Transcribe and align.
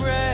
bread. 0.00 0.29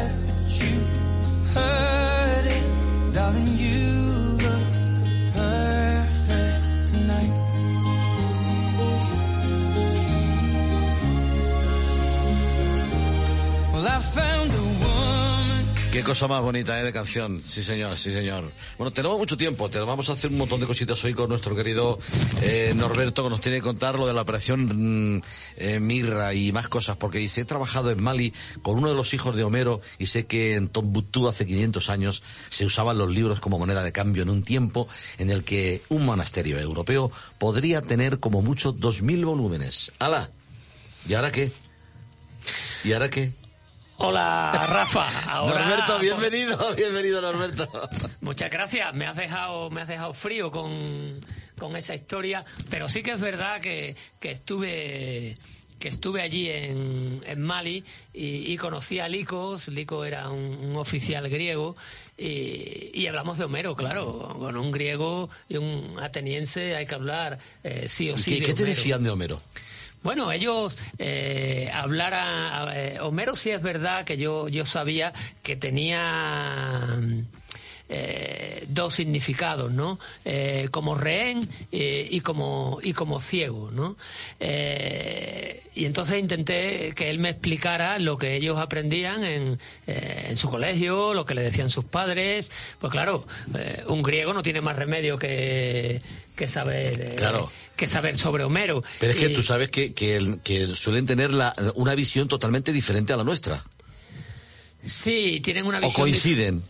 Cosa 16.06 16.28
más 16.28 16.40
bonita, 16.40 16.80
¿eh? 16.80 16.84
De 16.84 16.92
canción. 16.92 17.42
Sí, 17.42 17.64
señor, 17.64 17.98
sí, 17.98 18.12
señor. 18.12 18.52
Bueno, 18.78 18.92
tenemos 18.92 19.18
mucho 19.18 19.36
tiempo. 19.36 19.68
Te 19.68 19.80
vamos 19.80 20.08
a 20.08 20.12
hacer 20.12 20.30
un 20.30 20.38
montón 20.38 20.60
de 20.60 20.66
cositas 20.66 21.04
hoy 21.04 21.14
con 21.14 21.28
nuestro 21.28 21.56
querido 21.56 21.98
eh, 22.42 22.74
Norberto, 22.76 23.24
que 23.24 23.30
nos 23.30 23.40
tiene 23.40 23.58
que 23.58 23.64
contar 23.64 23.98
lo 23.98 24.06
de 24.06 24.14
la 24.14 24.22
operación 24.22 25.16
mm, 25.16 25.22
eh, 25.56 25.80
Mirra 25.80 26.32
y 26.32 26.52
más 26.52 26.68
cosas, 26.68 26.96
porque 26.96 27.18
dice, 27.18 27.40
he 27.40 27.44
trabajado 27.44 27.90
en 27.90 28.00
Mali 28.00 28.32
con 28.62 28.78
uno 28.78 28.88
de 28.88 28.94
los 28.94 29.14
hijos 29.14 29.34
de 29.34 29.42
Homero 29.42 29.80
y 29.98 30.06
sé 30.06 30.26
que 30.26 30.54
en 30.54 30.68
Tombuctú 30.68 31.26
hace 31.26 31.44
500 31.44 31.90
años 31.90 32.22
se 32.50 32.64
usaban 32.64 32.98
los 32.98 33.10
libros 33.10 33.40
como 33.40 33.58
moneda 33.58 33.82
de 33.82 33.90
cambio 33.90 34.22
en 34.22 34.30
un 34.30 34.44
tiempo 34.44 34.86
en 35.18 35.30
el 35.30 35.42
que 35.42 35.82
un 35.88 36.04
monasterio 36.04 36.60
europeo 36.60 37.10
podría 37.38 37.82
tener 37.82 38.20
como 38.20 38.42
mucho 38.42 38.72
2.000 38.72 39.24
volúmenes. 39.24 39.90
¡Hala! 39.98 40.30
¿Y 41.08 41.14
ahora 41.14 41.32
qué? 41.32 41.50
¿Y 42.84 42.92
ahora 42.92 43.10
qué? 43.10 43.32
Hola, 43.98 44.66
Rafa. 44.68 45.06
Ahora, 45.30 45.64
Norberto, 45.64 45.98
bienvenido, 45.98 46.74
bienvenido 46.76 47.22
Norberto. 47.22 47.68
Muchas 48.20 48.50
gracias. 48.50 48.92
Me 48.94 49.06
has 49.06 49.16
dejado, 49.16 49.70
me 49.70 49.80
has 49.80 49.88
dejado 49.88 50.12
frío 50.12 50.50
con, 50.50 51.18
con 51.58 51.76
esa 51.76 51.94
historia, 51.94 52.44
pero 52.68 52.88
sí 52.88 53.02
que 53.02 53.12
es 53.12 53.20
verdad 53.20 53.60
que, 53.60 53.96
que 54.20 54.32
estuve 54.32 55.36
que 55.78 55.88
estuve 55.88 56.22
allí 56.22 56.48
en, 56.48 57.22
en 57.26 57.42
Mali 57.42 57.84
y, 58.14 58.50
y 58.52 58.56
conocí 58.56 58.98
a 58.98 59.08
Licos, 59.08 59.68
Lico 59.68 60.06
era 60.06 60.30
un, 60.30 60.56
un 60.56 60.76
oficial 60.76 61.28
griego, 61.28 61.76
y, 62.16 62.90
y 62.94 63.06
hablamos 63.06 63.36
de 63.36 63.44
Homero, 63.44 63.76
claro, 63.76 64.36
con 64.38 64.56
un 64.56 64.72
griego 64.72 65.28
y 65.50 65.58
un 65.58 65.96
ateniense 66.00 66.76
hay 66.76 66.86
que 66.86 66.94
hablar 66.94 67.38
eh, 67.62 67.86
sí 67.90 68.10
o 68.10 68.16
sí. 68.16 68.34
¿Qué, 68.34 68.40
de 68.40 68.46
qué 68.46 68.54
te 68.54 68.64
decían 68.64 69.04
de 69.04 69.10
Homero? 69.10 69.42
Bueno, 70.02 70.30
ellos 70.30 70.76
eh, 70.98 71.70
a, 71.72 72.72
eh, 72.74 72.98
Homero 73.00 73.34
sí 73.34 73.50
es 73.50 73.62
verdad 73.62 74.04
que 74.04 74.16
yo 74.16 74.48
yo 74.48 74.64
sabía 74.64 75.12
que 75.42 75.56
tenía 75.56 76.96
eh, 77.88 78.64
dos 78.68 78.94
significados, 78.94 79.70
¿no? 79.72 79.98
Eh, 80.24 80.68
como 80.70 80.94
rehén 80.94 81.48
eh, 81.72 82.06
y 82.10 82.20
como 82.20 82.78
y 82.82 82.92
como 82.92 83.20
ciego, 83.20 83.70
¿no? 83.70 83.96
Eh, 84.40 85.62
y 85.74 85.84
entonces 85.84 86.18
intenté 86.18 86.92
que 86.96 87.10
él 87.10 87.18
me 87.18 87.28
explicara 87.28 87.98
lo 87.98 88.16
que 88.18 88.34
ellos 88.36 88.58
aprendían 88.58 89.24
en, 89.24 89.58
eh, 89.86 90.26
en 90.30 90.36
su 90.38 90.48
colegio, 90.48 91.12
lo 91.14 91.26
que 91.26 91.34
le 91.34 91.42
decían 91.42 91.68
sus 91.70 91.84
padres. 91.84 92.50
Pues 92.80 92.90
claro, 92.90 93.26
un 93.86 94.02
griego 94.02 94.32
no 94.32 94.42
tiene 94.42 94.60
más 94.60 94.76
remedio 94.76 95.18
que 95.18 96.00
que 96.34 96.48
saber 96.48 97.14
Claro. 97.16 97.50
que 97.76 97.86
saber 97.86 98.18
sobre 98.18 98.44
Homero. 98.44 98.82
Pero 99.00 99.12
es 99.12 99.18
que 99.18 99.30
Y- 99.30 99.34
tú 99.34 99.42
sabes 99.42 99.70
que, 99.70 99.94
que, 99.94 100.36
que 100.44 100.66
suelen 100.74 101.06
tener 101.06 101.32
la, 101.32 101.54
una 101.76 101.94
visión 101.94 102.28
totalmente 102.28 102.72
diferente 102.74 103.12
a 103.14 103.16
la 103.16 103.24
nuestra. 103.24 103.64
Sí, 104.84 105.40
tienen 105.42 105.66
una 105.66 105.78
O 105.78 105.82
visión. 105.82 106.02
coinciden. 106.02 106.62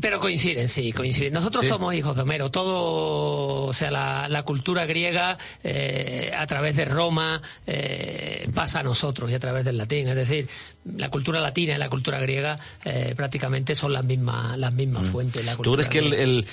Pero 0.00 0.18
coinciden, 0.20 0.68
sí, 0.68 0.92
coinciden. 0.92 1.32
Nosotros 1.32 1.62
Sí. 1.62 1.68
somos 1.68 1.94
hijos 1.94 2.16
de 2.16 2.22
Homero. 2.22 2.50
Todo, 2.50 3.64
o 3.66 3.72
sea, 3.72 3.90
la, 3.90 4.28
la 4.28 4.42
cultura 4.42 4.86
griega 4.86 5.38
eh, 5.64 6.32
a 6.36 6.46
través 6.46 6.76
de 6.76 6.84
Roma 6.84 7.40
eh, 7.66 8.48
pasa 8.54 8.80
a 8.80 8.82
nosotros 8.82 9.30
y 9.30 9.34
a 9.34 9.38
través 9.38 9.64
del 9.64 9.76
latín. 9.78 10.08
Es 10.08 10.16
decir, 10.16 10.48
la 10.96 11.08
cultura 11.10 11.40
latina 11.40 11.74
y 11.74 11.78
la 11.78 11.88
cultura 11.90 12.18
griega 12.20 12.58
eh, 12.84 13.12
prácticamente 13.16 13.74
son 13.74 13.92
las 13.92 14.04
mismas, 14.04 14.58
las 14.58 14.72
mismas 14.72 15.06
fuentes. 15.08 15.44
La 15.44 15.54
Mm. 15.54 15.62
¿Tú 15.62 15.74
crees 15.74 15.88
que 15.88 15.98
el, 15.98 16.12
el, 16.14 16.46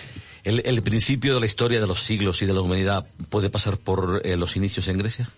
el- 0.43 0.61
el 0.65 0.81
principio 0.81 1.33
de 1.35 1.39
la 1.39 1.45
historia 1.45 1.79
de 1.81 1.87
los 1.87 2.01
siglos 2.01 2.41
y 2.41 2.45
de 2.45 2.53
la 2.53 2.61
humanidad 2.61 3.05
puede 3.29 3.49
pasar 3.49 3.77
por 3.77 4.25
los 4.25 4.55
inicios 4.57 4.87
en 4.87 4.97
Grecia? 4.97 5.29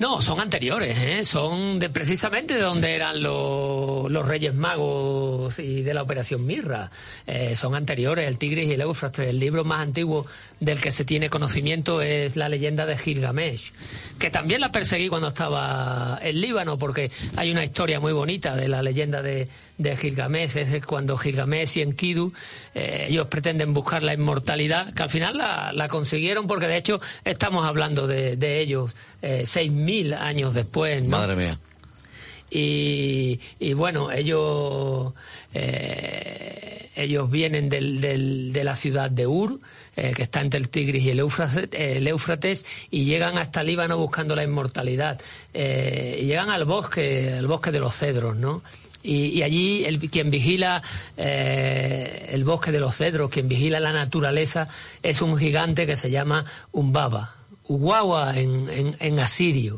No, 0.00 0.22
son 0.22 0.40
anteriores, 0.40 0.96
¿eh? 0.98 1.26
son 1.26 1.78
de 1.78 1.90
precisamente 1.90 2.54
de 2.54 2.62
donde 2.62 2.94
eran 2.94 3.22
los, 3.22 4.10
los 4.10 4.26
Reyes 4.26 4.54
Magos 4.54 5.58
y 5.58 5.82
de 5.82 5.92
la 5.92 6.00
Operación 6.00 6.46
Mirra. 6.46 6.90
Eh, 7.26 7.54
son 7.54 7.74
anteriores, 7.74 8.26
el 8.26 8.38
Tigris 8.38 8.66
y 8.66 8.72
el 8.72 8.80
Éufrates. 8.80 9.28
El 9.28 9.38
libro 9.38 9.62
más 9.62 9.80
antiguo 9.80 10.24
del 10.60 10.80
que 10.80 10.92
se 10.92 11.04
tiene 11.06 11.30
conocimiento 11.30 12.02
es 12.02 12.36
la 12.36 12.48
leyenda 12.50 12.84
de 12.84 12.96
Gilgamesh, 12.96 13.72
que 14.18 14.28
también 14.30 14.60
la 14.60 14.70
perseguí 14.70 15.08
cuando 15.08 15.28
estaba 15.28 16.18
en 16.22 16.40
Líbano, 16.40 16.78
porque 16.78 17.10
hay 17.36 17.50
una 17.50 17.64
historia 17.64 17.98
muy 17.98 18.12
bonita 18.12 18.54
de 18.54 18.68
la 18.68 18.82
leyenda 18.82 19.22
de, 19.22 19.48
de 19.78 19.96
Gilgamesh, 19.96 20.56
es 20.56 20.84
cuando 20.84 21.16
Gilgamesh 21.16 21.78
y 21.78 21.82
Enkidu, 21.82 22.32
eh, 22.74 23.06
ellos 23.08 23.26
pretenden 23.28 23.72
buscar 23.72 24.02
la 24.02 24.12
inmortalidad, 24.12 24.92
que 24.92 25.02
al 25.02 25.10
final 25.10 25.38
la, 25.38 25.72
la 25.72 25.88
consiguieron, 25.88 26.46
porque 26.46 26.66
de 26.68 26.76
hecho 26.76 27.00
estamos 27.24 27.64
hablando 27.66 28.06
de, 28.06 28.36
de 28.36 28.60
ellos 28.60 28.94
eh, 29.22 29.44
seis 29.46 29.72
mil 29.72 30.12
años 30.12 30.52
después, 30.52 31.02
¿no? 31.02 31.16
Madre 31.16 31.36
mía. 31.36 31.58
y, 32.50 33.40
y 33.58 33.72
bueno, 33.72 34.12
ellos 34.12 35.14
eh, 35.54 36.49
ellos 36.96 37.30
vienen 37.30 37.68
del, 37.68 38.52
de 38.52 38.64
la 38.64 38.76
ciudad 38.76 39.10
de 39.10 39.26
Ur, 39.26 39.60
eh, 39.96 40.12
que 40.14 40.22
está 40.22 40.40
entre 40.40 40.58
el 40.58 40.68
Tigris 40.68 41.04
y 41.04 41.10
el 41.10 42.06
Éufrates, 42.08 42.64
y 42.90 43.04
llegan 43.04 43.38
hasta 43.38 43.62
Líbano 43.62 43.98
buscando 43.98 44.34
la 44.34 44.44
inmortalidad. 44.44 45.20
Eh, 45.54 46.20
llegan 46.22 46.50
al 46.50 46.64
bosque, 46.64 47.34
al 47.38 47.46
bosque 47.46 47.70
de 47.70 47.80
los 47.80 47.94
cedros, 47.94 48.36
¿no? 48.36 48.62
Y, 49.02 49.26
y 49.28 49.42
allí 49.42 49.84
el, 49.84 49.98
quien 50.10 50.30
vigila 50.30 50.82
eh, 51.16 52.28
el 52.32 52.44
bosque 52.44 52.70
de 52.70 52.80
los 52.80 52.96
cedros, 52.96 53.30
quien 53.30 53.48
vigila 53.48 53.80
la 53.80 53.92
naturaleza, 53.92 54.68
es 55.02 55.22
un 55.22 55.38
gigante 55.38 55.86
que 55.86 55.96
se 55.96 56.10
llama 56.10 56.44
Umbaba. 56.72 57.39
Uwawa 57.70 58.36
en, 58.36 58.68
en, 58.68 58.96
en 58.98 59.20
asirio. 59.20 59.76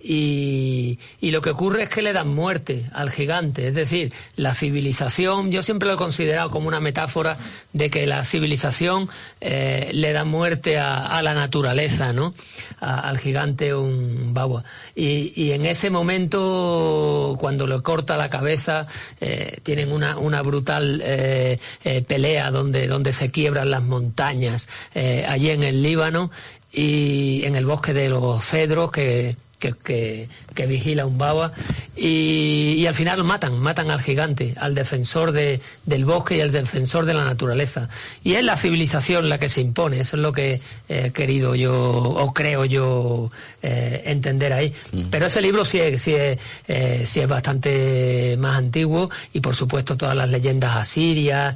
Y, 0.00 0.98
y 1.20 1.30
lo 1.30 1.40
que 1.40 1.48
ocurre 1.50 1.84
es 1.84 1.88
que 1.88 2.02
le 2.02 2.12
dan 2.12 2.28
muerte 2.28 2.84
al 2.92 3.10
gigante. 3.10 3.66
Es 3.68 3.74
decir, 3.74 4.12
la 4.36 4.54
civilización, 4.54 5.50
yo 5.50 5.62
siempre 5.62 5.88
lo 5.88 5.94
he 5.94 5.96
considerado 5.96 6.50
como 6.50 6.68
una 6.68 6.78
metáfora 6.80 7.38
de 7.72 7.88
que 7.88 8.06
la 8.06 8.22
civilización 8.26 9.08
eh, 9.40 9.90
le 9.94 10.12
da 10.12 10.24
muerte 10.24 10.78
a, 10.78 11.06
a 11.06 11.22
la 11.22 11.32
naturaleza, 11.32 12.12
¿no? 12.12 12.34
A- 12.80 13.00
al 13.08 13.18
gigante 13.18 13.74
un 13.74 14.34
bagua. 14.34 14.62
Y, 14.94 15.32
y 15.34 15.52
en 15.52 15.64
ese 15.64 15.88
momento, 15.88 17.36
cuando 17.40 17.66
le 17.66 17.80
corta 17.80 18.18
la 18.18 18.28
cabeza, 18.28 18.86
eh, 19.22 19.58
tienen 19.62 19.90
una, 19.90 20.18
una 20.18 20.42
brutal 20.42 21.00
eh, 21.02 21.58
pelea 22.06 22.50
donde, 22.50 22.86
donde 22.88 23.14
se 23.14 23.30
quiebran 23.30 23.70
las 23.70 23.82
montañas, 23.82 24.68
allí 24.94 25.50
en 25.50 25.62
el 25.62 25.82
Líbano 25.82 26.30
y 26.76 27.42
en 27.44 27.56
el 27.56 27.64
bosque 27.64 27.92
de 27.94 28.08
los 28.10 28.44
cedros 28.44 28.90
que, 28.92 29.34
que, 29.58 29.72
que- 29.82 30.28
que 30.54 30.66
vigila 30.66 31.04
un 31.04 31.18
baba 31.18 31.52
y, 31.96 32.76
y 32.78 32.86
al 32.86 32.94
final 32.94 33.22
matan, 33.24 33.58
matan 33.58 33.90
al 33.90 34.00
gigante, 34.00 34.54
al 34.58 34.74
defensor 34.74 35.32
de, 35.32 35.60
del 35.84 36.06
bosque 36.06 36.38
y 36.38 36.40
al 36.40 36.50
defensor 36.50 37.04
de 37.04 37.12
la 37.12 37.24
naturaleza. 37.26 37.90
Y 38.24 38.34
es 38.34 38.42
la 38.44 38.56
civilización 38.56 39.28
la 39.28 39.36
que 39.38 39.50
se 39.50 39.60
impone, 39.60 40.00
eso 40.00 40.16
es 40.16 40.22
lo 40.22 40.32
que 40.32 40.62
he 40.88 41.10
querido 41.10 41.54
yo, 41.54 41.74
o 41.74 42.32
creo 42.32 42.64
yo 42.64 43.30
eh, 43.62 44.02
entender 44.06 44.54
ahí. 44.54 44.72
Pero 45.10 45.26
ese 45.26 45.42
libro 45.42 45.64
sí 45.66 45.78
es, 45.78 46.00
sí, 46.00 46.14
es, 46.14 46.38
eh, 46.68 47.04
sí 47.06 47.20
es 47.20 47.28
bastante 47.28 48.36
más 48.38 48.56
antiguo 48.56 49.10
y 49.34 49.40
por 49.40 49.54
supuesto 49.56 49.94
todas 49.96 50.16
las 50.16 50.30
leyendas 50.30 50.74
asirias, 50.76 51.54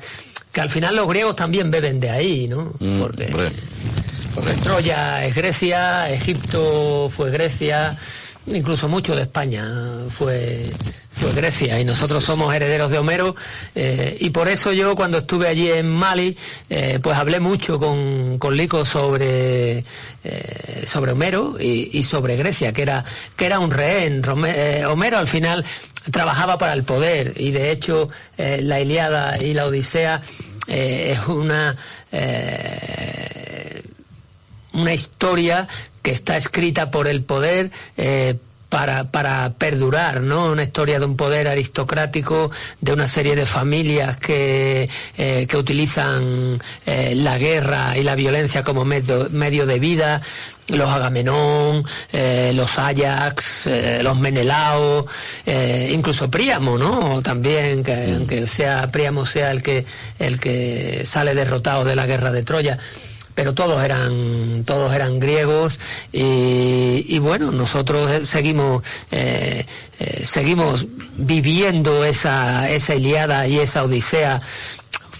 que 0.52 0.60
al 0.60 0.68
final 0.68 0.94
los 0.96 1.08
griegos 1.08 1.36
también 1.36 1.70
beben 1.70 2.00
de 2.00 2.10
ahí, 2.10 2.48
¿no? 2.48 2.72
Mm, 2.80 3.00
Porque-. 3.00 3.30
Correcto. 4.34 4.62
Troya 4.62 5.24
es 5.26 5.34
Grecia, 5.34 6.10
Egipto 6.12 7.10
fue 7.14 7.30
Grecia, 7.30 7.96
incluso 8.46 8.88
mucho 8.88 9.14
de 9.16 9.22
España 9.22 9.64
fue, 10.08 10.70
fue 11.12 11.32
Grecia 11.32 11.80
y 11.80 11.84
nosotros 11.84 12.24
somos 12.24 12.54
herederos 12.54 12.90
de 12.90 12.98
Homero 12.98 13.34
eh, 13.74 14.16
y 14.20 14.30
por 14.30 14.48
eso 14.48 14.72
yo 14.72 14.94
cuando 14.94 15.18
estuve 15.18 15.48
allí 15.48 15.70
en 15.70 15.88
Mali 15.90 16.36
eh, 16.68 16.98
pues 17.02 17.16
hablé 17.18 17.40
mucho 17.40 17.78
con, 17.78 18.38
con 18.38 18.56
Lico 18.56 18.84
sobre, 18.86 19.84
eh, 20.24 20.84
sobre 20.86 21.12
Homero 21.12 21.56
y, 21.58 21.90
y 21.92 22.04
sobre 22.04 22.36
Grecia, 22.36 22.72
que 22.72 22.82
era, 22.82 23.04
que 23.36 23.46
era 23.46 23.58
un 23.58 23.70
rehén. 23.70 24.22
Eh, 24.46 24.84
Homero 24.86 25.18
al 25.18 25.26
final 25.28 25.64
trabajaba 26.10 26.56
para 26.56 26.72
el 26.72 26.84
poder 26.84 27.34
y 27.36 27.50
de 27.50 27.72
hecho 27.72 28.08
la 28.38 28.80
Iliada 28.80 29.42
y 29.42 29.54
la 29.54 29.66
Odisea 29.66 30.22
es 30.68 31.18
una... 31.26 31.76
eh, 32.12 33.79
una 34.72 34.94
historia 34.94 35.68
que 36.02 36.10
está 36.12 36.36
escrita 36.36 36.90
por 36.90 37.08
el 37.08 37.22
poder 37.22 37.70
eh, 37.96 38.36
para, 38.68 39.04
para 39.10 39.50
perdurar, 39.58 40.20
¿no? 40.20 40.46
Una 40.52 40.62
historia 40.62 41.00
de 41.00 41.04
un 41.04 41.16
poder 41.16 41.48
aristocrático, 41.48 42.50
de 42.80 42.92
una 42.92 43.08
serie 43.08 43.34
de 43.34 43.44
familias 43.44 44.16
que, 44.18 44.88
eh, 45.18 45.46
que 45.48 45.56
utilizan 45.56 46.60
eh, 46.86 47.14
la 47.16 47.36
guerra 47.36 47.98
y 47.98 48.04
la 48.04 48.14
violencia 48.14 48.62
como 48.62 48.84
medio, 48.84 49.28
medio 49.30 49.66
de 49.66 49.78
vida 49.80 50.22
los 50.68 50.88
Agamenón, 50.88 51.84
eh, 52.12 52.52
los 52.54 52.78
Ajax, 52.78 53.66
eh, 53.66 54.00
los 54.04 54.18
Menelao, 54.18 55.04
eh, 55.44 55.90
incluso 55.92 56.30
Príamo, 56.30 56.78
¿no? 56.78 57.20
También, 57.22 57.82
que 57.82 57.96
Mm. 57.96 58.14
aunque 58.14 58.46
sea 58.46 58.90
Príamo 58.92 59.26
sea 59.26 59.50
el 59.50 59.62
que, 59.64 59.84
el 60.20 60.38
que 60.38 61.02
sale 61.04 61.34
derrotado 61.34 61.84
de 61.84 61.96
la 61.96 62.06
guerra 62.06 62.30
de 62.30 62.44
Troya 62.44 62.78
pero 63.34 63.54
todos 63.54 63.82
eran 63.82 64.64
todos 64.64 64.92
eran 64.92 65.18
griegos 65.18 65.78
y, 66.12 67.04
y 67.08 67.18
bueno 67.18 67.50
nosotros 67.50 68.10
eh, 68.10 68.24
seguimos 68.24 68.82
eh, 69.10 69.66
eh, 69.98 70.22
seguimos 70.26 70.86
viviendo 71.16 72.04
esa 72.04 72.70
esa 72.70 72.94
Iliada 72.94 73.46
y 73.46 73.58
esa 73.58 73.84
Odisea 73.84 74.38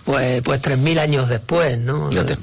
pues 0.05 0.43
pues 0.43 0.61
tres 0.61 0.79
mil 0.79 0.99
años 0.99 1.29
después 1.29 1.79
no 1.79 2.11
Fíjate. 2.11 2.37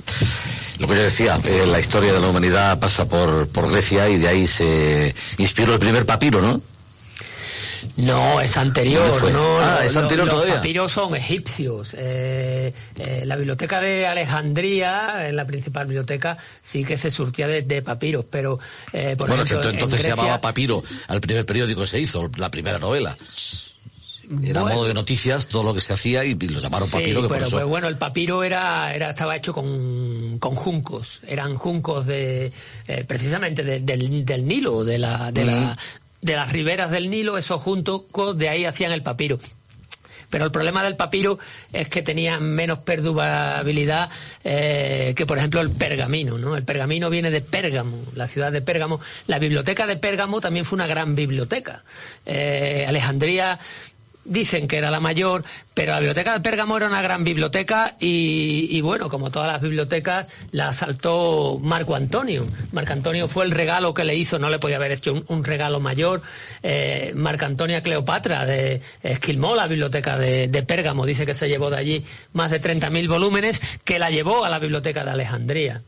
Lo 0.80 0.88
que 0.88 0.96
yo 0.96 1.02
decía, 1.02 1.40
eh, 1.44 1.66
la 1.66 1.80
historia 1.80 2.13
de 2.13 2.20
la 2.20 2.28
humanidad 2.28 2.80
pasa 2.80 3.06
por, 3.08 3.48
por 3.48 3.72
Grecia 3.72 4.08
y 4.10 4.18
de 4.18 4.28
ahí 4.28 4.46
se 4.46 5.16
inspiró 5.38 5.74
el 5.74 5.80
primer 5.80 6.06
papiro, 6.06 6.40
¿no? 6.40 6.62
No, 7.98 8.40
es 8.42 8.56
anterior. 8.58 9.32
¿no? 9.32 9.60
Ah, 9.60 9.78
Lo- 9.80 9.86
es 9.86 9.98
anterior 9.98 10.26
los 10.28 10.36
todavía. 10.36 10.56
papiros 10.56 10.92
son 10.92 11.16
egipcios. 11.16 11.96
Eh, 11.98 12.72
eh, 13.00 13.24
la 13.26 13.36
biblioteca 13.36 13.82
de 13.82 14.06
Alejandría, 14.08 15.28
en 15.28 15.36
la 15.36 15.46
principal 15.46 15.88
biblioteca, 15.88 16.38
sí 16.64 16.84
que 16.84 16.98
se 16.98 17.10
surtía 17.12 17.48
de, 17.48 17.64
de 17.64 17.82
papiros, 17.82 18.26
pero 18.30 18.60
eh, 18.94 19.16
por 19.18 19.28
bueno, 19.28 19.44
ejemplo, 19.44 19.62
que 19.64 19.68
en 19.70 19.74
entonces 19.76 20.02
se 20.02 20.10
llamaba 20.10 20.40
papiro 20.40 20.84
al 21.08 21.20
primer 21.22 21.46
periódico 21.46 21.82
que 21.82 21.88
se 21.88 22.00
hizo, 22.00 22.30
la 22.38 22.52
primera 22.52 22.78
novela. 22.80 23.18
Era 24.44 24.62
Bueno. 24.62 24.76
modo 24.76 24.88
de 24.90 24.94
noticias 24.94 25.48
todo 25.48 25.64
lo 25.64 25.74
que 25.74 25.80
se 25.80 25.94
hacía 25.94 26.26
y, 26.26 26.32
y 26.40 26.48
lo 26.50 26.60
llamaron 26.60 26.88
Sí, 26.88 26.96
papiro, 26.98 27.22
que 27.22 27.28
por 27.30 27.38
pero 27.38 27.48
eso... 27.48 27.56
pues 27.58 27.66
bueno, 27.68 27.88
el 27.88 27.96
papiro 27.96 28.44
era, 28.44 28.94
era 28.94 29.12
estaba 29.12 29.38
hecho 29.38 29.54
con, 29.54 30.38
con 30.38 30.54
juncos, 30.54 31.22
eran 31.26 31.56
juncos 31.56 32.06
de 32.06 32.52
eh, 32.90 33.06
precisamente 33.08 33.64
de- 33.64 33.80
del, 33.80 34.26
del 34.26 34.46
Nilo, 34.46 34.84
de 34.84 34.98
la, 34.98 35.32
de, 35.32 35.46
la, 35.46 35.78
de 36.22 36.36
las 36.36 36.52
riberas 36.52 36.92
del 36.92 37.10
Nilo, 37.10 37.38
esos 37.38 37.62
juncos 37.62 38.38
de 38.38 38.50
ahí 38.50 38.66
hacían 38.66 38.92
el 38.92 39.04
papiro. 39.04 39.40
Pero 40.30 40.44
el 40.44 40.52
problema 40.52 40.84
del 40.84 40.96
papiro 40.96 41.40
es 41.72 41.88
que 41.88 42.02
tenía 42.02 42.40
menos 42.40 42.80
perdurabilidad 42.80 44.10
eh, 44.44 45.14
que, 45.16 45.25
por 45.25 45.38
ejemplo, 45.38 45.62
el 45.62 45.69
pergamino. 45.72 46.38
¿no? 46.38 46.58
El 46.58 46.64
pergamino 46.64 47.10
viene 47.10 47.31
de 47.31 47.42
Pérgamo, 47.42 47.98
la 48.14 48.28
ciudad 48.28 48.52
de 48.52 48.62
Pérgamo. 48.62 49.00
La 49.28 49.40
biblioteca 49.40 49.88
de 49.88 49.96
Pérgamo 49.96 50.42
también 50.42 50.66
fue 50.66 50.75
una 50.75 50.88
gran 50.88 51.16
biblioteca. 51.16 51.84
Eh, 52.25 52.86
Alejandría 52.88 53.58
dicen 54.27 54.68
que 54.68 54.77
era 54.77 54.91
la 54.91 55.00
mayor, 55.00 55.44
pero 55.74 55.94
la 55.94 56.00
biblioteca 56.00 56.33
de 56.33 56.39
Pérgamo 56.41 56.77
era 56.77 56.88
una 56.88 57.01
gran 57.01 57.24
biblioteca 57.24 57.95
y, 58.00 58.79
bueno, 58.81 59.09
como 59.09 59.31
todas 59.31 59.51
las 59.51 59.62
bibliotecas, 59.62 60.27
la 60.51 60.69
asaltó 60.69 61.57
Marco 61.62 61.95
Antonio. 61.95 62.45
Marco 62.71 62.94
Antonio 62.94 63.27
fue 63.27 63.45
el 63.45 63.51
regalo 63.51 63.94
que 63.94 64.03
le 64.03 64.15
hizo, 64.15 64.39
no 64.39 64.50
le 64.50 64.59
podía 64.59 64.77
haber 64.77 64.91
hecho 64.91 65.13
un, 65.13 65.25
un 65.27 65.44
regalo 65.44 65.79
mayor. 65.79 66.21
Eh, 66.63 67.13
Marco 67.15 67.45
Antonio 67.45 67.81
Cleopatra 67.81 68.45
de, 68.45 68.81
esquilmó 69.03 69.56
la 69.56 69.68
biblioteca 69.68 70.18
de, 70.18 70.47
de 70.47 70.63
Pérgamo, 70.63 71.06
dice 71.06 71.25
que 71.25 71.33
se 71.33 71.47
llevó 71.47 71.69
de 71.69 71.77
allí 71.77 72.06
más 72.33 72.51
de 72.51 72.62
30.000 72.62 73.07
volúmenes, 73.07 73.62
que 73.83 74.00
la 74.00 74.09
llevó 74.09 74.44
a 74.44 74.50
la 74.50 74.59
biblioteca 74.59 75.03
de 75.03 75.12
Alejandría. 75.12 75.81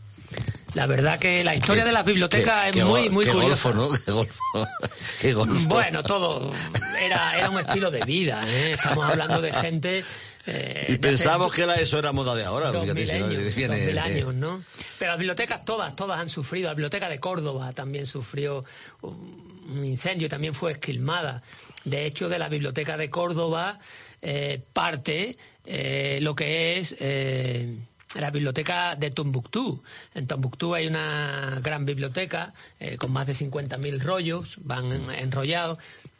La 0.75 0.85
verdad 0.85 1.17
que 1.19 1.43
la 1.43 1.55
historia 1.55 1.83
de 1.83 1.91
las 1.91 2.05
bibliotecas 2.05 2.63
Qué- 2.63 2.69
es 2.69 2.75
qué 2.75 2.85
muy, 2.85 3.09
muy 3.09 3.25
qué 3.25 3.31
curiosa. 3.31 3.71
golfo, 3.71 3.89
¿no? 3.91 3.97
Qué 4.05 4.11
golfo. 4.11 4.39
Qué 5.21 5.33
golfo. 5.33 5.67
Bueno, 5.67 6.03
todo 6.03 6.51
era, 7.01 7.37
era 7.37 7.49
un 7.49 7.59
estilo 7.59 7.89
de 7.89 8.01
vida. 8.05 8.43
¿eh? 8.47 8.73
Estamos 8.73 9.05
hablando 9.09 9.41
de 9.41 9.51
gente. 9.51 10.03
eh, 10.45 10.85
Y 10.89 10.97
hace 11.07 11.53
que 11.53 11.65
la, 11.65 11.75
eso 11.75 11.97
era 11.97 12.11
moda 12.11 12.35
de 12.35 12.45
ahora. 12.45 12.67
dos 12.71 12.83
viene- 12.83 13.77
dos 13.77 13.87
mil 13.87 13.97
años, 13.99 14.33
¿no? 14.35 14.61
Pero 14.99 15.11
las 15.11 15.17
bibliotecas 15.19 15.65
todas, 15.65 15.95
todas 15.95 16.19
han 16.19 16.29
sufrido. 16.29 16.67
La 16.67 16.73
biblioteca 16.75 17.09
de 17.09 17.19
Córdoba 17.19 17.73
también 17.73 18.05
sufrió 18.05 18.63
un 19.01 19.83
incendio, 19.83 20.29
también 20.29 20.53
fue 20.53 20.73
esquilmada. 20.73 21.41
De 21.83 22.05
hecho, 22.05 22.29
de 22.29 22.37
la 22.37 22.47
biblioteca 22.49 22.95
de 22.97 23.09
Córdoba 23.09 23.79
eh, 24.21 24.61
parte 24.73 25.35
eh, 25.65 26.19
lo 26.21 26.35
que 26.35 26.77
es 26.77 26.95
la 28.15 28.31
biblioteca 28.31 28.95
de 28.95 29.11
Tombuctú. 29.11 29.81
En 30.15 30.25
Tombuctú 30.27 30.73
hay 30.73 30.87
una 30.87 31.59
gran 31.63 31.85
biblioteca 31.85 32.53
eh, 32.79 32.97
con 32.97 33.11
más 33.11 33.27
de 33.27 33.33
50.000 33.35 33.99
rollos, 34.01 34.57
van 34.63 34.91
en- 34.91 35.11
enrollados. 35.11 35.77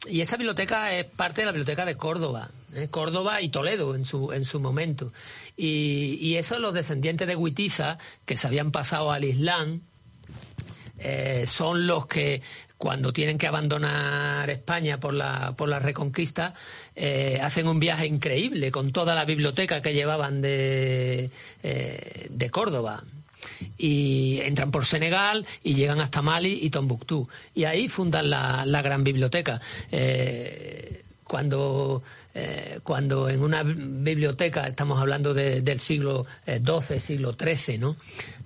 Y 0.07 0.21
esa 0.21 0.37
biblioteca 0.37 0.93
es 0.95 1.05
parte 1.05 1.41
de 1.41 1.45
la 1.45 1.51
biblioteca 1.51 1.85
de 1.85 1.95
Córdoba, 1.97 2.49
¿eh? 2.75 2.87
Córdoba 2.89 3.41
y 3.41 3.49
Toledo 3.49 3.95
en 3.95 4.05
su, 4.05 4.31
en 4.31 4.45
su 4.45 4.59
momento. 4.59 5.11
Y, 5.57 6.17
y 6.21 6.35
eso 6.37 6.57
los 6.59 6.73
descendientes 6.73 7.27
de 7.27 7.35
Huitiza, 7.35 7.97
que 8.25 8.37
se 8.37 8.47
habían 8.47 8.71
pasado 8.71 9.11
al 9.11 9.25
Islam, 9.25 9.81
eh, 10.99 11.45
son 11.47 11.87
los 11.87 12.05
que 12.07 12.41
cuando 12.77 13.11
tienen 13.11 13.37
que 13.37 13.47
abandonar 13.47 14.49
España 14.49 14.99
por 14.99 15.13
la, 15.13 15.53
por 15.57 15.67
la 15.67 15.79
reconquista, 15.79 16.53
eh, 16.95 17.39
hacen 17.43 17.67
un 17.67 17.79
viaje 17.79 18.07
increíble 18.07 18.71
con 18.71 18.91
toda 18.91 19.15
la 19.15 19.25
biblioteca 19.25 19.81
que 19.81 19.93
llevaban 19.93 20.41
de, 20.41 21.29
eh, 21.63 22.27
de 22.29 22.49
Córdoba. 22.49 23.03
Y 23.77 24.39
entran 24.41 24.71
por 24.71 24.85
Senegal 24.85 25.45
y 25.63 25.73
llegan 25.73 25.99
hasta 25.99 26.21
Mali 26.21 26.59
y 26.61 26.69
Tombuctú. 26.69 27.27
Y 27.55 27.65
ahí 27.65 27.89
fundan 27.89 28.29
la, 28.29 28.65
la 28.65 28.81
gran 28.81 29.03
biblioteca. 29.03 29.61
Cuando 31.23 32.01
eh, 32.33 32.79
cuando 32.83 33.27
en 33.29 33.41
una 33.41 33.63
biblioteca, 33.63 34.67
estamos 34.67 34.99
hablando 34.99 35.33
de- 35.33 35.61
del 35.61 35.79
siglo 35.79 36.25
eh, 36.45 36.59
XII, 36.63 36.99
siglo 36.99 37.33
XIII, 37.33 37.77
¿no? 37.79 37.95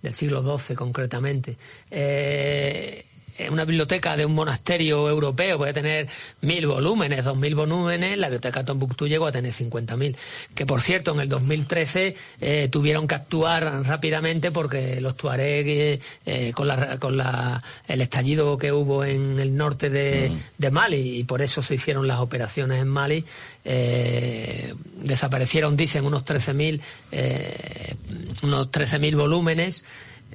Del 0.01 0.13
siglo 0.13 0.41
XII 0.57 0.75
concretamente. 0.75 1.57
Eh, 1.91 3.05
una 3.49 3.65
biblioteca 3.65 4.15
de 4.17 4.25
un 4.25 4.33
monasterio 4.33 5.09
europeo 5.09 5.57
puede 5.57 5.73
tener 5.73 6.07
mil 6.41 6.67
volúmenes, 6.67 7.25
dos 7.25 7.37
mil 7.37 7.55
volúmenes, 7.55 8.17
la 8.17 8.27
biblioteca 8.27 8.59
de 8.61 8.65
Tombuctú 8.65 9.07
llegó 9.07 9.27
a 9.27 9.31
tener 9.31 9.53
50.000. 9.53 10.15
Que 10.55 10.65
por 10.65 10.81
cierto, 10.81 11.13
en 11.13 11.21
el 11.21 11.29
2013 11.29 12.15
eh, 12.41 12.67
tuvieron 12.71 13.07
que 13.07 13.15
actuar 13.15 13.83
rápidamente 13.85 14.51
porque 14.51 15.01
los 15.01 15.15
tuareg, 15.15 15.67
eh, 15.67 15.99
eh, 16.25 16.51
con, 16.53 16.67
la, 16.67 16.97
con 16.97 17.17
la, 17.17 17.61
el 17.87 18.01
estallido 18.01 18.57
que 18.57 18.71
hubo 18.71 19.03
en 19.03 19.39
el 19.39 19.55
norte 19.55 19.89
de, 19.89 20.31
de 20.57 20.71
Mali, 20.71 21.19
y 21.19 21.23
por 21.23 21.41
eso 21.41 21.63
se 21.63 21.75
hicieron 21.75 22.07
las 22.07 22.19
operaciones 22.19 22.81
en 22.81 22.87
Mali, 22.87 23.25
eh, 23.65 24.73
desaparecieron, 24.95 25.77
dicen, 25.77 26.05
unos 26.05 26.25
13.000 26.25 26.81
eh, 27.11 27.95
unos 28.43 28.71
13.000 28.71 29.15
volúmenes. 29.15 29.83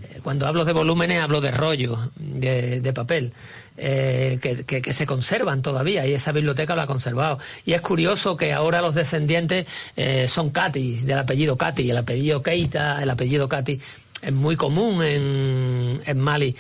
Eh, 0.03 0.21
Cuando 0.23 0.47
hablo 0.47 0.65
de 0.65 0.73
volúmenes 0.73 1.21
hablo 1.23 1.41
de 1.41 1.51
rollos 1.51 1.99
de, 2.17 2.93
papel 2.93 3.33
eh, 3.77 4.39
que, 4.41 4.93
se 4.95 5.07
conservan 5.07 5.63
todavía 5.63 6.07
y 6.07 6.13
esa 6.15 6.33
biblioteca 6.33 6.75
lo 6.75 6.83
ha 6.83 6.87
conservado. 6.87 7.39
Y 7.65 7.73
es 7.73 7.81
curioso 7.81 8.37
que 8.37 8.53
ahora 8.53 8.81
los 8.81 8.95
descendientes 8.95 9.67
eh, 9.97 10.27
son 10.29 10.51
Cati, 10.51 10.97
del 11.01 11.19
apellido 11.19 11.57
Cati, 11.57 11.91
el 11.91 11.97
apellido 11.99 12.43
Keita, 12.43 13.03
el 13.03 13.11
apellido 13.11 13.49
Cati 13.49 13.81
es 14.23 14.33
muy 14.33 14.57
común 14.57 15.03
en, 15.05 16.21
Mali. 16.21 16.57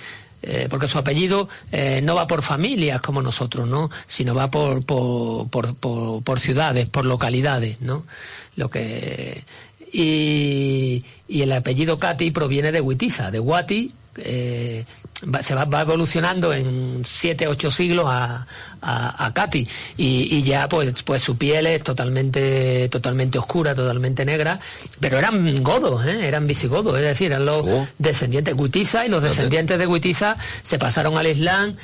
porque 0.70 0.86
su 0.86 0.96
apellido 0.98 1.48
no 2.02 2.14
va 2.14 2.28
por 2.28 2.42
familias 2.42 3.00
como 3.00 3.20
nosotros, 3.20 3.66
¿no? 3.68 3.90
Sino 4.06 4.32
va 4.34 4.48
por, 4.48 4.84
por, 4.84 5.48
por- 5.48 5.74
por 6.22 6.38
ciudades, 6.40 6.88
por 6.88 7.04
localidades, 7.04 7.80
¿no? 7.80 8.04
Lo 8.54 8.70
que 8.70 9.42
y, 9.92 11.04
el 11.28 11.52
apellido 11.52 11.98
Cati 11.98 12.30
proviene 12.30 12.72
de 12.72 12.80
Huitiza, 12.80 13.30
de 13.30 13.38
Guati, 13.38 13.92
eh, 14.16 14.84
va- 15.24 15.42
se 15.42 15.54
va, 15.54 15.64
va 15.64 15.82
evolucionando 15.82 16.52
en 16.52 17.02
siete, 17.04 17.46
ocho 17.48 17.70
siglos 17.70 18.06
a, 18.08 18.46
a, 18.82 19.26
a 19.26 19.34
Cati 19.34 19.66
y, 19.96 20.28
y 20.36 20.42
ya 20.42 20.68
pues, 20.68 21.02
pues 21.02 21.22
su 21.22 21.36
piel 21.36 21.66
es 21.66 21.82
totalmente, 21.82 22.88
totalmente 22.88 23.38
oscura, 23.38 23.74
totalmente 23.74 24.24
negra, 24.24 24.60
pero 25.00 25.18
eran 25.18 25.62
godos, 25.62 26.04
¿eh? 26.06 26.26
eran 26.28 26.46
visigodos, 26.46 26.94
es 26.96 27.02
decir, 27.02 27.26
eran 27.32 27.44
los 27.46 27.58
Oh. 27.66 27.86
descendientes 27.98 28.54
de 28.56 28.60
Huitiza 28.62 29.04
y 29.04 29.08
los 29.08 29.22
descendientes 29.22 29.78
de 29.78 29.86
Huitiza 29.86 30.36
se 30.62 30.78
pasaron 30.78 31.18
al 31.18 31.26
Islam 31.26 31.74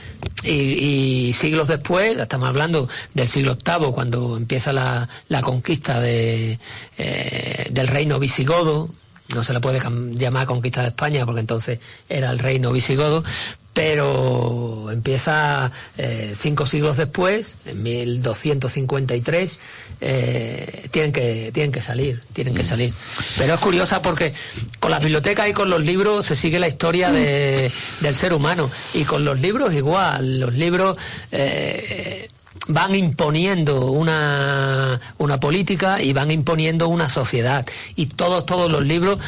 y, 0.42 1.28
y 1.28 1.32
siglos 1.34 1.68
después, 1.68 2.16
estamos 2.18 2.48
hablando 2.48 2.88
del 3.14 3.28
siglo 3.28 3.56
VIII, 3.56 3.92
cuando 3.92 4.36
empieza 4.36 4.72
la, 4.72 5.08
la 5.28 5.40
conquista 5.42 6.00
de, 6.00 6.58
eh, 6.98 7.66
del 7.70 7.88
reino 7.88 8.18
visigodo, 8.18 8.88
no 9.28 9.42
se 9.44 9.52
le 9.52 9.60
puede 9.60 9.80
llamar 10.16 10.46
conquista 10.46 10.82
de 10.82 10.88
España 10.88 11.24
porque 11.24 11.40
entonces 11.40 11.78
era 12.08 12.30
el 12.30 12.38
reino 12.38 12.72
visigodo, 12.72 13.24
pero 13.72 14.90
empieza 14.92 15.72
eh, 15.98 16.34
cinco 16.38 16.66
siglos 16.66 16.96
después, 16.96 17.54
en 17.66 17.82
1253, 17.82 19.58
eh, 20.00 20.88
tienen 20.90 21.12
que 21.12 21.50
tienen 21.52 21.72
que 21.72 21.80
salir, 21.82 22.22
tienen 22.32 22.54
que 22.54 22.62
salir. 22.64 22.92
Pero 23.36 23.54
es 23.54 23.60
curiosa 23.60 24.00
porque 24.02 24.32
con 24.78 24.90
las 24.90 25.00
bibliotecas 25.00 25.48
y 25.48 25.52
con 25.52 25.70
los 25.70 25.80
libros 25.80 26.26
se 26.26 26.36
sigue 26.36 26.58
la 26.60 26.68
historia 26.68 27.10
de- 27.10 27.72
del 28.00 28.14
ser 28.14 28.32
humano. 28.32 28.70
Y 28.92 29.04
con 29.04 29.24
los 29.24 29.40
libros 29.40 29.72
igual, 29.74 30.38
los 30.40 30.54
libros 30.54 30.96
eh, 31.32 32.28
van 32.68 32.94
imponiendo 32.94 33.90
una, 33.90 35.00
una 35.18 35.40
política 35.40 36.00
y 36.00 36.12
van 36.12 36.30
imponiendo 36.30 36.88
una 36.88 37.08
sociedad 37.08 37.66
y 37.94 38.06
todos 38.06 38.46
todos 38.46 38.70
los 38.72 38.82
libros 38.82 39.18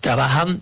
trabajan 0.00 0.60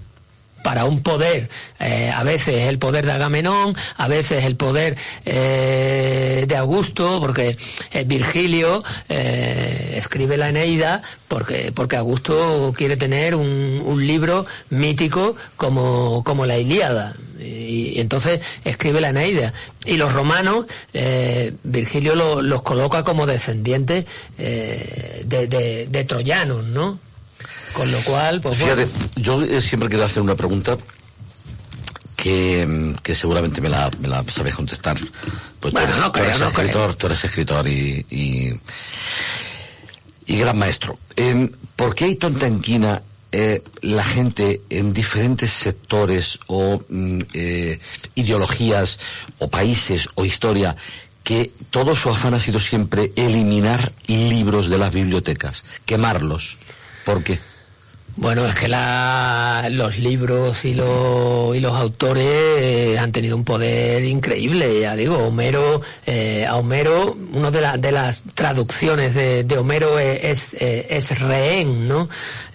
para 0.62 0.84
un 0.84 1.02
poder, 1.02 1.48
eh, 1.78 2.12
a 2.14 2.22
veces 2.22 2.68
el 2.68 2.78
poder 2.78 3.06
de 3.06 3.12
Agamenón, 3.12 3.74
a 3.96 4.08
veces 4.08 4.44
el 4.44 4.56
poder 4.56 4.96
eh, 5.24 6.44
de 6.46 6.56
Augusto, 6.56 7.18
porque 7.20 7.56
eh, 7.92 8.04
Virgilio 8.04 8.82
escribe 9.08 10.36
la 10.36 10.50
Eneida 10.50 11.02
porque, 11.28 11.72
porque 11.74 11.96
Augusto 11.96 12.72
quiere 12.76 12.96
tener 12.96 13.34
un, 13.34 13.82
un 13.84 14.06
libro 14.06 14.46
mítico 14.70 15.36
como, 15.56 16.22
como 16.24 16.46
la 16.46 16.58
Ilíada. 16.58 17.14
Y, 17.50 18.00
entonces 18.00 18.40
escribe 18.64 19.00
la 19.00 19.10
Eneida. 19.10 19.52
Y 19.84 19.96
los 19.96 20.12
romanos, 20.12 20.66
Virgilio 21.62 22.14
los 22.14 22.62
coloca 22.62 23.02
como 23.02 23.26
descendientes 23.26 24.06
de, 24.36 25.86
de 25.90 26.04
troyanos, 26.04 26.64
¿no? 26.64 26.98
Con 27.72 27.90
lo 27.90 27.98
cual, 28.00 28.40
pues 28.40 28.58
Fíjate, 28.58 28.88
yo 29.16 29.42
eh, 29.42 29.60
siempre 29.60 29.88
quiero 29.88 30.04
hacer 30.04 30.22
una 30.22 30.34
pregunta 30.34 30.76
que, 32.16 32.94
que 33.02 33.14
seguramente 33.14 33.60
me 33.60 33.68
la, 33.68 33.90
me 34.00 34.08
la, 34.08 34.24
sabes 34.28 34.54
contestar. 34.54 34.98
Pues 35.60 35.72
bueno, 35.72 35.88
tú, 35.88 35.92
eres, 35.92 36.00
no 36.00 36.12
tú 36.12 36.20
eres 36.20 36.40
escritor, 36.40 36.94
tú 36.96 37.06
eres 37.06 37.24
escritor 37.24 37.68
y, 37.68 38.04
y, 38.10 38.60
y 40.26 40.38
gran 40.38 40.58
maestro. 40.58 40.98
Eh, 41.16 41.50
¿Por 41.76 41.94
qué 41.94 42.06
hay 42.06 42.16
tanta 42.16 42.46
inquina 42.46 43.00
eh, 43.32 43.62
la 43.82 44.04
gente 44.04 44.60
en 44.70 44.92
diferentes 44.92 45.50
sectores 45.50 46.40
o 46.46 46.82
mm, 46.88 47.20
eh, 47.34 47.78
ideologías 48.14 48.98
o 49.38 49.48
países 49.48 50.08
o 50.14 50.24
historia 50.24 50.76
que 51.22 51.52
todo 51.70 51.94
su 51.94 52.10
afán 52.10 52.34
ha 52.34 52.40
sido 52.40 52.58
siempre 52.58 53.12
eliminar 53.14 53.92
libros 54.08 54.68
de 54.68 54.78
las 54.78 54.92
bibliotecas, 54.92 55.64
quemarlos? 55.86 56.56
¿Por 57.04 57.22
qué? 57.22 57.38
Bueno, 58.16 58.44
es 58.44 58.54
que 58.54 58.68
la, 58.68 59.68
los 59.70 59.98
libros 59.98 60.64
y, 60.64 60.74
lo, 60.74 61.54
y 61.54 61.60
los 61.60 61.74
autores 61.74 62.98
han 62.98 63.12
tenido 63.12 63.36
un 63.36 63.44
poder 63.44 64.04
increíble, 64.04 64.80
ya 64.80 64.96
digo, 64.96 65.16
Homero, 65.18 65.80
eh, 66.04 66.44
a 66.46 66.56
Homero, 66.56 67.16
una 67.32 67.50
de, 67.50 67.78
de 67.78 67.92
las 67.92 68.24
traducciones 68.34 69.14
de, 69.14 69.44
de 69.44 69.56
Homero 69.56 69.98
es, 69.98 70.54
es, 70.54 71.12
es 71.12 71.18
rehén, 71.20 71.86
¿no? 71.86 72.08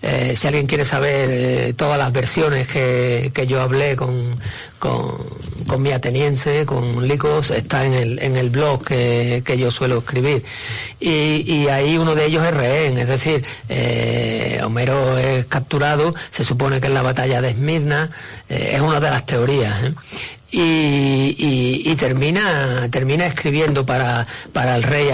Eh, 0.08 0.36
si 0.38 0.46
alguien 0.46 0.68
quiere 0.68 0.86
saber 0.86 1.30
eh, 1.32 1.74
todas 1.76 1.98
las 1.98 2.14
versiones 2.14 2.68
que, 2.68 3.32
que 3.34 3.48
yo 3.48 3.60
hablé 3.60 3.96
con, 3.96 4.40
con, 4.78 5.82
mi 5.82 5.92
ateniense, 5.92 6.64
con 6.68 7.08
Licos, 7.08 7.50
está 7.50 7.86
en 7.86 7.94
el, 7.94 8.20
en 8.20 8.36
el 8.36 8.52
blog 8.52 8.86
que, 8.86 9.42
que 9.44 9.58
yo 9.58 9.72
suelo 9.72 9.98
escribir. 9.98 10.44
Y, 11.00 11.44
y, 11.52 11.70
ahí 11.70 11.98
uno 11.98 12.14
de 12.14 12.26
ellos 12.26 12.46
es 12.46 12.54
rehén, 12.54 13.00
es 13.00 13.08
decir, 13.08 13.44
eh, 13.68 14.62
Homero 14.64 15.18
es 15.18 15.46
capturado, 15.48 16.14
se 16.30 16.44
supone 16.44 16.80
que 16.80 16.86
en 16.86 16.94
la 16.94 17.02
batalla 17.02 17.42
de 17.42 17.50
Esmirna, 17.50 18.12
es 18.48 18.82
una 18.82 19.00
de 19.00 19.10
las 19.10 19.26
teorías. 19.26 19.76
y, 20.52 21.36
y, 21.84 21.96
termina 21.96 22.88
termina 22.92 23.26
escribiendo 23.26 23.86
para, 23.86 24.28
para 24.54 24.76
el 24.76 24.84
rey 24.84 25.10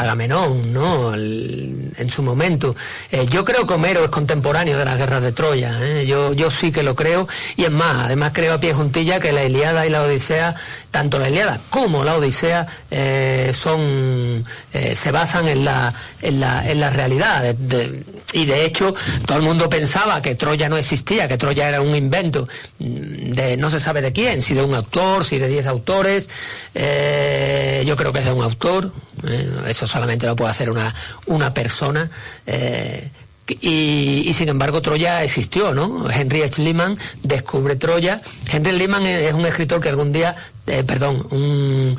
Agamenón, 0.00 0.72
¿no? 0.72 1.14
En 1.14 2.10
su 2.10 2.22
momento. 2.22 2.74
Eh, 3.10 3.26
yo 3.30 3.44
creo 3.44 3.66
que 3.66 3.74
Homero 3.74 4.04
es 4.04 4.10
contemporáneo 4.10 4.78
de 4.78 4.84
las 4.84 4.98
guerras 4.98 5.22
de 5.22 5.32
Troya, 5.32 5.78
¿eh? 5.82 6.06
yo, 6.06 6.32
yo 6.32 6.50
sí 6.50 6.72
que 6.72 6.82
lo 6.82 6.94
creo, 6.94 7.26
y 7.56 7.64
es 7.64 7.70
más, 7.70 8.06
además 8.06 8.32
creo 8.34 8.54
a 8.54 8.60
pie 8.60 8.74
juntilla 8.74 9.20
que 9.20 9.32
la 9.32 9.44
Iliada 9.44 9.86
y 9.86 9.90
la 9.90 10.02
Odisea, 10.02 10.54
tanto 10.90 11.18
la 11.18 11.28
Iliada 11.28 11.60
como 11.70 12.04
la 12.04 12.16
Odisea, 12.16 12.66
eh, 12.90 13.52
son 13.54 14.44
eh, 14.72 14.96
se 14.96 15.10
basan 15.10 15.48
en 15.48 15.64
la, 15.64 15.92
en 16.22 16.40
la, 16.40 16.70
en 16.70 16.80
la 16.80 16.90
realidad. 16.90 17.54
Y 18.32 18.44
de 18.44 18.64
hecho, 18.64 18.94
todo 19.26 19.38
el 19.38 19.44
mundo 19.44 19.68
pensaba 19.68 20.20
que 20.20 20.34
Troya 20.34 20.68
no 20.68 20.76
existía, 20.76 21.28
que 21.28 21.38
Troya 21.38 21.68
era 21.68 21.80
un 21.80 21.94
invento 21.94 22.48
de 22.78 23.56
no 23.56 23.70
se 23.70 23.78
sabe 23.78 24.00
de 24.02 24.12
quién, 24.12 24.42
si 24.42 24.54
de 24.54 24.62
un 24.62 24.74
autor, 24.74 25.24
si 25.24 25.38
de 25.38 25.48
diez 25.48 25.66
autores. 25.66 26.28
Eh, 26.74 27.84
yo 27.86 27.96
creo 27.96 28.12
que 28.12 28.20
es 28.20 28.24
de 28.24 28.32
un 28.32 28.42
autor. 28.42 28.92
Eh, 29.26 29.48
eso 29.68 29.86
solamente 29.86 30.26
lo 30.26 30.34
puede 30.34 30.50
hacer 30.50 30.70
una, 30.70 30.94
una 31.26 31.54
persona. 31.54 32.10
Eh, 32.46 33.08
y, 33.48 34.28
y, 34.28 34.34
sin 34.34 34.48
embargo 34.48 34.82
Troya 34.82 35.22
existió, 35.22 35.72
¿no? 35.72 36.10
Henry 36.10 36.46
Schliemann 36.48 36.98
descubre 37.22 37.76
Troya. 37.76 38.20
Henry 38.50 38.72
Schliemann 38.72 39.06
es 39.06 39.32
un 39.32 39.46
escritor 39.46 39.80
que 39.80 39.88
algún 39.88 40.12
día, 40.12 40.34
eh, 40.66 40.82
perdón, 40.84 41.24
un, 41.30 41.96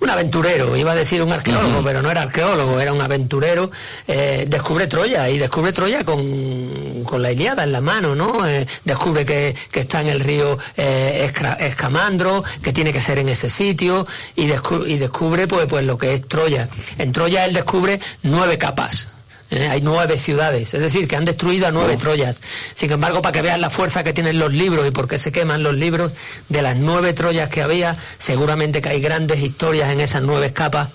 un, 0.00 0.10
aventurero, 0.10 0.76
iba 0.76 0.92
a 0.92 0.94
decir 0.94 1.22
un 1.22 1.32
arqueólogo, 1.32 1.78
uh 1.78 1.80
-huh. 1.80 1.84
pero 1.84 2.02
no 2.02 2.10
era 2.10 2.22
arqueólogo, 2.22 2.78
era 2.80 2.92
un 2.92 3.00
aventurero, 3.00 3.70
eh, 4.06 4.44
descubre 4.46 4.88
Troya 4.88 5.28
y 5.30 5.38
descubre 5.38 5.72
Troya 5.72 6.04
con, 6.04 7.02
con 7.04 7.22
la 7.22 7.32
Iliada 7.32 7.64
en 7.64 7.72
la 7.72 7.80
mano, 7.80 8.14
¿no? 8.14 8.46
Eh, 8.46 8.66
descubre 8.84 9.24
que, 9.24 9.56
que, 9.70 9.80
está 9.80 10.02
en 10.02 10.08
el 10.08 10.20
río 10.20 10.58
Escamandro, 10.76 12.44
que 12.62 12.74
tiene 12.74 12.92
que 12.92 13.00
ser 13.00 13.18
en 13.18 13.30
ese 13.30 13.48
sitio 13.48 14.06
y, 14.36 14.46
descu 14.46 14.84
y 14.84 14.98
descubre 14.98 15.46
pues, 15.46 15.66
pues 15.66 15.84
lo 15.84 15.96
que 15.96 16.12
es 16.12 16.28
Troya. 16.28 16.68
En 16.98 17.12
Troya 17.12 17.46
él 17.46 17.54
descubre 17.54 18.00
nueve 18.22 18.58
capas. 18.58 19.19
Eh, 19.50 19.68
hay 19.68 19.80
nueve 19.80 20.18
ciudades, 20.18 20.74
es 20.74 20.80
decir, 20.80 21.08
que 21.08 21.16
han 21.16 21.24
destruido 21.24 21.66
a 21.66 21.70
nueve 21.72 21.94
oh. 21.96 21.98
Troyas. 21.98 22.40
Sin 22.74 22.90
embargo, 22.92 23.20
para 23.20 23.32
que 23.32 23.42
vean 23.42 23.60
la 23.60 23.70
fuerza 23.70 24.04
que 24.04 24.12
tienen 24.12 24.38
los 24.38 24.52
libros 24.52 24.86
y 24.86 24.92
por 24.92 25.08
qué 25.08 25.18
se 25.18 25.32
queman 25.32 25.62
los 25.62 25.74
libros, 25.74 26.12
de 26.48 26.62
las 26.62 26.78
nueve 26.78 27.12
Troyas 27.12 27.48
que 27.48 27.62
había, 27.62 27.96
seguramente 28.18 28.80
que 28.80 28.90
hay 28.90 29.00
grandes 29.00 29.40
historias 29.40 29.90
en 29.90 30.00
esas 30.00 30.22
nueve 30.22 30.52
capas, 30.52 30.90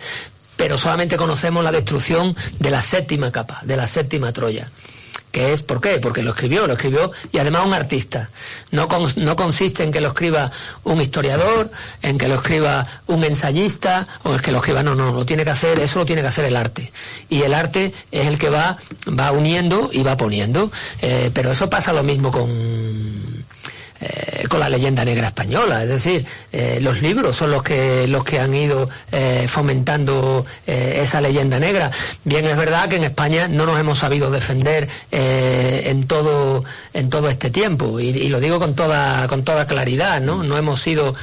pero 0.56 0.78
solamente 0.78 1.18
conocemos 1.18 1.64
la 1.64 1.72
destrucción 1.72 2.36
de 2.60 2.72
la 2.72 2.82
séptima 2.82 3.32
capa, 3.32 3.60
de 3.64 3.76
la 3.76 3.88
séptima 3.88 4.32
Troya 4.32 4.70
que 5.36 5.52
es, 5.52 5.64
¿por 5.64 5.82
qué? 5.82 5.98
Porque 5.98 6.24
lo 6.24 6.32
escribió, 6.32 6.66
lo 6.66 6.76
escribió, 6.76 7.12
y 7.34 7.40
además 7.40 7.66
un 7.66 7.74
artista. 7.74 8.30
No, 8.72 8.88
no 9.18 9.36
consiste 9.36 9.84
en 9.84 9.92
que 9.92 10.00
lo 10.00 10.08
escriba 10.08 10.50
un 10.86 11.02
historiador, 11.02 11.70
en 12.02 12.18
que 12.18 12.30
lo 12.30 12.36
escriba 12.36 12.88
un 13.08 13.22
ensayista, 13.22 14.08
o 14.24 14.34
es 14.34 14.42
que 14.42 14.54
lo 14.54 14.60
escriba, 14.60 14.82
no, 14.82 14.96
no, 14.96 15.12
lo 15.12 15.26
tiene 15.26 15.44
que 15.44 15.50
hacer, 15.50 15.80
eso 15.80 16.00
lo 16.00 16.06
tiene 16.06 16.22
que 16.22 16.30
hacer 16.30 16.46
el 16.46 16.56
arte. 16.56 16.90
Y 17.28 17.42
el 17.42 17.54
arte 17.54 17.92
es 18.14 18.28
el 18.28 18.38
que 18.38 18.48
va, 18.48 18.78
va 19.10 19.34
uniendo 19.34 19.90
y 19.92 20.04
va 20.04 20.16
poniendo. 20.16 20.72
Eh, 21.02 21.32
pero 21.34 21.52
eso 21.52 21.70
pasa 21.70 21.92
lo 21.92 22.02
mismo 22.02 22.32
con, 22.32 22.50
eh, 24.08 24.48
con 24.48 24.60
la 24.60 24.70
leyenda 24.70 25.04
negra 25.04 25.28
española, 25.28 25.82
es 25.82 25.90
decir, 25.90 26.26
eh, 26.52 26.78
los 26.80 27.02
libros 27.02 27.36
son 27.36 27.50
los 27.50 27.64
que 27.64 28.08
los 28.08 28.24
que 28.24 28.40
han 28.40 28.54
ido 28.54 28.88
eh, 29.12 29.46
fomentando 29.48 30.46
esa 30.68 31.22
leyenda 31.22 31.60
negra. 31.60 31.90
Bien 32.24 32.46
es 32.46 32.56
verdad 32.56 32.88
que 32.88 32.98
en 32.98 33.06
España 33.06 33.48
no 33.48 33.66
nos 33.66 33.80
hemos 33.80 34.00
sabido 34.00 34.30
defender 34.30 34.88
en 35.12 36.08
todo 36.08 36.64
en 36.94 37.10
todo 37.10 37.30
este 37.30 37.50
tiempo 37.50 38.00
y, 38.00 38.10
y, 38.10 38.30
lo 38.30 38.40
digo 38.40 38.60
con 38.60 38.76
toda 38.76 39.28
con 39.28 39.44
toda 39.44 39.66
claridad, 39.66 40.22
¿no? 40.22 40.44
No 40.44 40.58
hemos 40.58 40.82
sido 40.82 41.16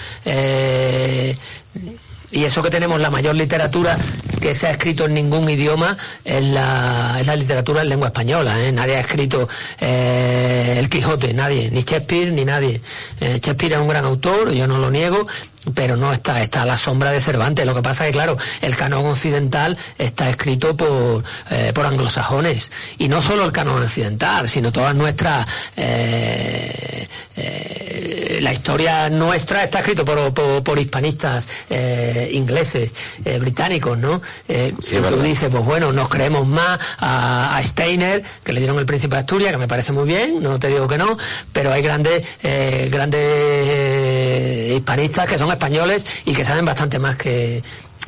y 2.33 2.45
eso 2.45 2.63
que 2.63 2.71
tenemos 2.71 3.01
la 3.01 3.11
mayor 3.11 3.35
literatura 3.35 3.97
que 4.41 4.55
se 4.57 4.67
ha 4.67 4.71
escrito 4.73 5.05
en 5.05 5.15
ningún 5.15 5.49
idioma 5.49 5.97
es 6.25 6.45
la, 6.45 7.23
literatura 7.37 7.83
en 7.83 7.91
lengua 7.91 8.09
española. 8.09 8.61
¿eh? 8.61 8.73
Nadie 8.73 8.97
ha 8.97 9.01
escrito 9.01 9.49
eh, 9.81 10.77
El 10.79 10.89
Quijote, 10.89 11.33
nadie, 11.33 11.71
ni 11.71 11.83
Shakespeare 11.83 12.33
ni 12.33 12.45
nadie. 12.45 12.81
Eh, 13.21 13.35
Shakespeare 13.35 13.75
es 13.75 13.79
un 13.79 13.89
gran 13.89 14.05
autor, 14.05 14.53
yo 14.53 14.67
no 14.67 14.79
lo 14.79 14.91
niego, 14.91 15.29
pero 15.75 15.97
no 15.97 16.13
está, 16.13 16.43
está 16.43 16.63
a 16.63 16.67
la 16.67 16.77
sombra 16.77 17.13
de 17.13 17.21
Cervantes. 17.21 17.65
Lo 17.65 17.75
que 17.75 17.83
pasa 17.83 18.05
es 18.05 18.09
que, 18.09 18.15
claro, 18.15 18.37
el 18.63 18.77
canon 18.77 19.07
occidental 19.07 19.79
está 19.97 20.29
escrito 20.29 20.77
por, 20.77 21.23
eh, 21.51 21.73
por 21.73 21.87
anglosajones. 21.87 22.73
Y 22.99 23.09
no 23.09 23.23
solo 23.23 23.45
el 23.45 23.53
canon 23.53 23.81
occidental, 23.81 24.49
sino 24.49 24.73
todas 24.73 24.95
nuestras... 24.97 25.47
eh, 27.37 28.39
la 28.43 28.53
historia 28.53 29.09
nuestra 29.11 29.65
está 29.65 29.79
escrito 29.81 30.05
por, 30.05 30.33
por, 30.35 30.63
por 30.63 30.79
hispanistas 30.79 31.49
ingleses, 32.31 32.93
británicos, 33.41 33.99
¿no? 33.99 34.21
Sí, 34.81 34.97
tú 34.97 35.23
dices, 35.23 35.49
pues 35.51 35.65
bueno, 35.65 35.93
nos 35.93 36.09
creemos 36.09 36.47
más 36.47 36.79
a, 36.99 37.57
a, 37.57 37.65
Steiner, 37.65 38.23
que 38.45 38.53
le 38.53 38.61
dieron 38.61 38.79
el 38.79 38.87
príncipe 38.87 39.15
de 39.15 39.21
Asturias, 39.21 39.53
que 39.53 39.59
me 39.59 39.69
parece 39.69 39.93
muy 39.93 40.07
bien, 40.07 40.43
no 40.43 40.59
te 40.59 40.69
digo 40.69 40.87
que 40.87 40.99
no, 40.99 41.17
pero 41.53 41.73
hay 41.73 41.83
grandes, 41.83 42.27
grandes 42.91 44.73
hispanistas 44.77 45.29
que 45.29 45.39
son 45.39 45.51
españoles 45.51 46.05
y 46.25 46.35
que 46.35 46.45
saben 46.45 46.65
bastante 46.65 46.99
más 46.99 47.17
que, 47.17 47.63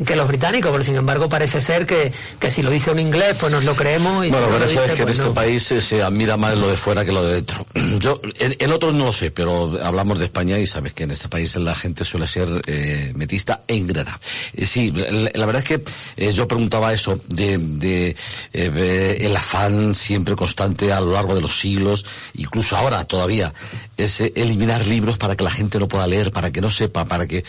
que 0.04 0.16
los 0.16 0.26
británicos, 0.26 0.72
pero 0.72 0.82
sin 0.82 0.96
embargo 0.96 1.28
parece 1.28 1.60
ser 1.60 1.86
que, 1.86 2.12
que 2.40 2.50
si 2.50 2.62
lo 2.62 2.70
dice 2.70 2.90
un 2.90 2.98
inglés, 2.98 3.36
pues 3.38 3.52
nos 3.52 3.64
lo 3.64 3.76
creemos. 3.76 4.26
Y 4.26 4.30
bueno, 4.30 4.46
si 4.46 4.52
pero 4.52 4.64
eso 4.64 4.80
dice, 4.80 4.92
es 4.92 4.98
que 4.98 5.02
pues 5.02 5.14
en 5.14 5.20
este 5.20 5.28
no. 5.28 5.34
país 5.34 5.62
se, 5.62 5.80
se, 5.80 6.02
admira 6.02 6.36
más 6.36 6.56
lo 6.56 6.68
de 6.68 6.76
fuera 6.76 7.04
que 7.04 7.12
lo 7.12 7.24
de 7.24 7.34
dentro. 7.36 7.66
Yo, 8.00 8.20
en, 8.40 8.56
en, 8.58 8.72
otros 8.72 8.94
no 8.94 9.04
lo 9.06 9.12
sé, 9.12 9.30
pero 9.30 9.78
hablamos 9.82 10.18
de 10.18 10.24
España 10.24 10.58
y 10.58 10.66
sabes 10.66 10.94
que 10.94 11.04
en 11.04 11.12
este 11.12 11.28
país 11.28 11.54
la 11.56 11.74
gente 11.74 12.04
suele 12.04 12.26
ser 12.26 12.48
eh, 12.66 13.12
metista 13.14 13.62
e 13.68 13.76
ingrata. 13.76 14.18
Eh, 14.54 14.66
sí, 14.66 14.90
la, 14.90 15.30
la, 15.32 15.46
verdad 15.46 15.62
es 15.62 15.68
que 15.68 15.84
eh, 16.16 16.32
yo 16.32 16.48
preguntaba 16.48 16.92
eso, 16.92 17.20
de, 17.28 17.58
de 17.58 18.16
eh, 18.52 19.18
el 19.20 19.36
afán 19.36 19.94
siempre 19.94 20.34
constante 20.34 20.92
a 20.92 21.00
lo 21.00 21.12
largo 21.12 21.36
de 21.36 21.40
los 21.40 21.58
siglos, 21.58 22.04
incluso 22.34 22.76
ahora 22.76 23.04
todavía, 23.04 23.52
es 23.96 24.20
eliminar 24.20 24.86
libros 24.86 25.18
para 25.18 25.36
que 25.36 25.44
la 25.44 25.50
gente 25.50 25.78
no 25.78 25.86
pueda 25.86 26.06
leer, 26.08 26.32
para 26.32 26.50
que 26.50 26.60
no 26.60 26.70
sepa, 26.70 27.04
para 27.04 27.28
que... 27.28 27.44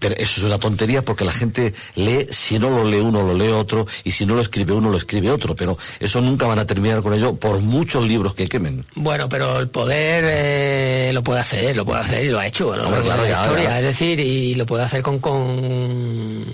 pero 0.00 0.16
eso 0.16 0.40
es 0.40 0.42
una 0.42 0.58
tontería 0.58 1.02
porque 1.02 1.24
la 1.24 1.32
gente 1.32 1.67
lee, 1.94 2.26
si 2.30 2.58
no 2.58 2.70
lo 2.70 2.84
lee 2.84 3.00
uno, 3.00 3.22
lo 3.22 3.34
lee 3.34 3.48
otro, 3.48 3.86
y 4.04 4.10
si 4.10 4.26
no 4.26 4.34
lo 4.34 4.40
escribe 4.40 4.72
uno, 4.72 4.90
lo 4.90 4.96
escribe 4.96 5.30
otro, 5.30 5.54
pero 5.54 5.78
eso 6.00 6.20
nunca 6.20 6.46
van 6.46 6.58
a 6.58 6.66
terminar 6.66 7.02
con 7.02 7.14
ello 7.14 7.36
por 7.36 7.60
muchos 7.60 8.06
libros 8.06 8.34
que 8.34 8.48
quemen. 8.48 8.84
Bueno, 8.94 9.28
pero 9.28 9.58
el 9.58 9.68
poder 9.68 10.24
eh, 10.26 11.10
lo 11.12 11.22
puede 11.22 11.40
hacer, 11.40 11.76
lo 11.76 11.84
puede 11.84 12.00
hacer 12.00 12.24
y 12.24 12.28
lo 12.30 12.38
ha 12.38 12.46
hecho, 12.46 12.74
¿no? 12.76 12.84
Hombre, 12.84 13.02
claro, 13.02 13.24
ya, 13.24 13.62
ya. 13.62 13.78
es 13.78 13.84
decir, 13.84 14.20
y 14.20 14.54
lo 14.54 14.66
puede 14.66 14.84
hacer 14.84 15.02
con, 15.02 15.18
con 15.18 16.44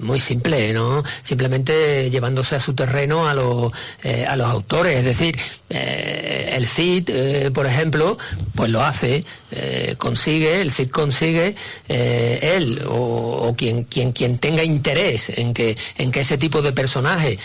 muy 0.00 0.20
simple, 0.20 0.72
¿no? 0.72 1.02
Simplemente 1.22 2.10
llevándose 2.10 2.56
a 2.56 2.60
su 2.60 2.74
terreno 2.74 3.28
a 3.28 3.34
los 3.34 3.72
eh, 4.02 4.26
a 4.26 4.36
los 4.36 4.48
autores, 4.48 4.98
es 4.98 5.04
decir, 5.04 5.38
eh, 5.68 6.52
el 6.56 6.66
Cid, 6.66 7.08
eh, 7.08 7.50
por 7.52 7.66
ejemplo, 7.66 8.18
pues 8.54 8.70
lo 8.70 8.82
hace, 8.82 9.24
consigue, 9.98 10.60
el 10.60 10.70
Cid 10.70 10.90
consigue 10.90 11.56
él 11.88 12.82
o, 12.86 13.48
o 13.48 13.54
quien 13.56 13.84
quien 13.84 14.12
quien 14.12 14.38
tenga 14.38 14.62
interés 14.62 15.30
en 15.30 15.54
que 15.54 15.76
en 15.96 16.12
que 16.12 16.20
ese 16.20 16.38
tipo 16.38 16.62
de 16.62 16.72
personaje 16.72 17.38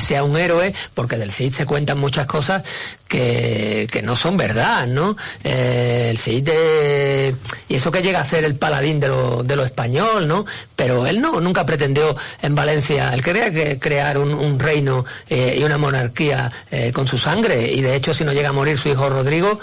sea 0.00 0.22
un 0.22 0.36
héroe, 0.36 0.72
porque 0.94 1.16
del 1.16 1.32
Cid 1.32 1.52
se 1.52 1.66
cuentan 1.66 1.98
muchas 1.98 2.26
cosas 2.26 2.62
que, 3.08 3.88
que 3.90 4.02
no 4.02 4.14
son 4.14 4.36
verdad, 4.36 4.86
¿no? 4.86 5.16
Eh, 5.42 6.08
el 6.10 6.18
Cid 6.18 6.48
eh, 6.52 7.34
y 7.68 7.74
eso 7.74 7.90
que 7.90 8.02
llega 8.02 8.20
a 8.20 8.24
ser 8.24 8.44
el 8.44 8.56
paladín 8.56 9.00
de 9.00 9.08
lo, 9.08 9.42
de 9.42 9.56
lo 9.56 9.64
español, 9.64 10.28
¿no? 10.28 10.44
Pero 10.76 11.06
él 11.06 11.20
no 11.20 11.40
nunca 11.40 11.64
pretendió 11.66 12.16
en 12.42 12.54
Valencia, 12.54 13.12
él 13.14 13.22
quería 13.22 13.50
que 13.50 13.78
crear 13.78 14.18
un, 14.18 14.58
reino 14.58 15.04
eh, 15.28 15.56
y 15.58 15.64
una 15.64 15.78
monarquía 15.78 16.50
con 16.92 17.06
su 17.06 17.16
sangre 17.16 17.72
y 17.72 17.80
de 17.80 17.94
hecho 17.94 18.12
si 18.12 18.24
no 18.24 18.32
llega 18.32 18.48
a 18.48 18.52
morir 18.52 18.76
su 18.78 18.88
hijo 18.88 19.08
Rodrigo, 19.08 19.58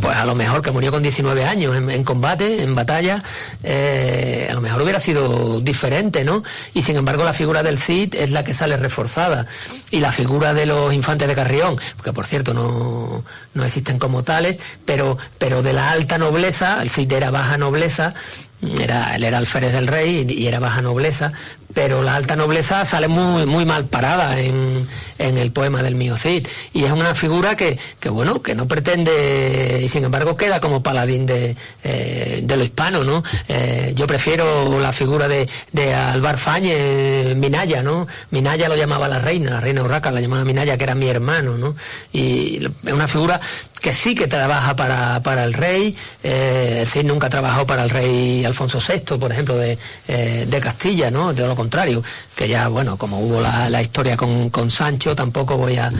pues 0.00 0.16
a 0.16 0.24
lo 0.24 0.34
mejor 0.34 0.62
que 0.62 0.70
murió 0.70 0.90
con 0.90 1.02
19 1.02 1.44
años 1.44 1.76
en, 1.76 2.04
combate, 2.04 2.62
en 2.62 2.74
batalla, 2.74 3.22
eh, 3.62 4.48
a 4.50 4.54
lo 4.54 4.60
mejor 4.60 4.82
hubiera 4.82 4.98
sido 4.98 5.60
diferente, 5.60 6.24
¿no? 6.24 6.42
Y 6.72 6.82
sin 6.82 6.96
embargo 6.96 7.22
la 7.22 7.34
figura 7.34 7.62
del 7.62 7.78
Cid 7.78 8.14
es 8.14 8.30
la 8.30 8.44
que 8.44 8.54
sale 8.54 8.76
reforzada. 8.76 9.46
Y 9.90 10.00
la 10.00 10.10
figura 10.10 10.54
de 10.54 10.66
los 10.66 10.92
infantes 10.92 11.28
de 11.28 11.34
Carrión, 11.34 11.78
que 12.02 12.12
por 12.12 12.26
cierto 12.26 12.54
no, 12.54 13.24
no 13.52 13.64
existen 13.64 13.98
como 13.98 14.22
tales, 14.22 14.58
pero, 14.86 15.18
pero 15.38 15.62
de 15.62 15.74
la 15.74 15.90
alta 15.90 16.16
nobleza, 16.18 16.80
el 16.82 16.90
Cid 16.90 17.12
era 17.12 17.30
baja 17.30 17.58
nobleza, 17.58 18.14
era, 18.78 19.14
él 19.16 19.24
era 19.24 19.38
alférez 19.38 19.72
del 19.72 19.86
rey 19.86 20.26
y, 20.28 20.46
era 20.46 20.58
baja 20.58 20.82
nobleza, 20.82 21.32
pero 21.72 22.02
la 22.02 22.14
alta 22.14 22.36
nobleza 22.36 22.84
sale 22.84 23.08
muy, 23.08 23.46
muy 23.46 23.64
mal 23.64 23.84
parada 23.86 24.38
en, 24.38 24.86
en 25.18 25.38
el 25.38 25.50
poema 25.50 25.82
del 25.82 25.94
mío 25.94 26.16
Cid. 26.16 26.46
Y 26.72 26.84
es 26.84 26.92
una 26.92 27.14
figura 27.14 27.56
que, 27.56 27.78
que 28.00 28.08
bueno, 28.08 28.40
que 28.42 28.54
no 28.54 28.68
pretende, 28.68 29.80
y 29.84 29.88
sin 29.88 30.04
embargo 30.04 30.36
queda 30.36 30.60
como 30.60 30.82
paladín 30.82 31.26
de, 31.26 31.56
eh, 31.82 32.40
de 32.42 32.56
lo 32.56 32.64
hispano, 32.64 33.04
¿no? 33.04 33.24
Eh, 33.48 33.92
yo 33.96 34.06
prefiero 34.06 34.78
la 34.80 34.92
figura 34.92 35.28
de, 35.28 35.48
de 35.72 35.94
Alvar 35.94 36.38
Fáñez, 36.38 37.34
Minaya, 37.36 37.82
¿no? 37.82 38.06
Minaya 38.30 38.68
lo 38.68 38.76
llamaba 38.76 39.08
la 39.08 39.18
reina, 39.18 39.50
la 39.50 39.60
reina 39.60 39.82
Urraca 39.82 40.10
la 40.10 40.20
llamaba 40.20 40.44
Minaya, 40.44 40.76
que 40.76 40.84
era 40.84 40.94
mi 40.94 41.08
hermano, 41.08 41.58
¿no? 41.58 41.74
Y 42.12 42.64
es 42.84 42.92
una 42.92 43.08
figura 43.08 43.40
que 43.84 43.92
sí 43.92 44.14
que 44.14 44.26
trabaja 44.26 44.74
para, 44.74 45.20
para 45.20 45.44
el 45.44 45.52
rey, 45.52 45.94
eh, 46.22 46.78
el 46.80 46.86
Cid 46.86 47.04
nunca 47.04 47.28
trabajó 47.28 47.66
para 47.66 47.84
el 47.84 47.90
rey 47.90 48.42
Alfonso 48.42 48.78
VI, 48.80 49.18
por 49.18 49.30
ejemplo, 49.30 49.58
de, 49.58 49.76
eh, 50.08 50.46
de 50.48 50.58
Castilla, 50.58 51.10
¿no? 51.10 51.34
De 51.34 51.46
lo 51.46 51.54
contrario, 51.54 52.02
que 52.34 52.48
ya, 52.48 52.68
bueno, 52.68 52.96
como 52.96 53.20
hubo 53.20 53.42
la, 53.42 53.68
la 53.68 53.82
historia 53.82 54.16
con, 54.16 54.48
con 54.48 54.70
Sancho, 54.70 55.14
tampoco 55.14 55.58
voy 55.58 55.76
a 55.76 55.90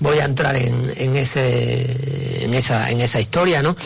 voy 0.00 0.20
a 0.20 0.24
entrar 0.24 0.56
en, 0.56 0.90
en 0.96 1.16
ese 1.16 2.44
en 2.44 2.54
esa 2.54 2.90
en 2.90 3.02
esa 3.02 3.20
historia, 3.20 3.62
¿no? 3.62 3.76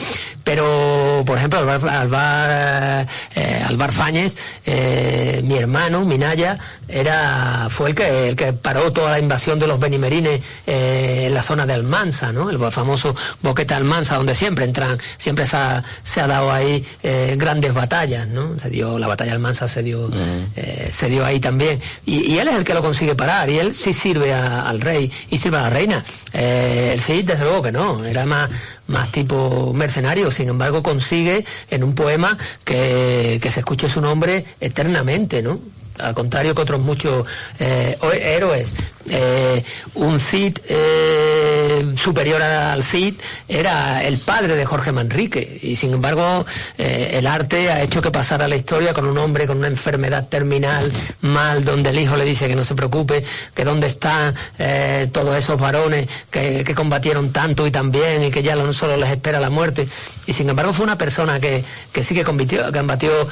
Pero, 0.48 1.24
por 1.26 1.36
ejemplo, 1.36 1.58
Alvar, 1.58 1.86
Alvar, 1.90 3.06
eh, 3.34 3.66
Fáñez, 3.90 4.34
eh, 4.64 5.42
mi 5.44 5.58
hermano, 5.58 6.06
Minaya, 6.06 6.58
era, 6.88 7.66
fue 7.68 7.90
el 7.90 7.94
que, 7.94 8.30
el 8.30 8.34
que 8.36 8.54
paró 8.54 8.90
toda 8.90 9.10
la 9.10 9.18
invasión 9.18 9.58
de 9.58 9.66
los 9.66 9.78
benimerines 9.78 10.40
en 10.66 11.34
la 11.34 11.42
zona 11.42 11.66
de 11.66 11.74
Almansa, 11.74 12.32
¿no? 12.32 12.48
El 12.48 12.58
famoso 12.70 13.14
boquete 13.48 13.74
de 13.74 13.78
Almansa, 13.78 14.16
donde 14.16 14.34
siempre 14.34 14.64
entran, 14.64 14.98
siempre 15.16 15.46
se 15.46 15.56
ha, 15.56 15.82
se 16.04 16.20
ha 16.20 16.26
dado 16.26 16.52
ahí 16.52 16.84
eh, 17.02 17.34
grandes 17.38 17.74
batallas, 17.74 18.28
¿no? 18.28 18.58
Se 18.58 18.70
dio, 18.70 18.98
la 18.98 19.06
batalla 19.08 19.32
Almansa 19.32 19.68
se 19.68 19.82
dio, 19.82 20.08
eh, 20.56 20.88
se 20.92 21.08
dio 21.08 21.24
ahí 21.24 21.40
también. 21.40 21.80
Y, 22.06 22.32
y 22.32 22.38
él 22.38 22.48
es 22.48 22.54
el 22.54 22.64
que 22.64 22.74
lo 22.74 22.82
consigue 22.82 23.14
parar, 23.14 23.50
y 23.50 23.58
él 23.58 23.74
sí 23.74 23.92
sirve 23.92 24.32
a- 24.32 24.68
al 24.68 24.80
rey 24.80 25.10
y 25.30 25.38
sirve 25.38 25.58
a 25.58 25.62
la 25.62 25.70
reina. 25.70 26.04
Eh, 26.32 26.90
el 26.94 27.00
Cid, 27.00 27.24
desde 27.26 27.44
luego 27.44 27.62
que 27.62 27.72
no, 27.72 28.04
era 28.04 28.24
más, 28.26 28.48
más 28.86 29.10
tipo 29.10 29.72
mercenario, 29.74 30.30
sin 30.30 30.48
embargo 30.48 30.82
consigue 30.82 31.44
en 31.70 31.84
un 31.84 31.94
poema 31.94 32.36
que, 32.64 33.38
que 33.42 33.50
se 33.50 33.60
escuche 33.60 33.88
su 33.88 34.00
nombre 34.00 34.44
eternamente, 34.60 35.42
¿no? 35.42 35.58
Al 35.98 36.14
contrario 36.14 36.54
que 36.54 36.62
otros 36.62 36.80
muchos 36.80 37.26
eh, 37.58 37.96
héroes. 38.22 38.70
Eh, 39.10 39.64
un 39.94 40.20
Cid 40.20 40.58
eh, 40.68 41.94
superior 41.96 42.42
al 42.42 42.84
Cid 42.84 43.14
era 43.48 44.04
el 44.04 44.18
padre 44.18 44.54
de 44.54 44.64
Jorge 44.64 44.92
Manrique 44.92 45.58
y 45.62 45.76
sin 45.76 45.92
embargo 45.92 46.44
eh, 46.76 47.12
el 47.14 47.26
arte 47.26 47.70
ha 47.70 47.82
hecho 47.82 48.02
que 48.02 48.10
pasara 48.10 48.48
la 48.48 48.56
historia 48.56 48.92
con 48.92 49.06
un 49.06 49.18
hombre 49.18 49.46
con 49.46 49.58
una 49.58 49.68
enfermedad 49.68 50.28
terminal 50.28 50.90
mal 51.22 51.64
donde 51.64 51.90
el 51.90 51.98
hijo 51.98 52.16
le 52.16 52.24
dice 52.24 52.48
que 52.48 52.56
no 52.56 52.64
se 52.64 52.74
preocupe 52.74 53.24
que 53.54 53.64
dónde 53.64 53.86
están 53.86 54.34
eh, 54.58 55.08
todos 55.12 55.36
esos 55.36 55.58
varones 55.58 56.08
que, 56.30 56.64
que 56.64 56.74
combatieron 56.74 57.32
tanto 57.32 57.66
y 57.66 57.70
tan 57.70 57.90
bien 57.90 58.24
y 58.24 58.30
que 58.30 58.42
ya 58.42 58.54
no 58.56 58.72
solo 58.72 58.96
les 58.96 59.10
espera 59.10 59.40
la 59.40 59.50
muerte 59.50 59.88
y 60.26 60.32
sin 60.32 60.48
embargo 60.48 60.72
fue 60.72 60.84
una 60.84 60.98
persona 60.98 61.40
que, 61.40 61.64
que 61.92 62.04
sí 62.04 62.14
que 62.14 62.24
combatió, 62.24 62.66
que 62.66 62.78
combatió 62.78 63.28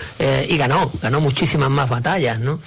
y 0.49 0.57
ganó 0.57 0.91
ganó 1.03 1.21
muchísimas 1.21 1.71
más 1.71 1.89
batallas 1.89 2.39
¿no? 2.41 2.61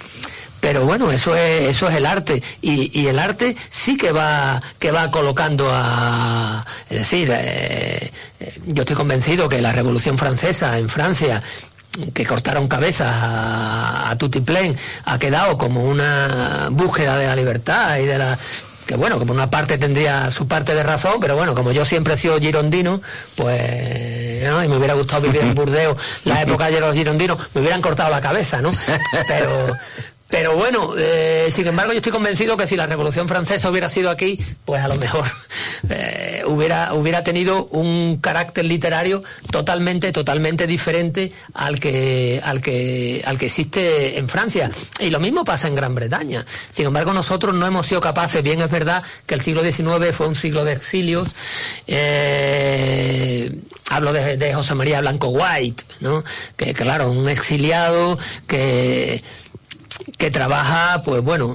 Pero 0.60 0.84
bueno 0.84 1.10
eso 1.10 1.34
es 1.34 1.68
eso 1.68 1.88
es 1.88 1.96
el 1.96 2.06
arte 2.06 2.42
y, 2.60 2.98
y 2.98 3.06
el 3.08 3.18
arte 3.18 3.56
sí 3.70 3.96
que 3.96 4.12
va 4.12 4.62
que 4.78 4.90
va 4.90 5.10
colocando 5.10 5.68
a 5.72 6.64
es 6.88 6.98
decir 6.98 7.30
eh, 7.32 8.12
eh, 8.40 8.60
yo 8.66 8.82
estoy 8.82 8.96
convencido 8.96 9.48
que 9.48 9.60
la 9.60 9.72
revolución 9.72 10.18
francesa 10.18 10.78
en 10.78 10.88
Francia 10.88 11.42
que 12.14 12.24
cortaron 12.24 12.68
cabezas 12.68 13.12
a, 13.12 14.10
a 14.10 14.16
Tutiplén 14.16 14.76
ha 15.04 15.18
quedado 15.18 15.58
como 15.58 15.84
una 15.84 16.68
búsqueda 16.70 17.16
de 17.16 17.26
la 17.26 17.36
libertad 17.36 17.98
y 17.98 18.06
de 18.06 18.18
la 18.18 18.38
que 18.90 18.96
bueno, 18.96 19.20
como 19.20 19.32
una 19.32 19.48
parte 19.48 19.78
tendría 19.78 20.32
su 20.32 20.48
parte 20.48 20.74
de 20.74 20.82
razón, 20.82 21.18
pero 21.20 21.36
bueno, 21.36 21.54
como 21.54 21.70
yo 21.70 21.84
siempre 21.84 22.14
he 22.14 22.16
sido 22.16 22.40
girondino, 22.40 23.00
pues, 23.36 24.42
¿no? 24.42 24.64
y 24.64 24.66
me 24.66 24.76
hubiera 24.78 24.94
gustado 24.94 25.22
vivir 25.22 25.42
en 25.42 25.54
Burdeos 25.54 25.96
la 26.24 26.42
época 26.42 26.68
de 26.68 26.80
los 26.80 26.92
girondinos, 26.92 27.38
me 27.54 27.60
hubieran 27.60 27.82
cortado 27.82 28.10
la 28.10 28.20
cabeza, 28.20 28.60
¿no? 28.60 28.72
Pero, 29.28 29.76
pero 30.30 30.56
bueno, 30.56 30.94
eh, 30.96 31.48
sin 31.50 31.66
embargo, 31.66 31.92
yo 31.92 31.98
estoy 31.98 32.12
convencido 32.12 32.56
que 32.56 32.68
si 32.68 32.76
la 32.76 32.86
Revolución 32.86 33.26
Francesa 33.26 33.68
hubiera 33.68 33.88
sido 33.88 34.10
aquí, 34.10 34.38
pues 34.64 34.82
a 34.82 34.86
lo 34.86 34.94
mejor 34.94 35.24
eh, 35.90 36.42
hubiera, 36.46 36.94
hubiera 36.94 37.24
tenido 37.24 37.66
un 37.66 38.18
carácter 38.20 38.64
literario 38.64 39.24
totalmente, 39.50 40.12
totalmente 40.12 40.68
diferente 40.68 41.32
al 41.52 41.80
que, 41.80 42.40
al 42.44 42.60
que, 42.62 43.22
al 43.26 43.38
que 43.38 43.46
existe 43.46 44.18
en 44.18 44.28
Francia. 44.28 44.70
Y 45.00 45.10
lo 45.10 45.18
mismo 45.18 45.44
pasa 45.44 45.66
en 45.66 45.74
Gran 45.74 45.96
Bretaña. 45.96 46.46
Sin 46.70 46.86
embargo, 46.86 47.12
nosotros 47.12 47.52
no 47.54 47.66
hemos 47.66 47.88
sido 47.88 48.00
capaces, 48.00 48.40
bien 48.42 48.60
es 48.60 48.70
verdad 48.70 49.02
que 49.26 49.34
el 49.34 49.40
siglo 49.40 49.64
XIX 49.64 50.14
fue 50.14 50.28
un 50.28 50.36
siglo 50.36 50.64
de 50.64 50.72
exilios, 50.74 51.34
eh, 51.88 53.50
hablo 53.88 54.12
de, 54.12 54.36
de 54.36 54.54
José 54.54 54.76
María 54.76 55.00
Blanco 55.00 55.28
White, 55.28 55.82
¿no? 56.00 56.22
Que 56.56 56.72
claro, 56.72 57.10
un 57.10 57.28
exiliado 57.28 58.16
que 58.46 59.22
que 60.18 60.30
trabaja, 60.30 61.02
pues 61.04 61.22
bueno, 61.22 61.54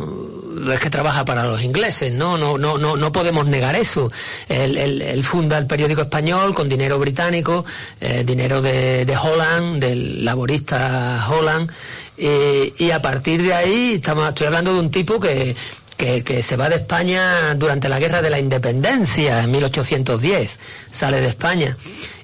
es 0.73 0.79
que 0.79 0.89
trabaja 0.89 1.25
para 1.25 1.43
los 1.45 1.61
ingleses, 1.61 2.13
¿no? 2.13 2.37
No, 2.37 2.57
no, 2.57 2.77
no, 2.77 2.95
no 2.97 3.11
podemos 3.11 3.45
negar 3.45 3.75
eso. 3.75 4.11
Él, 4.47 4.77
él- 4.77 5.01
él 5.01 5.23
funda 5.23 5.57
el 5.57 5.67
periódico 5.67 6.01
español 6.01 6.53
con 6.53 6.69
dinero 6.69 6.97
británico, 6.99 7.65
eh, 8.01 8.23
dinero 8.25 8.61
de, 8.61 9.05
de 9.05 9.17
Holland, 9.17 9.79
del 9.81 10.23
laborista 10.25 11.27
Holland, 11.29 11.69
eh, 12.17 12.73
y 12.77 12.91
a 12.91 13.01
partir 13.01 13.41
de 13.43 13.53
ahí 13.53 13.93
estamos, 13.95 14.29
estoy 14.29 14.47
hablando 14.47 14.73
de 14.73 14.79
un 14.79 14.91
tipo 14.91 15.19
que, 15.19 15.55
que, 15.97 16.43
se 16.43 16.55
va 16.57 16.69
de 16.69 16.75
España 16.77 17.53
durante 17.55 17.89
la 17.89 17.99
guerra 17.99 18.21
de 18.21 18.29
la 18.29 18.39
independencia 18.39 19.41
en 19.43 19.51
1810, 19.51 20.57
sale 20.91 21.21
de 21.21 21.27
España 21.27 21.77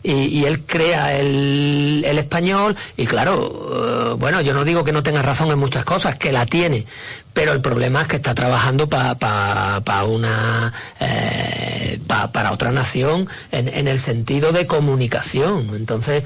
y, 0.04 0.44
él 0.46 0.62
crea 0.66 1.16
el, 1.18 2.04
español 2.18 2.76
y 2.98 3.06
claro, 3.06 4.12
eh, 4.14 4.16
bueno, 4.18 4.42
yo 4.42 4.54
no 4.54 4.64
digo 4.66 4.84
que 4.84 4.92
no 4.92 5.04
tenga 5.04 5.22
razón 5.22 5.50
en 5.52 5.60
muchas 5.60 5.86
cosas, 5.86 6.16
que 6.18 6.32
la 6.32 6.46
tiene, 6.46 6.86
pero 7.34 7.52
el 7.54 7.62
problema 7.62 8.02
es 8.02 8.08
que 8.08 8.16
está 8.18 8.34
trabajando 8.36 8.88
para 8.90 10.04
una 10.06 10.74
eh, 11.00 12.00
pa- 12.08 12.32
para 12.32 12.52
otra 12.52 12.72
nación 12.72 13.28
en, 13.52 13.68
en 13.70 13.88
el 13.88 14.00
sentido 14.00 14.52
de 14.52 14.66
comunicación. 14.66 15.70
Entonces, 15.76 16.24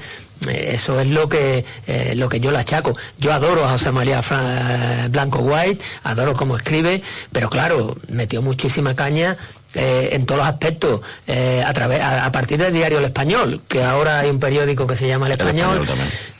eso 0.48 1.00
es 1.00 1.08
lo 1.08 1.28
que 1.28 1.64
eh, 1.86 2.14
lo 2.16 2.28
que 2.28 2.40
yo 2.40 2.50
le 2.50 2.58
achaco. 2.58 2.96
Yo 3.18 3.32
adoro 3.32 3.64
a 3.64 3.70
José 3.70 3.90
María 3.92 4.22
Fra- 4.22 5.08
Blanco 5.10 5.38
White, 5.40 5.82
adoro 6.04 6.34
cómo 6.34 6.56
escribe, 6.56 7.02
pero 7.32 7.48
claro, 7.50 7.96
metió 8.08 8.42
muchísima 8.42 8.94
caña 8.94 9.36
eh, 9.74 10.10
en 10.12 10.24
todos 10.24 10.38
los 10.38 10.48
aspectos 10.48 11.00
eh, 11.26 11.62
a 11.66 11.70
través 11.74 12.00
a, 12.00 12.24
a 12.24 12.32
partir 12.32 12.56
del 12.58 12.72
diario 12.72 12.98
El 12.98 13.04
Español, 13.06 13.60
que 13.68 13.82
ahora 13.84 14.20
hay 14.20 14.30
un 14.30 14.40
periódico 14.40 14.86
que 14.86 14.96
se 14.96 15.06
llama 15.06 15.26
El 15.26 15.32
Español. 15.32 15.86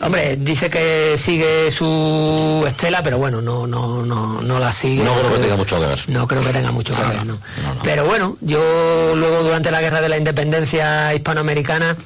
Hombre, 0.01 0.37
dice 0.39 0.71
que 0.71 1.17
sigue 1.19 1.71
su 1.71 2.65
estela, 2.67 3.03
pero 3.03 3.19
bueno, 3.19 3.41
no 3.43 3.67
no 3.67 4.03
no 4.05 4.41
no 4.41 4.59
la 4.59 4.73
sigue. 4.73 5.03
No 5.05 5.15
creo 5.19 5.33
que 5.35 5.39
tenga 5.41 5.57
mucho 5.57 5.79
que 5.81 5.87
ver. 5.87 6.01
No 6.09 6.27
creo 6.27 6.43
que 6.43 6.53
tenga 6.53 6.71
mucho 6.71 6.95
que 6.95 7.03
No, 7.03 7.09
ver, 7.09 7.27
no. 7.27 7.39
Pero 7.83 8.07
bueno, 8.07 8.37
yo 8.41 9.15
luego 9.17 9.43
durante 9.43 9.71
la 9.71 9.81
guerra 9.83 10.01
de 10.01 10.09
la 10.09 10.17
independencia 10.17 11.13
hispanoamericana 11.15 11.97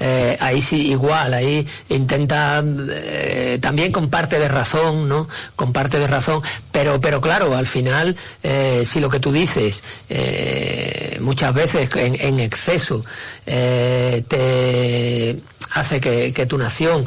eh, 0.00 0.36
ahí 0.40 0.62
sí 0.62 0.90
igual, 0.90 1.34
ahí 1.34 1.66
intenta 1.88 2.62
eh, 2.64 3.58
también 3.60 3.92
con 3.92 4.10
parte 4.10 4.38
de 4.38 4.48
razón, 4.48 5.08
¿no? 5.08 5.28
Con 5.56 5.72
parte 5.72 5.98
de 5.98 6.06
razón, 6.06 6.40
pero 6.72 7.00
pero 7.00 7.20
claro, 7.20 7.56
al 7.56 7.66
final 7.66 8.16
eh, 8.42 8.84
si 8.86 9.00
lo 9.00 9.10
que 9.10 9.20
tú 9.20 9.32
dices 9.32 9.82
muchas 11.20 11.52
veces 11.52 11.90
en, 11.94 12.40
exceso 12.40 13.04
te 13.44 15.36
hace 15.72 16.00
que, 16.00 16.32
que 16.32 16.46
tu 16.46 16.56
nación 16.56 17.06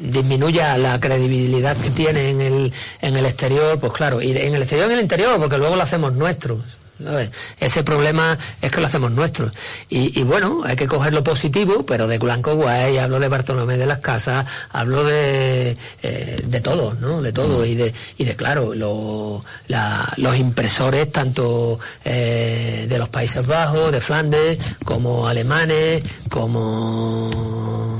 disminuya 0.00 0.78
la 0.78 1.00
credibilidad 1.00 1.76
que 1.76 1.90
tiene 1.90 2.30
en 2.30 2.40
el, 2.40 2.72
en 3.00 3.16
el 3.16 3.26
exterior, 3.26 3.78
pues 3.80 3.92
claro, 3.92 4.22
y 4.22 4.30
en 4.30 4.54
el 4.54 4.62
exterior 4.62 4.90
en 4.90 4.98
el 4.98 5.02
interior, 5.02 5.38
porque 5.38 5.58
luego 5.58 5.76
lo 5.76 5.82
hacemos 5.82 6.12
nuestro. 6.14 6.60
¿Sabes? 7.02 7.30
Ese 7.60 7.82
problema 7.84 8.36
es 8.60 8.70
que 8.70 8.80
lo 8.80 8.86
hacemos 8.86 9.10
nuestro. 9.12 9.50
Y, 9.88 10.18
y 10.18 10.22
bueno, 10.24 10.62
hay 10.64 10.76
que 10.76 10.86
coger 10.86 11.12
lo 11.14 11.22
positivo, 11.24 11.84
pero 11.86 12.06
de 12.06 12.18
Blanco 12.18 12.54
Guay, 12.54 12.98
hablo 12.98 13.20
de 13.20 13.28
Bartolomé 13.28 13.76
de 13.78 13.86
las 13.86 13.98
Casas, 14.00 14.46
hablo 14.72 15.04
de, 15.04 15.76
eh, 16.02 16.40
de 16.44 16.60
todo, 16.60 16.94
¿no? 17.00 17.22
De 17.22 17.32
todo. 17.32 17.64
Y 17.64 17.74
de, 17.74 17.92
y 18.18 18.24
de 18.24 18.34
claro, 18.36 18.74
lo- 18.74 19.44
la- 19.68 20.12
los 20.16 20.36
impresores, 20.36 21.10
tanto 21.12 21.78
eh, 22.04 22.86
de 22.88 22.98
los 22.98 23.08
Países 23.08 23.46
Bajos, 23.46 23.92
de 23.92 24.00
Flandes, 24.00 24.58
como 24.84 25.26
alemanes, 25.28 26.02
como 26.30 27.97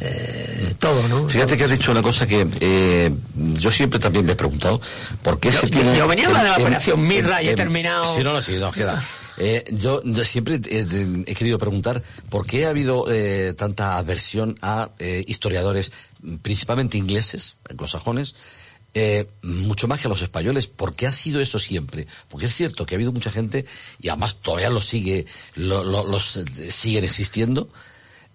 eh, 0.00 0.74
todo, 0.78 1.06
¿no? 1.08 1.28
Fíjate 1.28 1.56
que 1.56 1.64
has 1.64 1.70
dicho 1.70 1.90
una 1.92 2.02
cosa 2.02 2.26
que 2.26 2.46
eh, 2.60 3.10
yo 3.34 3.70
siempre 3.70 3.98
también 3.98 4.24
me 4.26 4.32
he 4.32 4.36
preguntado. 4.36 4.80
¿Por 5.22 5.40
qué 5.40 5.50
Yo- 5.50 5.60
se 5.60 5.68
tiene... 5.68 5.96
yo 5.96 6.06
venía 6.06 6.28
de 6.28 6.34
la 6.34 6.54
en- 6.56 6.60
Operación 6.62 7.00
en- 7.00 7.08
Mirra 7.08 7.42
y 7.42 7.46
he 7.48 7.50
en- 7.50 7.56
terminado- 7.56 8.16
Sí, 8.16 8.22
no, 8.22 8.32
no, 8.32 8.42
sí, 8.42 8.56
no, 8.58 8.70
queda. 8.72 9.02
Eh, 9.38 9.66
yo, 9.70 10.00
yo 10.02 10.24
siempre 10.24 10.58
he, 10.66 10.80
he- 11.26 11.34
querido 11.34 11.58
preguntar 11.58 12.02
por 12.30 12.46
qué 12.46 12.64
ha 12.64 12.70
habido 12.70 13.04
eh, 13.12 13.52
tanta 13.52 13.98
aversión 13.98 14.58
a 14.62 14.88
eh, 14.98 15.24
historiadores, 15.26 15.92
principalmente 16.40 16.96
ingleses, 16.96 17.56
anglosajones, 17.68 18.34
eh, 18.94 19.28
mucho 19.42 19.88
más 19.88 20.00
que 20.00 20.06
a 20.06 20.08
los 20.08 20.22
españoles. 20.22 20.68
¿Por 20.68 20.94
qué 20.94 21.06
ha 21.06 21.12
sido 21.12 21.42
eso 21.42 21.58
siempre? 21.58 22.06
Porque 22.30 22.46
es 22.46 22.54
cierto 22.54 22.86
que 22.86 22.94
ha 22.94 22.96
habido 22.96 23.12
mucha 23.12 23.30
gente, 23.30 23.66
y 24.00 24.08
además 24.08 24.36
todavía 24.40 24.70
lo 24.70 24.80
sigue, 24.80 25.26
lo- 25.54 25.84
lo- 25.84 26.06
los 26.06 26.38
eh, 26.38 26.44
siguen 26.72 27.04
existiendo, 27.04 27.68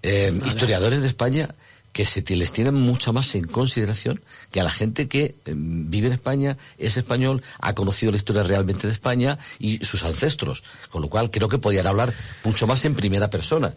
eh, 0.03 0.33
historiadores 0.45 1.01
de 1.01 1.07
España 1.07 1.49
que 1.93 2.05
se 2.05 2.23
les 2.35 2.51
tienen 2.51 2.75
mucha 2.75 3.11
más 3.11 3.35
en 3.35 3.45
consideración 3.45 4.21
que 4.51 4.61
a 4.61 4.63
la 4.63 4.71
gente 4.71 5.07
que 5.07 5.23
eh, 5.23 5.53
vive 5.55 6.07
en 6.07 6.13
España, 6.13 6.57
es 6.77 6.97
español, 6.97 7.43
ha 7.59 7.73
conocido 7.73 8.11
la 8.11 8.17
historia 8.17 8.43
realmente 8.43 8.87
de 8.87 8.93
España 8.93 9.37
y 9.59 9.83
sus 9.83 10.03
ancestros. 10.05 10.63
Con 10.89 11.01
lo 11.01 11.09
cual 11.09 11.31
creo 11.31 11.49
que 11.49 11.57
podían 11.57 11.87
hablar 11.87 12.13
mucho 12.43 12.67
más 12.67 12.85
en 12.85 12.95
primera 12.95 13.29
persona. 13.29 13.73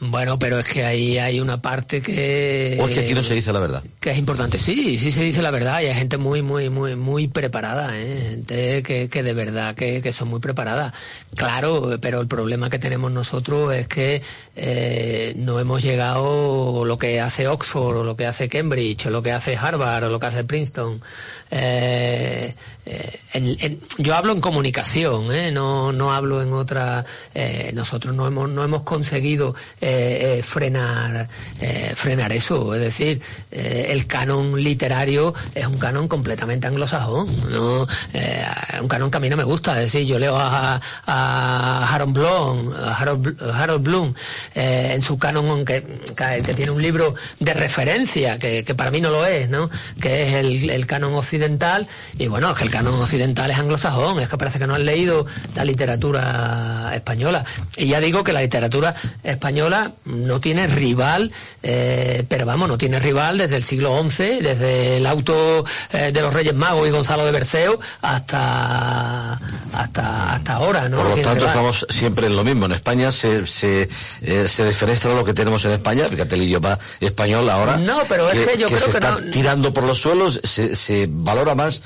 Bueno, 0.00 0.38
pero 0.38 0.60
es 0.60 0.66
que 0.66 0.84
ahí 0.84 1.18
hay 1.18 1.40
una 1.40 1.60
parte 1.60 2.00
que... 2.00 2.78
O 2.80 2.86
es 2.86 2.94
que 2.94 3.00
aquí 3.00 3.14
no 3.14 3.22
se 3.24 3.34
dice 3.34 3.52
la 3.52 3.58
verdad. 3.58 3.82
que 3.98 4.12
es 4.12 4.18
importante, 4.18 4.58
sí, 4.58 4.96
sí 4.96 5.10
se 5.10 5.24
dice 5.24 5.42
la 5.42 5.50
verdad 5.50 5.80
y 5.80 5.86
hay 5.86 5.94
gente 5.94 6.18
muy, 6.18 6.40
muy, 6.40 6.70
muy, 6.70 6.94
muy 6.94 7.26
preparada, 7.26 7.98
¿eh? 7.98 8.16
gente 8.30 8.82
que, 8.84 9.08
que 9.08 9.22
de 9.24 9.32
verdad 9.32 9.74
que, 9.74 10.00
que 10.00 10.12
son 10.12 10.28
muy 10.28 10.38
preparadas. 10.38 10.94
Claro, 11.34 11.98
pero 12.00 12.20
el 12.20 12.28
problema 12.28 12.70
que 12.70 12.78
tenemos 12.78 13.10
nosotros 13.10 13.74
es 13.74 13.88
que 13.88 14.22
eh, 14.60 15.34
no 15.36 15.60
hemos 15.60 15.82
llegado 15.84 16.84
lo 16.84 16.98
que 16.98 17.20
hace 17.20 17.46
Oxford 17.46 17.98
o 17.98 18.02
lo 18.04 18.16
que 18.16 18.26
hace 18.26 18.48
Cambridge 18.48 19.06
o 19.06 19.10
lo 19.10 19.22
que 19.22 19.30
hace 19.30 19.56
Harvard 19.56 20.04
o 20.04 20.08
lo 20.08 20.18
que 20.18 20.26
hace 20.26 20.42
Princeton. 20.42 21.00
Eh, 21.50 22.54
eh, 22.84 23.78
yo 23.98 24.14
hablo 24.16 24.32
en 24.32 24.40
comunicación, 24.40 25.32
¿eh? 25.32 25.52
no, 25.52 25.92
no 25.92 26.12
hablo 26.12 26.42
en 26.42 26.52
otra. 26.52 27.04
nosotros 27.72 28.14
no 28.14 28.26
hemos, 28.26 28.48
no 28.50 28.64
hemos 28.64 28.82
conseguido 28.82 29.54
frenar, 30.42 31.28
frenar 31.94 32.32
eso. 32.32 32.74
Es 32.74 32.80
decir, 32.80 33.20
el 33.52 34.06
canon 34.06 34.60
literario 34.62 35.34
es 35.54 35.66
un 35.66 35.78
canon 35.78 36.08
completamente 36.08 36.66
anglosajón, 36.66 37.28
¿no? 37.50 37.86
Un 38.80 38.88
canon 38.88 39.10
que 39.10 39.16
a 39.18 39.20
mí 39.20 39.28
no 39.30 39.36
me 39.36 39.44
gusta. 39.44 39.76
Es 39.82 39.92
decir, 39.92 40.06
yo 40.06 40.18
leo 40.18 40.36
a, 40.36 40.80
a 41.06 41.94
Harold 41.94 42.14
Bloom, 42.14 42.72
a 42.74 42.96
Harold, 42.96 43.26
Bl- 43.26 43.54
Harold 43.54 43.82
Bloom 43.84 44.14
eh, 44.54 44.92
en 44.94 45.02
su 45.02 45.18
canon 45.18 45.64
que, 45.64 45.82
que, 46.16 46.54
tiene 46.54 46.72
un 46.72 46.82
libro 46.82 47.14
de 47.40 47.54
referencia, 47.54 48.38
que, 48.38 48.64
que 48.64 48.74
para 48.74 48.90
mí 48.90 49.00
no 49.00 49.10
lo 49.10 49.24
es, 49.26 49.48
¿no? 49.48 49.70
Que 50.00 50.22
es 50.22 50.34
el, 50.34 50.70
el 50.70 50.86
canon 50.86 51.14
occidental. 51.14 51.86
Y 52.18 52.26
bueno, 52.26 52.50
es 52.50 52.56
que 52.56 52.64
el 52.64 52.70
canon 52.70 52.94
occidental 53.00 53.50
es 53.50 53.58
anglosajón, 53.58 54.20
es 54.20 54.28
que 54.28 54.36
parece 54.36 54.58
que 54.58 54.66
no 54.66 54.74
han 54.74 54.84
leído 54.84 55.26
la 55.54 55.64
literatura 55.64 56.92
española. 56.94 57.44
Y 57.76 57.86
ya 57.88 58.00
digo 58.00 58.24
que 58.24 58.32
la 58.32 58.42
literatura 58.42 58.94
española 59.22 59.92
no 60.04 60.40
tiene 60.40 60.66
rival, 60.66 61.32
eh, 61.62 62.24
pero 62.28 62.46
vamos, 62.46 62.68
no 62.68 62.78
tiene 62.78 62.98
rival 62.98 63.38
desde 63.38 63.56
el 63.56 63.64
siglo 63.64 64.00
XI, 64.02 64.40
desde 64.40 64.98
el 64.98 65.06
auto 65.06 65.64
eh, 65.92 66.10
de 66.12 66.20
los 66.20 66.32
Reyes 66.32 66.54
Magos 66.54 66.86
y 66.86 66.90
Gonzalo 66.90 67.24
de 67.24 67.32
Berceo 67.32 67.78
hasta 68.00 69.38
hasta 69.72 70.34
hasta 70.34 70.52
ahora, 70.54 70.88
¿no? 70.88 70.98
Por 70.98 71.10
lo 71.10 71.14
tanto, 71.16 71.34
rival. 71.34 71.48
estamos 71.48 71.86
siempre 71.88 72.26
en 72.26 72.36
lo 72.36 72.44
mismo. 72.44 72.66
En 72.66 72.72
España 72.72 73.10
se, 73.12 73.46
se, 73.46 73.88
eh, 74.44 74.48
se 74.48 74.64
defenestra 74.64 75.14
lo 75.14 75.24
que 75.24 75.34
tenemos 75.34 75.64
en 75.64 75.72
España. 75.72 76.08
Fíjate 76.08 76.34
el 76.34 76.42
idioma 76.42 76.78
español 77.00 77.48
ahora. 77.50 77.76
No, 77.76 78.02
pero 78.08 78.30
es 78.30 78.46
que 78.46 78.56
yo 78.58 78.66
creo 78.66 78.78
se 78.78 78.84
que 78.86 78.90
está 78.92 79.20
no- 79.20 79.30
tirando 79.30 79.72
por 79.72 79.84
los 79.84 79.98
suelos, 80.00 80.40
se, 80.44 80.74
se 80.74 81.06
valora 81.10 81.54
más 81.54 81.82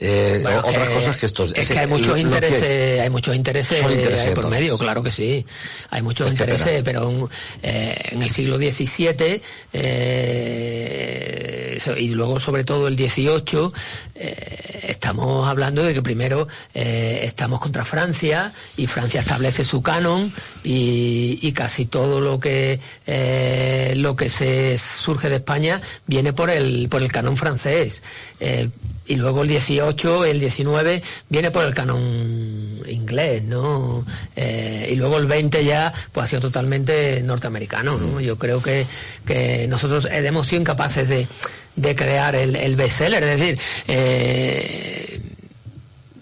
eh, 0.00 0.40
Bueno, 0.42 0.60
otras 0.64 0.88
que- 0.88 0.94
cosas 0.94 1.16
que 1.18 1.26
estos. 1.26 1.52
Es 1.54 1.68
que 1.68 1.78
hay 1.78 1.86
muchos 1.86 2.18
intereses, 2.18 3.00
hay 3.00 3.10
muchos 3.10 3.34
intereses, 3.36 3.82
intereses, 3.82 4.34
por 4.34 4.48
medio, 4.48 4.78
claro 4.78 5.02
que 5.02 5.10
sí. 5.10 5.44
Hay 5.90 6.02
muchos 6.02 6.30
intereses, 6.30 6.82
pero 6.84 7.10
en, 7.10 7.28
eh, 7.62 7.94
en 8.12 8.22
el 8.22 8.30
siglo 8.30 8.56
XVII 8.58 9.42
eh, 9.72 11.78
y 11.98 12.08
luego 12.10 12.40
sobre 12.40 12.64
todo 12.64 12.88
el 12.88 12.96
XVIII 12.96 13.70
eh, 14.14 14.86
estamos 14.88 15.48
hablando 15.48 15.82
de 15.82 15.94
que 15.94 16.02
primero 16.02 16.48
eh, 16.74 17.20
estamos 17.24 17.60
contra 17.60 17.84
Francia 17.84 18.52
y 18.76 18.86
Francia 18.86 19.20
establece 19.20 19.64
su 19.64 19.82
canon 19.82 20.32
y, 20.64 21.38
y 21.42 21.52
casi 21.52 21.86
todo 21.86 22.20
lo 22.20 22.40
que 22.40 22.80
eh, 23.06 23.94
lo 23.96 24.16
que 24.16 24.28
se 24.28 24.78
surge 24.78 25.28
de 25.28 25.36
España 25.36 25.80
viene 26.06 26.32
por 26.32 26.50
el 26.50 26.88
por 26.88 27.02
el 27.02 27.10
canon 27.12 27.36
francés. 27.36 28.02
Y 29.06 29.16
luego 29.16 29.42
el 29.42 29.48
18, 29.48 30.24
el 30.24 30.40
19 30.40 31.02
viene 31.28 31.50
por 31.50 31.64
el 31.64 31.74
canon 31.74 32.80
inglés, 32.86 33.42
¿no? 33.42 34.04
Eh, 34.36 34.90
y 34.92 34.96
luego 34.96 35.18
el 35.18 35.26
20 35.26 35.64
ya 35.64 35.92
pues 36.12 36.24
ha 36.24 36.28
sido 36.28 36.42
totalmente 36.42 37.20
norteamericano, 37.22 37.96
¿no? 37.96 38.20
Yo 38.20 38.38
creo 38.38 38.62
que, 38.62 38.86
que 39.26 39.66
nosotros 39.68 40.06
hemos 40.10 40.46
sido 40.46 40.62
incapaces 40.62 41.08
de, 41.08 41.26
de 41.76 41.96
crear 41.96 42.36
el, 42.36 42.54
el 42.56 42.76
bestseller, 42.76 43.22
es 43.24 43.40
decir, 43.40 43.58
eh, 43.88 45.20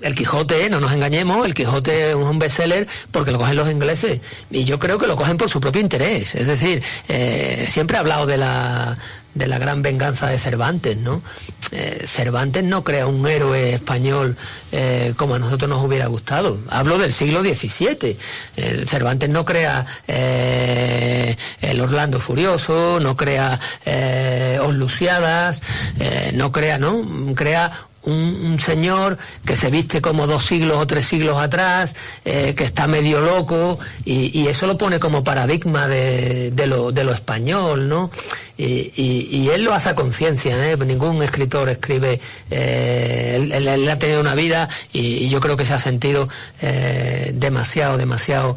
el 0.02 0.14
Quijote, 0.14 0.70
no 0.70 0.80
nos 0.80 0.92
engañemos, 0.92 1.44
el 1.46 1.54
Quijote 1.54 2.10
es 2.10 2.14
un 2.14 2.38
bestseller 2.38 2.86
porque 3.10 3.30
lo 3.32 3.38
cogen 3.38 3.56
los 3.56 3.70
ingleses 3.70 4.20
y 4.50 4.64
yo 4.64 4.78
creo 4.78 4.98
que 4.98 5.06
lo 5.06 5.16
cogen 5.16 5.36
por 5.36 5.50
su 5.50 5.60
propio 5.60 5.80
interés. 5.80 6.34
Es 6.34 6.46
decir, 6.46 6.82
eh, 7.08 7.66
siempre 7.68 7.96
he 7.96 8.00
hablado 8.00 8.26
de 8.26 8.38
la, 8.38 8.96
de 9.34 9.46
la 9.46 9.58
gran 9.58 9.82
venganza 9.82 10.28
de 10.28 10.38
Cervantes, 10.38 10.96
¿no? 10.96 11.22
Eh, 11.72 12.04
Cervantes 12.06 12.64
no 12.64 12.82
crea 12.82 13.06
un 13.06 13.26
héroe 13.28 13.74
español 13.74 14.36
eh, 14.72 15.14
como 15.16 15.36
a 15.36 15.38
nosotros 15.38 15.68
nos 15.68 15.84
hubiera 15.84 16.06
gustado. 16.06 16.58
Hablo 16.68 16.98
del 16.98 17.12
siglo 17.12 17.42
XVII. 17.42 18.18
Cervantes 18.86 19.28
no 19.28 19.44
crea 19.44 19.86
eh, 20.08 21.36
el 21.60 21.80
Orlando 21.80 22.18
Furioso, 22.18 22.98
no 23.00 23.16
crea 23.16 23.58
Os 24.62 24.74
Luciadas, 24.74 25.62
no 26.34 26.50
crea, 26.50 26.78
¿no? 26.78 27.02
Crea 27.34 27.70
un, 28.02 28.58
señor 28.60 29.18
que 29.44 29.56
se 29.56 29.70
viste 29.70 30.00
como 30.00 30.26
dos 30.26 30.44
siglos 30.44 30.78
o 30.78 30.86
tres 30.86 31.06
siglos 31.06 31.38
atrás, 31.38 31.94
que 32.24 32.64
está 32.64 32.86
medio 32.86 33.20
loco, 33.20 33.78
y, 34.04 34.46
eso 34.48 34.66
lo 34.66 34.76
pone 34.76 34.98
como 34.98 35.22
paradigma 35.22 35.86
de 35.86 36.66
lo, 36.66 36.92
de 36.92 37.04
lo 37.04 37.12
español, 37.12 37.88
¿no? 37.88 38.10
Y, 38.62 39.48
él 39.48 39.64
lo 39.64 39.72
hace 39.72 39.90
a 39.90 39.94
conciencia, 39.94 40.70
¿eh? 40.70 40.76
ningún 40.76 41.22
escritor 41.22 41.68
escribe, 41.68 42.20
eh, 42.50 43.48
él, 43.52 43.88
ha 43.88 43.98
tenido 43.98 44.20
una 44.20 44.34
vida 44.34 44.68
y, 44.92 45.28
yo 45.28 45.40
creo 45.40 45.56
que 45.56 45.64
se 45.64 45.74
ha 45.74 45.78
sentido 45.78 46.28
eh, 46.60 47.30
demasiado, 47.34 47.96
demasiado 47.96 48.56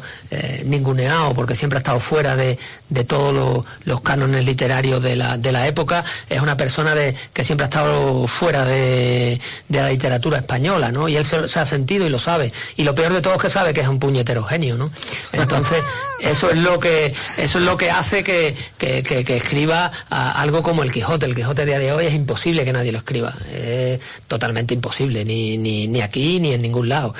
ninguneado 0.64 1.34
porque 1.34 1.56
siempre 1.56 1.78
ha 1.78 1.80
estado 1.80 2.00
fuera 2.00 2.36
de, 2.36 2.58
todos 3.06 3.64
los, 3.84 4.00
cánones 4.00 4.46
literarios 4.46 5.02
de 5.02 5.16
la, 5.16 5.38
de 5.38 5.52
la 5.52 5.66
época, 5.66 6.04
es 6.28 6.40
una 6.40 6.56
persona 6.56 6.94
de, 6.94 7.14
que 7.32 7.44
siempre 7.44 7.64
ha 7.64 7.68
estado 7.68 8.26
fuera 8.26 8.64
de, 8.64 9.40
la 9.68 9.90
literatura 9.90 10.38
española, 10.38 10.92
¿no? 10.92 11.08
Y 11.08 11.16
él 11.16 11.24
se, 11.24 11.48
se, 11.48 11.58
ha 11.58 11.66
sentido 11.66 12.06
y 12.06 12.10
lo 12.10 12.18
sabe. 12.18 12.52
Y 12.76 12.84
lo 12.84 12.94
peor 12.94 13.12
de 13.12 13.20
todo 13.20 13.34
es 13.34 13.40
que 13.40 13.50
sabe 13.50 13.72
que 13.72 13.80
es 13.80 13.88
un 13.88 13.98
puñetero 13.98 14.44
genio, 14.44 14.76
¿no? 14.76 14.90
Entonces, 15.32 15.82
eso 16.20 16.50
es 16.50 16.58
lo 16.58 16.78
que, 16.80 17.14
eso 17.36 17.58
es 17.58 17.64
lo 17.64 17.76
que 17.76 17.90
hace 17.90 18.24
que, 18.24 18.54
escriba 18.80 19.90
algo 20.10 20.62
como 20.62 20.82
el 20.82 20.92
Quijote. 20.92 21.26
El 21.26 21.34
Quijote 21.34 21.64
de 21.64 21.66
día 21.66 21.78
de 21.78 21.92
hoy 21.92 22.06
es 22.06 22.14
imposible 22.14 22.64
que 22.64 22.72
nadie 22.72 22.92
lo 22.92 22.98
escriba. 22.98 23.34
Es 23.52 24.00
totalmente 24.28 24.74
imposible, 24.74 25.24
ni, 25.24 25.58
ni, 25.58 25.86
ni 25.86 26.00
aquí 26.00 26.40
ni 26.40 26.52
en 26.52 26.62
ningún 26.62 26.88
lado. 26.88 27.14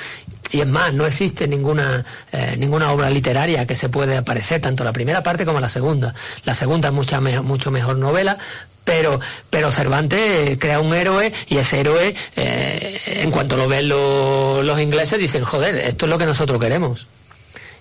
Y 0.51 0.61
es 0.61 0.67
más, 0.67 0.93
no 0.93 1.05
existe 1.05 1.47
ninguna, 1.47 2.05
eh, 2.31 2.55
ninguna 2.57 2.91
obra 2.91 3.09
literaria 3.09 3.65
que 3.65 3.75
se 3.75 3.89
puede 3.89 4.17
aparecer, 4.17 4.61
tanto 4.61 4.83
la 4.83 4.93
primera 4.93 5.23
parte 5.23 5.45
como 5.45 5.59
la 5.59 5.69
segunda. 5.69 6.13
La 6.43 6.53
segunda 6.53 6.89
es 6.89 6.93
mucha 6.93 7.19
mucho 7.19 7.71
mejor 7.71 7.97
novela, 7.97 8.37
pero, 8.83 9.19
pero 9.49 9.71
Cervantes 9.71 10.57
crea 10.59 10.79
un 10.79 10.93
héroe 10.93 11.33
y 11.47 11.57
ese 11.57 11.81
héroe, 11.81 12.15
eh, 12.35 13.01
en 13.05 13.31
cuanto 13.31 13.57
lo 13.57 13.67
ven 13.67 13.89
los 13.89 14.79
ingleses, 14.79 15.19
dicen, 15.19 15.43
joder, 15.43 15.75
esto 15.75 16.05
es 16.05 16.09
lo 16.09 16.17
que 16.17 16.25
nosotros 16.25 16.61
queremos. 16.61 17.07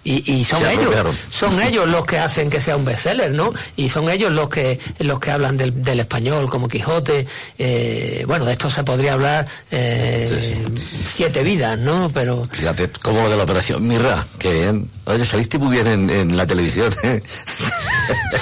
Y, 0.07 0.45
son 0.45 0.67
ellos 0.67 0.95
son 1.31 1.63
ellos 1.63 1.89
los 1.89 2.05
que 2.05 2.19
hacen 2.19 2.51
que 2.51 2.61
sea 2.61 2.77
un 2.77 2.85
bestseller 2.85 3.31
no 3.31 3.55
y 3.75 3.89
son 3.89 4.11
ellos 4.11 4.31
los 4.33 4.51
que 4.51 4.79
los 4.99 5.19
que 5.19 5.31
hablan 5.31 5.57
del, 5.57 5.83
del 5.83 6.01
español 6.01 6.51
como 6.51 6.69
Quijote 6.69 7.27
eh, 7.59 8.25
bueno 8.27 8.45
de 8.45 8.53
esto 8.53 8.69
se 8.69 8.85
podría 8.85 9.15
hablar 9.15 9.47
eh, 9.71 10.63
siete 11.07 11.43
vidas 11.43 11.79
no 11.79 12.11
pero 12.13 12.47
fíjate 12.53 12.91
como 13.03 13.31
de 13.31 13.37
la 13.37 13.45
operación 13.45 13.87
Mirra 13.89 14.27
que 14.39 14.53
bien 14.53 14.91
oye 15.07 15.25
saliste 15.25 15.59
muy 15.59 15.77
bien 15.77 16.11
en, 16.11 16.37
la 16.37 16.47
televisión 16.47 16.93
¿eh? 17.03 17.23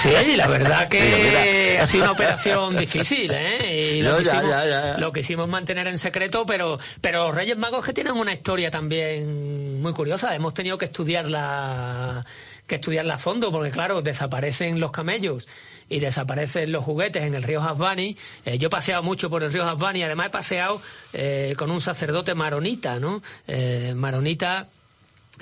sí 0.03 0.37
la 0.37 0.47
verdad 0.49 0.89
que 0.89 1.79
ha 1.81 1.87
sido 1.87 2.05
una 2.05 2.13
operación 2.13 2.77
difícil 2.77 3.31
¿eh? 3.33 3.97
y 3.97 4.03
lo, 4.03 4.17
que 4.17 4.23
hicimos, 4.23 4.99
lo 4.99 5.13
que 5.13 5.21
hicimos 5.21 5.49
mantener 5.49 5.87
en 5.87 5.99
secreto 5.99 6.47
pero 6.47 6.79
pero 7.01 7.27
los 7.27 7.35
Reyes 7.35 7.57
Magos 7.57 7.85
que 7.85 7.93
tienen 7.93 8.15
una 8.15 8.33
historia 8.33 8.71
también 8.71 9.81
muy 9.81 9.93
curiosa 9.93 10.35
hemos 10.35 10.55
tenido 10.55 10.79
que 10.79 10.87
estudiarla 10.87 12.25
que 12.67 12.77
estudiarla 12.77 13.15
a 13.15 13.19
fondo, 13.19 13.51
porque 13.53 13.71
claro, 13.71 14.03
desaparecen 14.03 14.81
los 14.81 14.93
camellos 14.93 15.49
y 15.89 16.01
desaparecen 16.01 16.73
los 16.73 16.85
juguetes 16.85 17.25
en 17.25 17.35
el 17.35 17.43
río 17.43 17.63
Hasbani. 17.63 18.17
Eh, 18.47 18.59
yo 18.59 18.69
he 18.69 18.71
paseado 18.71 19.03
mucho 19.03 19.29
por 19.29 19.43
el 19.43 19.53
río 19.53 19.69
Hasbani, 19.69 20.03
además 20.03 20.29
he 20.29 20.31
paseado 20.31 20.81
eh, 21.13 21.55
con 21.59 21.71
un 21.71 21.81
sacerdote 21.81 22.35
maronita, 22.35 22.99
¿no? 22.99 23.23
Eh, 23.47 23.93
maronita 23.95 24.69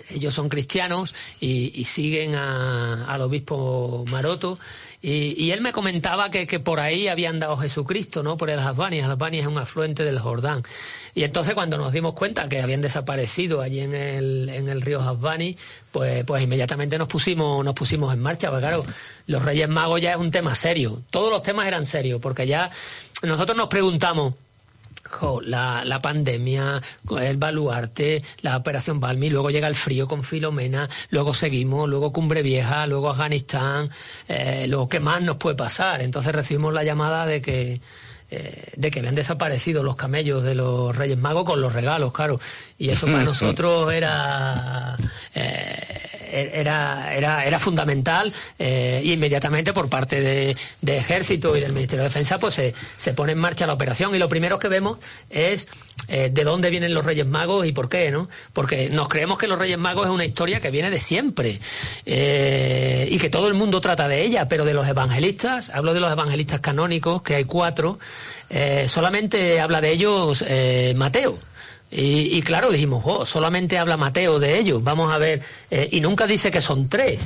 ellos 0.08 0.34
son 0.34 0.48
cristianos 0.48 1.14
y, 1.40 1.84
siguen 1.84 2.34
al 2.34 3.20
obispo 3.20 4.04
Maroto 4.08 4.58
y, 5.02 5.50
él 5.50 5.62
me 5.62 5.72
comentaba 5.72 6.30
que, 6.30 6.46
que, 6.46 6.60
por 6.60 6.78
ahí 6.78 7.08
había 7.08 7.30
andado 7.30 7.56
Jesucristo, 7.56 8.22
¿no? 8.22 8.36
Por 8.36 8.50
el 8.50 8.58
Hasbani. 8.58 8.98
El 8.98 9.10
Hasbani 9.10 9.38
es 9.38 9.46
un 9.46 9.56
afluente 9.56 10.04
del 10.04 10.18
Jordán. 10.18 10.62
Y 11.14 11.24
entonces 11.24 11.54
cuando 11.54 11.78
nos 11.78 11.92
dimos 11.92 12.14
cuenta 12.14 12.48
que 12.48 12.60
habían 12.60 12.82
desaparecido 12.82 13.62
allí 13.62 13.80
en 13.80 13.94
el, 13.94 14.48
en 14.50 14.68
el 14.68 14.82
río 14.82 15.00
Hasbani, 15.00 15.56
pues, 15.90 16.24
pues 16.24 16.42
inmediatamente 16.42 16.98
nos 16.98 17.08
pusimos, 17.08 17.64
nos 17.64 17.74
pusimos 17.74 18.12
en 18.12 18.20
marcha. 18.20 18.50
Porque 18.50 18.66
claro, 18.66 18.84
los 19.26 19.42
Reyes 19.42 19.68
Magos 19.70 20.02
ya 20.02 20.12
es 20.12 20.18
un 20.18 20.30
tema 20.30 20.54
serio. 20.54 21.00
Todos 21.10 21.30
los 21.30 21.42
temas 21.42 21.66
eran 21.66 21.86
serios, 21.86 22.20
porque 22.20 22.46
ya 22.46 22.70
nosotros 23.22 23.56
nos 23.56 23.68
preguntamos, 23.68 24.34
la, 25.44 25.84
la, 25.84 25.98
pandemia, 26.00 26.80
el 27.20 27.36
baluarte, 27.36 28.22
la 28.42 28.56
operación 28.56 29.00
Balmi, 29.00 29.30
luego 29.30 29.50
llega 29.50 29.68
el 29.68 29.74
frío 29.74 30.06
con 30.06 30.22
Filomena, 30.24 30.88
luego 31.10 31.34
seguimos, 31.34 31.88
luego 31.88 32.12
Cumbre 32.12 32.42
Vieja, 32.42 32.86
luego 32.86 33.10
Afganistán, 33.10 33.90
eh, 34.28 34.66
lo 34.68 34.88
que 34.88 35.00
más 35.00 35.22
nos 35.22 35.36
puede 35.36 35.56
pasar. 35.56 36.00
Entonces 36.02 36.34
recibimos 36.34 36.72
la 36.72 36.84
llamada 36.84 37.26
de 37.26 37.42
que 37.42 37.80
eh, 38.32 38.72
de 38.76 38.92
que 38.92 39.00
habían 39.00 39.16
desaparecido 39.16 39.82
los 39.82 39.96
camellos 39.96 40.44
de 40.44 40.54
los 40.54 40.94
Reyes 40.94 41.18
Magos 41.18 41.44
con 41.44 41.60
los 41.60 41.72
regalos, 41.72 42.12
claro. 42.12 42.38
Y 42.78 42.90
eso 42.90 43.06
para 43.06 43.24
nosotros 43.24 43.92
era 43.92 44.96
eh, 45.34 46.09
era, 46.32 47.14
era, 47.14 47.44
era 47.44 47.58
fundamental 47.58 48.32
eh, 48.58 49.00
y 49.04 49.12
inmediatamente 49.12 49.72
por 49.72 49.88
parte 49.88 50.20
de, 50.20 50.56
Ejército 51.00 51.56
y 51.56 51.60
del 51.60 51.72
Ministerio 51.72 52.02
de 52.02 52.08
Defensa 52.08 52.38
pues 52.38 52.54
se, 52.54 53.14
pone 53.14 53.32
en 53.32 53.38
marcha 53.38 53.66
la 53.66 53.72
operación 53.72 54.14
y 54.14 54.18
lo 54.18 54.28
primero 54.28 54.58
que 54.58 54.68
vemos 54.68 54.98
es 55.30 55.66
eh, 56.08 56.30
de 56.32 56.44
dónde 56.44 56.70
vienen 56.70 56.92
los 56.94 57.04
Reyes 57.04 57.26
Magos 57.26 57.66
y 57.66 57.72
por 57.72 57.88
qué, 57.88 58.10
¿no? 58.10 58.28
Porque 58.52 58.90
nos 58.90 59.08
creemos 59.08 59.38
que 59.38 59.48
los 59.48 59.58
Reyes 59.58 59.78
Magos 59.78 60.06
es 60.06 60.12
una 60.12 60.24
historia 60.24 60.60
que 60.60 60.70
viene 60.70 60.90
de 60.90 60.98
siempre 60.98 61.60
eh, 62.06 63.08
y 63.10 63.18
que 63.18 63.30
todo 63.30 63.48
el 63.48 63.54
mundo 63.54 63.80
trata 63.80 64.08
de 64.08 64.22
ella, 64.22 64.48
pero 64.48 64.64
de 64.64 64.74
los 64.74 64.86
evangelistas, 64.86 65.70
hablo 65.70 65.94
de 65.94 66.00
los 66.00 66.10
evangelistas 66.10 66.60
canónicos, 66.60 67.22
que 67.22 67.36
hay 67.36 67.44
cuatro, 67.44 67.98
solamente 68.86 69.60
habla 69.60 69.80
de 69.80 69.92
ellos 69.92 70.44
Mateo. 70.96 71.38
Y, 71.92 72.40
claro, 72.42 72.70
dijimos, 72.70 73.02
oh, 73.04 73.26
solamente 73.26 73.76
habla 73.76 73.96
Mateo 73.96 74.38
de 74.38 74.58
ellos, 74.58 74.82
vamos 74.84 75.12
a 75.12 75.18
ver, 75.18 75.42
eh, 75.70 75.88
y 75.90 76.00
nunca 76.00 76.26
dice 76.26 76.50
que 76.50 76.60
son 76.60 76.88
tres. 76.88 77.20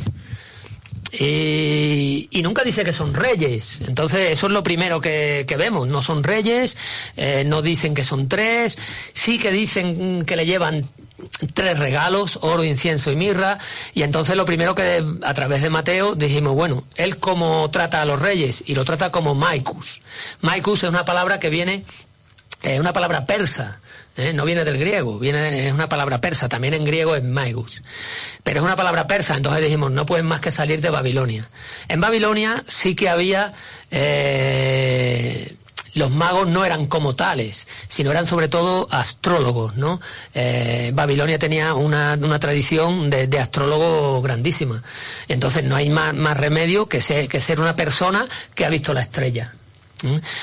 Y, 1.13 2.41
nunca 2.43 2.65
dice 2.65 2.83
que 2.83 2.93
son 2.93 3.15
reyes. 3.15 3.81
Entonces, 3.87 4.33
eso 4.33 4.47
es 4.47 4.53
lo 4.53 4.63
primero 4.63 5.01
que, 5.01 5.47
vemos. 5.57 5.87
No 5.87 6.03
son 6.03 6.25
reyes, 6.25 6.77
eh, 7.17 7.45
no 7.47 7.63
dicen 7.63 7.95
que 7.95 8.05
son 8.05 8.29
tres, 8.29 8.79
sí 9.13 9.39
que 9.39 9.51
dicen 9.51 10.25
que 10.25 10.37
le 10.37 10.47
llevan 10.47 10.85
tres 11.53 11.79
regalos, 11.79 12.39
oro, 12.43 12.65
incienso 12.65 13.13
y 13.13 13.17
mirra. 13.17 13.59
Y 13.95 14.03
entonces 14.03 14.35
lo 14.35 14.45
primero 14.45 14.75
que 14.75 15.05
a 15.23 15.35
través 15.35 15.63
de 15.63 15.71
Mateo 15.71 16.15
dijimos, 16.15 16.55
bueno, 16.55 16.85
él 16.97 17.19
como 17.19 17.71
trata 17.71 18.03
a 18.03 18.05
los 18.05 18.21
reyes 18.21 18.65
y 18.67 18.75
lo 18.75 18.85
trata 18.85 19.11
como 19.11 19.35
Maikus. 19.35 20.03
Maikus 20.41 20.83
es 20.83 20.89
una 20.89 21.05
palabra 21.05 21.39
que 21.39 21.51
viene, 21.51 21.85
es 22.63 22.81
una 22.81 22.93
palabra 22.93 23.25
persa 23.27 23.79
¿eh? 24.17 24.33
no 24.33 24.45
viene 24.45 24.65
del 24.65 24.79
griego, 24.79 25.19
viene 25.19 25.67
es 25.67 25.73
una 25.73 25.89
palabra 25.89 26.21
persa, 26.21 26.49
también 26.49 26.75
en 26.75 26.85
griego 26.85 27.17
es 27.17 27.25
maigus. 27.25 27.83
Pero 28.43 28.61
es 28.61 28.65
una 28.65 28.77
palabra 28.77 29.07
persa, 29.07 29.37
entonces 29.37 29.63
dijimos, 29.63 29.91
no 29.91 30.07
pueden 30.07 30.27
más 30.27 30.41
que 30.41 30.51
salir 30.51 30.81
de 30.81 30.91
Babilonia. 30.91 31.49
En 31.89 32.01
Babilonia 32.01 32.63
sí 32.67 32.95
que 32.95 33.09
había... 33.09 33.53
Eh, 33.91 35.57
los 35.95 36.11
magos 36.11 36.49
no 36.49 36.65
eran 36.65 36.87
como 36.87 37.15
tales, 37.15 37.69
sino 37.89 38.11
eran 38.11 38.27
sobre 38.27 38.49
todo 38.49 38.89
astrólogos, 38.91 39.77
¿no? 39.77 40.01
Eh, 40.35 40.91
Babilonia 40.93 41.39
tenía 41.39 41.75
una, 41.75 42.19
una 42.21 42.41
tradición 42.41 43.11
de, 43.11 43.29
de, 43.29 43.39
astrólogo 43.39 44.21
grandísima. 44.21 44.83
Entonces 45.29 45.63
no 45.63 45.77
hay 45.77 45.91
más, 45.91 46.13
más 46.13 46.37
remedio 46.37 46.89
que 46.89 46.99
que 46.99 47.41
ser 47.41 47.61
una 47.61 47.77
persona 47.77 48.27
que 48.57 48.65
ha 48.65 48.71
visto 48.71 48.93
la 48.93 49.03
estrella. 49.03 49.53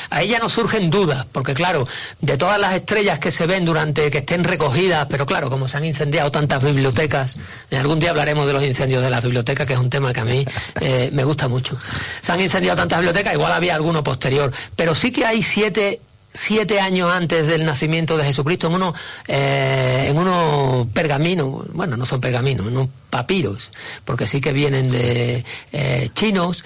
Ahí 0.09 0.27
ya 0.29 0.39
no 0.39 0.49
surgen 0.49 0.89
dudas, 0.89 1.25
porque 1.31 1.53
claro, 1.53 1.87
de 2.19 2.37
todas 2.37 2.59
las 2.59 2.75
estrellas 2.75 3.19
que 3.19 3.31
se 3.31 3.45
ven 3.45 3.65
durante 3.65 4.09
que 4.11 4.19
estén 4.19 4.43
recogidas, 4.43 5.07
pero 5.09 5.25
claro, 5.25 5.49
como 5.49 5.67
se 5.67 5.77
han 5.77 5.85
incendiado 5.85 6.31
tantas 6.31 6.63
bibliotecas, 6.63 7.35
algún 7.71 7.99
día 7.99 8.11
hablaremos 8.11 8.47
de 8.47 8.53
los 8.53 8.63
incendios 8.63 9.03
de 9.03 9.09
las 9.09 9.23
bibliotecas, 9.23 9.65
que 9.65 9.73
es 9.73 9.79
un 9.79 9.89
tema 9.89 10.13
que 10.13 10.19
a 10.19 10.25
mí 10.25 10.45
eh, 10.81 11.09
me 11.11 11.23
gusta 11.23 11.47
mucho. 11.47 11.77
Se 12.21 12.31
han 12.31 12.41
incendiado 12.41 12.77
tantas 12.77 12.99
bibliotecas, 12.99 13.33
igual 13.33 13.51
había 13.51 13.75
alguno 13.75 14.03
posterior, 14.03 14.51
pero 14.75 14.95
sí 14.95 15.11
que 15.11 15.25
hay 15.25 15.43
siete 15.43 15.99
siete 16.33 16.79
años 16.79 17.11
antes 17.13 17.45
del 17.45 17.65
nacimiento 17.65 18.15
de 18.15 18.23
Jesucristo 18.23 18.67
en 18.67 18.75
unos 18.75 18.95
eh, 19.27 20.05
en 20.07 20.17
unos 20.17 20.87
pergaminos 20.93 21.67
bueno 21.73 21.97
no 21.97 22.05
son 22.05 22.21
pergaminos 22.21 22.67
unos 22.67 22.87
papiros 23.09 23.69
porque 24.05 24.25
sí 24.25 24.39
que 24.39 24.53
vienen 24.53 24.89
de 24.89 25.43
eh, 25.73 26.09
chinos 26.15 26.63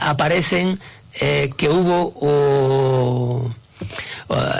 aparecen 0.00 0.78
eh, 1.14 1.50
que 1.56 1.68
hubo 1.68 3.50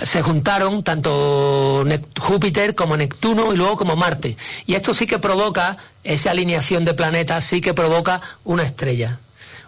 se 0.03 0.23
juntaron 0.23 0.83
tanto 0.83 1.85
Júpiter 2.19 2.75
como 2.75 2.97
Neptuno 2.97 3.53
y 3.53 3.57
luego 3.57 3.77
como 3.77 3.95
Marte. 3.95 4.37
Y 4.67 4.75
esto 4.75 4.95
sí 4.95 5.07
que 5.07 5.21
provoca, 5.21 5.77
esa 6.03 6.33
alineación 6.33 6.85
de 6.85 6.95
planetas 6.95 7.45
sí 7.45 7.61
que 7.61 7.73
provoca 7.73 8.21
una 8.45 8.65
estrella 8.65 9.19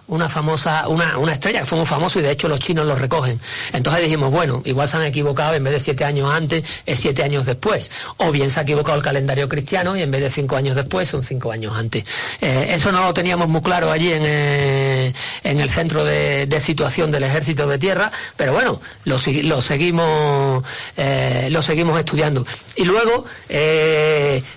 una 0.08 0.28
famosa, 0.28 0.88
una, 0.88 1.16
una 1.18 1.32
estrella 1.32 1.60
que 1.60 1.66
fue 1.66 1.78
muy 1.78 1.86
famoso 1.86 2.18
y 2.18 2.22
de 2.22 2.30
hecho 2.30 2.48
los 2.48 2.58
chinos 2.58 2.86
lo 2.86 2.94
recogen. 2.94 3.40
Entonces 3.72 4.02
dijimos, 4.02 4.30
bueno, 4.30 4.62
igual 4.64 4.88
se 4.88 4.96
han 4.96 5.04
equivocado, 5.04 5.54
en 5.54 5.64
vez 5.64 5.74
de 5.74 5.80
siete 5.80 6.04
años 6.04 6.32
antes, 6.32 6.64
es 6.84 7.00
siete 7.00 7.22
años 7.22 7.46
después. 7.46 7.90
O 8.18 8.30
bien 8.30 8.50
se 8.50 8.60
ha 8.60 8.62
equivocado 8.62 8.96
el 8.98 9.04
calendario 9.04 9.48
cristiano 9.48 9.96
y 9.96 10.02
en 10.02 10.10
vez 10.10 10.20
de 10.20 10.30
cinco 10.30 10.56
años 10.56 10.76
después, 10.76 11.08
son 11.08 11.22
cinco 11.22 11.52
años 11.52 11.74
antes. 11.76 12.04
Eh, 12.40 12.66
eso 12.70 12.92
no 12.92 13.02
lo 13.04 13.14
teníamos 13.14 13.48
muy 13.48 13.62
claro 13.62 13.90
allí 13.90 14.12
en, 14.12 14.22
eh, 14.24 15.14
en 15.44 15.60
el 15.60 15.70
centro 15.70 16.04
de, 16.04 16.48
situación 16.62 17.10
del 17.10 17.24
ejército 17.24 17.66
de 17.66 17.76
tierra, 17.76 18.12
pero 18.36 18.52
bueno, 18.52 18.80
lo, 19.04 19.18
lo 19.42 19.60
seguimos, 19.60 20.62
eh, 20.96 21.48
lo 21.50 21.60
seguimos 21.60 21.98
estudiando. 21.98 22.46
Y 22.76 22.84
luego 22.84 23.24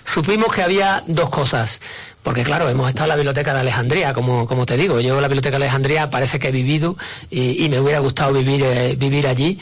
supimos 0.05 0.53
que 0.53 0.61
había 0.61 1.03
dos 1.07 1.29
cosas 1.29 1.79
porque 2.25 2.43
claro, 2.43 2.67
hemos 2.67 2.89
estado 2.89 3.05
en 3.05 3.09
la 3.09 3.15
biblioteca 3.17 3.53
de 3.53 3.59
Alejandría, 3.59 4.11
como, 4.15 4.47
como 4.47 4.65
te 4.65 4.77
digo, 4.77 4.99
yo 4.99 5.21
la 5.21 5.27
biblioteca 5.27 5.59
de 5.59 5.65
Alejandría 5.65 6.09
parece 6.09 6.39
que 6.39 6.47
he 6.47 6.51
vivido 6.51 6.97
y, 7.29 7.69
me 7.69 7.79
hubiera 7.79 7.99
gustado 7.99 8.33
vivir, 8.33 8.63
eh, 8.63 8.95
vivir 8.97 9.27
allí. 9.27 9.59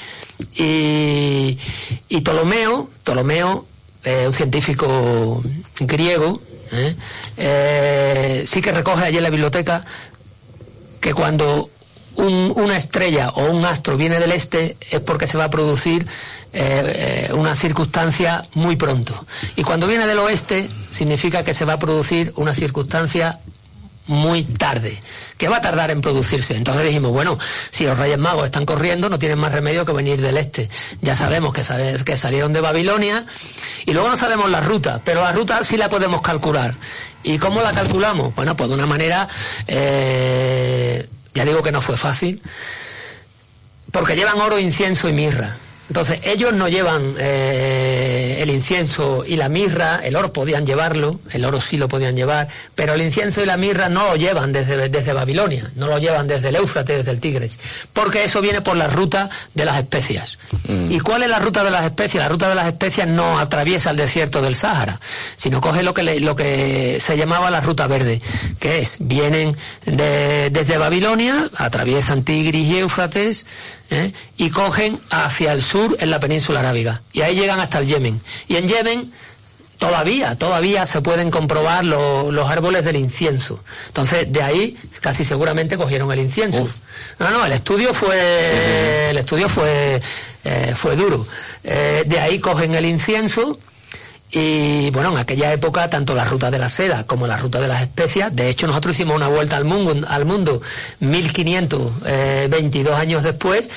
Y, 0.55 1.59
y 2.07 2.21
Ptolomeo, 2.21 2.89
Ptolomeo, 3.03 3.65
eh, 4.05 4.23
un 4.27 4.33
científico 4.33 5.43
griego, 5.81 6.41
sí 8.45 8.61
que 8.61 8.71
recoge 8.71 9.03
allí 9.03 9.17
en 9.17 9.23
la 9.23 9.29
biblioteca 9.29 9.83
que 11.01 11.13
cuando 11.13 11.69
una 12.15 12.77
estrella 12.77 13.31
o 13.31 13.43
un 13.51 13.65
astro 13.65 13.97
viene 13.97 14.21
del 14.21 14.31
este 14.31 14.77
es 14.89 15.01
porque 15.01 15.27
se 15.27 15.37
va 15.37 15.45
a 15.45 15.49
producir 15.49 16.07
eh, 16.53 17.27
eh, 17.29 17.33
una 17.33 17.55
circunstancia 17.55 18.43
muy 18.53 18.75
pronto. 18.75 19.25
Y 19.55 19.63
cuando 19.63 19.87
viene 19.87 20.05
del 20.05 20.19
oeste 20.19 20.69
significa 20.91 21.43
que 21.43 21.53
se 21.53 21.65
va 21.65 21.73
a 21.73 21.79
producir 21.79 22.31
una 22.35 22.53
circunstancia 22.53 23.39
muy 24.07 24.43
tarde, 24.43 24.99
que 25.37 25.47
va 25.47 25.57
a 25.57 25.61
tardar 25.61 25.89
en 25.91 26.01
producirse. 26.01 26.55
Entonces 26.55 26.85
dijimos, 26.85 27.11
bueno, 27.11 27.39
si 27.71 27.85
los 27.85 27.97
Reyes 27.97 28.19
Magos 28.19 28.45
están 28.45 28.65
corriendo, 28.65 29.09
no 29.09 29.17
tienen 29.17 29.39
más 29.39 29.51
remedio 29.51 29.85
que 29.85 29.93
venir 29.93 30.21
del 30.21 30.37
este. 30.37 30.69
Ya 31.01 31.15
sabemos 31.15 31.53
que, 31.53 31.63
sabes, 31.63 32.03
que 32.03 32.17
salieron 32.17 32.53
de 32.53 32.61
Babilonia 32.61 33.25
y 33.85 33.93
luego 33.93 34.09
no 34.09 34.17
sabemos 34.17 34.49
la 34.51 34.61
ruta, 34.61 35.01
pero 35.03 35.21
la 35.21 35.31
ruta 35.31 35.63
sí 35.63 35.77
la 35.77 35.89
podemos 35.89 36.21
calcular. 36.21 36.75
¿Y 37.23 37.37
cómo 37.37 37.61
la 37.61 37.71
calculamos? 37.71 38.35
Bueno, 38.35 38.55
pues 38.55 38.69
de 38.69 38.75
una 38.75 38.85
manera, 38.85 39.27
eh, 39.67 41.07
ya 41.33 41.45
digo 41.45 41.63
que 41.63 41.71
no 41.71 41.81
fue 41.81 41.95
fácil, 41.95 42.41
porque 43.91 44.15
llevan 44.15 44.39
oro, 44.41 44.59
incienso 44.59 45.07
y 45.07 45.13
mirra. 45.13 45.55
Entonces, 45.89 46.19
ellos 46.23 46.53
no 46.53 46.69
llevan 46.69 47.15
eh, 47.19 48.37
el 48.39 48.49
incienso 48.49 49.25
y 49.27 49.35
la 49.35 49.49
mirra, 49.49 49.99
el 50.03 50.15
oro 50.15 50.31
podían 50.31 50.65
llevarlo, 50.65 51.19
el 51.31 51.43
oro 51.43 51.59
sí 51.59 51.75
lo 51.75 51.89
podían 51.89 52.15
llevar, 52.15 52.47
pero 52.73 52.93
el 52.93 53.01
incienso 53.01 53.41
y 53.43 53.45
la 53.45 53.57
mirra 53.57 53.89
no 53.89 54.07
lo 54.07 54.15
llevan 54.15 54.53
desde, 54.53 54.87
desde 54.87 55.13
Babilonia, 55.13 55.69
no 55.75 55.87
lo 55.87 55.97
llevan 55.97 56.27
desde 56.27 56.49
el 56.49 56.55
Éufrates, 56.55 56.97
desde 56.97 57.11
el 57.11 57.19
Tigres, 57.19 57.59
porque 57.91 58.23
eso 58.23 58.39
viene 58.39 58.61
por 58.61 58.77
la 58.77 58.87
ruta 58.87 59.29
de 59.53 59.65
las 59.65 59.77
especias. 59.77 60.37
Mm. 60.67 60.91
¿Y 60.91 60.99
cuál 61.01 61.23
es 61.23 61.29
la 61.29 61.39
ruta 61.39 61.63
de 61.63 61.71
las 61.71 61.85
especias? 61.85 62.23
La 62.23 62.29
ruta 62.29 62.47
de 62.47 62.55
las 62.55 62.67
especias 62.67 63.07
no 63.07 63.37
atraviesa 63.37 63.89
el 63.89 63.97
desierto 63.97 64.41
del 64.41 64.55
Sáhara, 64.55 64.99
sino 65.35 65.59
coge 65.59 65.83
lo 65.83 65.93
que, 65.93 66.19
lo 66.21 66.35
que 66.35 66.99
se 67.01 67.17
llamaba 67.17 67.51
la 67.51 67.59
ruta 67.59 67.87
verde, 67.87 68.21
que 68.59 68.79
es, 68.79 68.95
vienen 68.99 69.55
desde 69.85 70.77
Babilonia, 70.77 71.49
atraviesan 71.57 72.23
Tigris 72.23 72.67
y 72.69 72.77
Éufrates, 72.77 73.45
¿eh? 73.89 74.11
y 74.37 74.49
cogen 74.49 74.99
hacia 75.09 75.51
el 75.51 75.63
sur 75.63 75.95
en 75.99 76.09
la 76.09 76.19
península 76.19 76.59
arábiga. 76.59 77.01
Y 77.11 77.21
ahí 77.21 77.35
llegan 77.35 77.59
hasta 77.59 77.79
el 77.79 77.87
Yemen. 77.87 78.21
Y 78.47 78.55
en 78.57 78.67
Yemen 78.67 79.11
todavía, 79.77 80.37
todavía 80.37 80.85
se 80.85 81.01
pueden 81.01 81.29
comprobar 81.29 81.83
los 81.83 82.49
árboles 82.49 82.85
del 82.85 82.95
incienso. 82.95 83.59
Entonces, 83.87 84.31
de 84.31 84.41
ahí 84.41 84.77
casi 85.01 85.25
seguramente 85.25 85.77
cogieron 85.77 86.11
el 86.11 86.19
incienso. 86.19 86.67
No, 87.19 87.29
no, 87.31 87.45
el 87.45 87.51
estudio 87.51 87.93
fue, 87.93 89.09
el 89.09 89.17
estudio 89.17 89.49
fue, 89.49 90.01
eh, 90.43 90.73
fue 90.75 90.95
duro. 90.95 91.27
Eh, 91.63 92.03
de 92.05 92.19
ahí 92.19 92.39
cogen 92.39 92.75
el 92.75 92.85
incienso 92.85 93.59
y 94.35 94.89
bueno, 94.89 95.11
en 95.11 95.17
aquella 95.17 95.53
época, 95.53 95.87
tanto 95.91 96.15
la 96.15 96.25
ruta 96.25 96.49
de 96.49 96.57
la 96.57 96.67
seda 96.67 97.03
como 97.03 97.27
la 97.27 97.37
ruta 97.37 97.61
de 97.61 97.67
las 97.67 97.83
especias, 97.83 98.35
de 98.35 98.49
hecho 98.49 98.65
nosotros 98.65 98.95
hicimos 98.95 99.15
una 99.15 99.27
vuelta 99.27 99.57
al 99.57 99.63
mundo, 99.63 99.95
al 100.07 100.25
mundo 100.25 100.59
1522 100.99 102.97
años 102.97 103.21
después, 103.21 103.69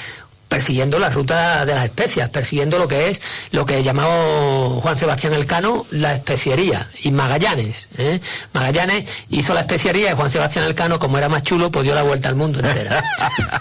persiguiendo 0.48 0.98
la 0.98 1.10
ruta 1.10 1.64
de 1.64 1.74
las 1.74 1.84
especias, 1.86 2.30
persiguiendo 2.30 2.78
lo 2.78 2.88
que 2.88 3.10
es 3.10 3.20
lo 3.50 3.66
que 3.66 3.82
llamó 3.82 4.80
Juan 4.80 4.96
Sebastián 4.96 5.34
Elcano 5.34 5.86
la 5.90 6.14
especiería 6.14 6.88
y 7.02 7.10
Magallanes. 7.10 7.88
¿eh? 7.98 8.20
Magallanes 8.52 9.08
hizo 9.30 9.54
la 9.54 9.60
especiería 9.60 10.12
y 10.12 10.14
Juan 10.14 10.30
Sebastián 10.30 10.64
Elcano, 10.64 10.98
como 10.98 11.18
era 11.18 11.28
más 11.28 11.42
chulo, 11.42 11.70
pues 11.70 11.84
dio 11.84 11.94
la 11.94 12.02
vuelta 12.02 12.28
al 12.28 12.36
mundo 12.36 12.60
entera. 12.60 13.02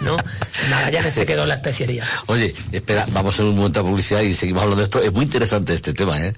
¿no? 0.02 0.17
Magallanes 0.69 1.13
se 1.13 1.26
quedó 1.26 1.43
en 1.43 1.50
la 1.50 1.56
especiería. 1.56 2.06
Oye, 2.28 2.54
espera, 2.71 3.06
vamos 3.12 3.39
a 3.39 3.43
un 3.43 3.56
momento 3.56 3.82
de 3.82 3.89
publicidad 3.89 4.21
y 4.21 4.34
seguimos 4.34 4.63
hablando 4.63 4.82
de 4.82 4.86
esto. 4.86 5.02
Es 5.02 5.12
muy 5.12 5.26
interesante 5.26 5.74
este 5.74 5.93
tema, 5.93 6.17
¿eh? 6.19 6.34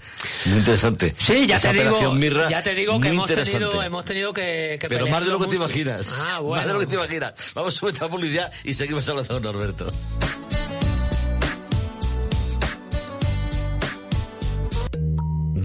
Muy 0.46 0.60
interesante. 0.60 1.14
Sí, 1.18 1.46
ya 1.46 1.60
te 1.60 1.74
digo, 1.74 2.18
ya 2.50 2.62
te 2.62 2.74
digo 2.74 3.00
que 3.00 3.10
hemos 3.10 3.28
tenido, 3.28 3.84
hemos 3.84 4.06
tenido, 4.06 4.34
que, 4.34 4.80
Pero 4.88 5.08
más 5.08 5.26
de 5.26 5.32
lo 5.32 5.40
que 5.40 5.48
te 5.48 5.56
imaginas. 5.56 6.08
Ah, 6.26 6.40
bueno. 6.40 6.62
Más 6.62 6.68
de 6.68 6.74
lo 6.74 6.80
que 6.80 6.88
te 6.88 6.96
imaginas. 6.96 7.34
Vamos 7.54 7.74
a 7.74 7.78
un 7.78 7.82
momento 7.82 8.06
de 8.06 8.12
publicidad 8.12 8.52
y 8.64 8.74
seguimos 8.74 9.08
hablando 9.10 9.40
Norberto. 9.40 9.92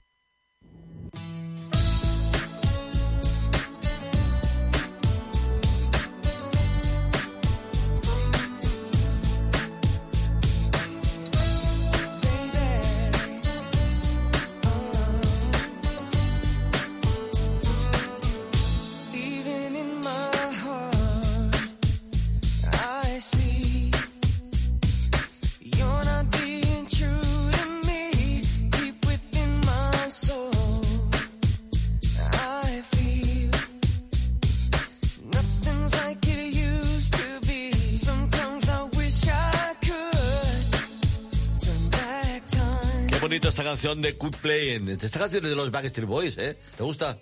Canción 43.79 44.03
de 44.03 44.19
Quit 44.19 44.37
Playing. 44.39 44.89
Esta 44.89 45.21
canción 45.21 45.45
es 45.45 45.51
de 45.51 45.55
los 45.55 45.71
Backstreet 45.71 46.09
Boys, 46.09 46.37
¿eh? 46.37 46.59
¿Te 46.77 46.83
gusta? 46.83 47.17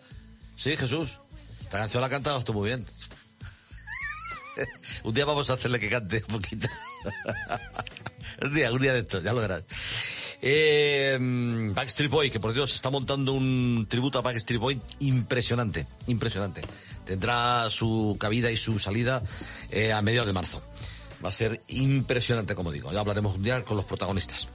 Sí, 0.57 0.75
Jesús. 0.75 1.19
Esta 1.61 1.81
canción 1.81 2.01
la 2.01 2.07
ha 2.07 2.11
cantado 2.11 2.43
tú 2.45 2.55
muy 2.55 2.69
bien. 2.69 2.87
un 5.05 5.13
día 5.13 5.27
vamos 5.27 5.51
a 5.51 5.53
hacerle 5.53 5.79
que 5.79 5.91
cante 5.91 6.25
un 6.27 6.41
poquito. 6.41 6.67
un 8.43 8.55
día, 8.55 8.73
un 8.73 8.81
día 8.81 8.95
de 8.95 9.01
esto, 9.01 9.21
ya 9.21 9.35
lo 9.35 9.43
verás. 9.43 9.65
Eh, 10.41 11.19
Backstreet 11.75 12.11
Boy, 12.11 12.31
que 12.31 12.41
por 12.41 12.55
Dios 12.55 12.75
está 12.75 12.89
montando 12.89 13.35
un 13.35 13.87
tributo 13.87 14.19
a 14.19 14.23
Backstreet 14.23 14.59
Boy 14.59 14.81
impresionante, 15.01 15.87
impresionante. 16.07 16.63
Tendrá 17.05 17.69
su 17.69 18.17
cabida 18.19 18.51
y 18.51 18.57
su 18.57 18.79
salida 18.79 19.23
eh, 19.71 19.93
a 19.93 20.01
mediados 20.01 20.27
de 20.27 20.33
marzo. 20.33 20.63
Va 21.25 21.31
a 21.31 21.33
ser 21.33 21.61
impresionante, 21.69 22.55
como 22.55 22.73
digo. 22.73 22.93
Ya 22.93 23.01
hablaremos 23.01 23.37
un 23.37 23.43
día 23.43 23.63
con 23.65 23.77
los 23.77 23.87
protagonistas. 23.87 24.49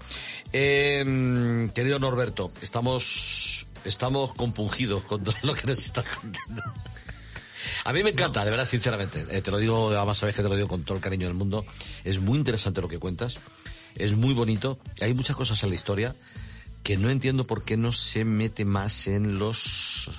Eh, 0.54 1.70
querido 1.74 2.00
Norberto, 2.00 2.52
estamos, 2.62 3.66
estamos 3.84 4.34
compungidos 4.34 5.04
con 5.04 5.24
todo 5.24 5.36
lo 5.44 5.54
que 5.54 5.68
nos 5.68 5.86
estás 5.86 6.06
contando. 6.08 6.62
A 7.84 7.94
mí 7.94 8.04
me 8.04 8.12
encanta, 8.12 8.44
de 8.44 8.52
verdad, 8.52 8.66
sinceramente. 8.66 9.26
Eh, 9.30 9.42
te 9.42 9.52
lo 9.52 9.58
digo, 9.58 9.90
además 9.90 10.18
sabes 10.18 10.36
que 10.36 10.44
te 10.44 10.50
lo 10.50 10.56
digo 10.56 10.68
con 10.68 10.84
todo 10.84 10.98
el 10.98 11.04
cariño 11.04 11.28
del 11.28 11.36
mundo. 11.36 11.66
Es 12.04 12.20
muy 12.20 12.38
interesante 12.38 12.82
lo 12.82 12.88
que 12.88 13.00
cuentas. 13.00 13.40
Es 13.96 14.16
muy 14.16 14.34
bonito. 14.34 14.78
Hay 15.02 15.14
muchas 15.14 15.36
cosas 15.36 15.62
en 15.64 15.70
la 15.70 15.76
historia 15.76 16.16
que 16.84 16.98
no 16.98 17.10
entiendo 17.10 17.46
por 17.46 17.64
qué 17.64 17.78
no 17.78 17.94
se 17.94 18.26
mete 18.26 18.66
más 18.66 19.08
en 19.08 19.38
los 19.38 20.10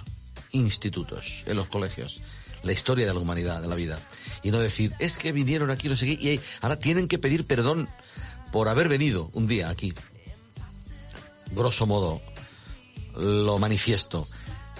institutos, 0.52 1.44
en 1.46 1.56
los 1.56 1.68
colegios. 1.68 2.22
La 2.62 2.72
historia 2.72 3.06
de 3.06 3.14
la 3.14 3.20
humanidad, 3.20 3.60
de 3.60 3.68
la 3.68 3.74
vida. 3.74 3.98
Y 4.42 4.50
no 4.50 4.58
decir, 4.58 4.92
es 4.98 5.18
que 5.18 5.32
vinieron 5.32 5.70
aquí, 5.70 5.88
no 5.88 5.96
sé 5.96 6.06
qué, 6.06 6.12
y 6.12 6.40
ahora 6.60 6.78
tienen 6.78 7.08
que 7.08 7.18
pedir 7.18 7.46
perdón 7.46 7.88
por 8.50 8.68
haber 8.68 8.88
venido 8.88 9.30
un 9.32 9.46
día 9.46 9.68
aquí. 9.70 9.94
Grosso 11.52 11.86
modo, 11.86 12.20
lo 13.16 13.58
manifiesto, 13.58 14.26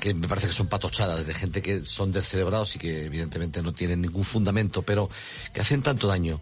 que 0.01 0.15
me 0.15 0.27
parece 0.29 0.49
que 0.49 0.53
son 0.53 0.67
patochadas 0.67 1.27
de 1.27 1.35
gente 1.35 1.63
que 1.63 1.85
son 1.85 2.13
descerebrados 2.13 2.75
y 2.77 2.79
que 2.79 3.07
evidentemente 3.07 3.63
no 3.63 3.73
tienen 3.73 4.01
ningún 4.01 4.25
fundamento, 4.25 4.83
pero 4.83 5.09
que 5.53 5.61
hacen 5.61 5.83
tanto 5.83 6.09
daño 6.09 6.41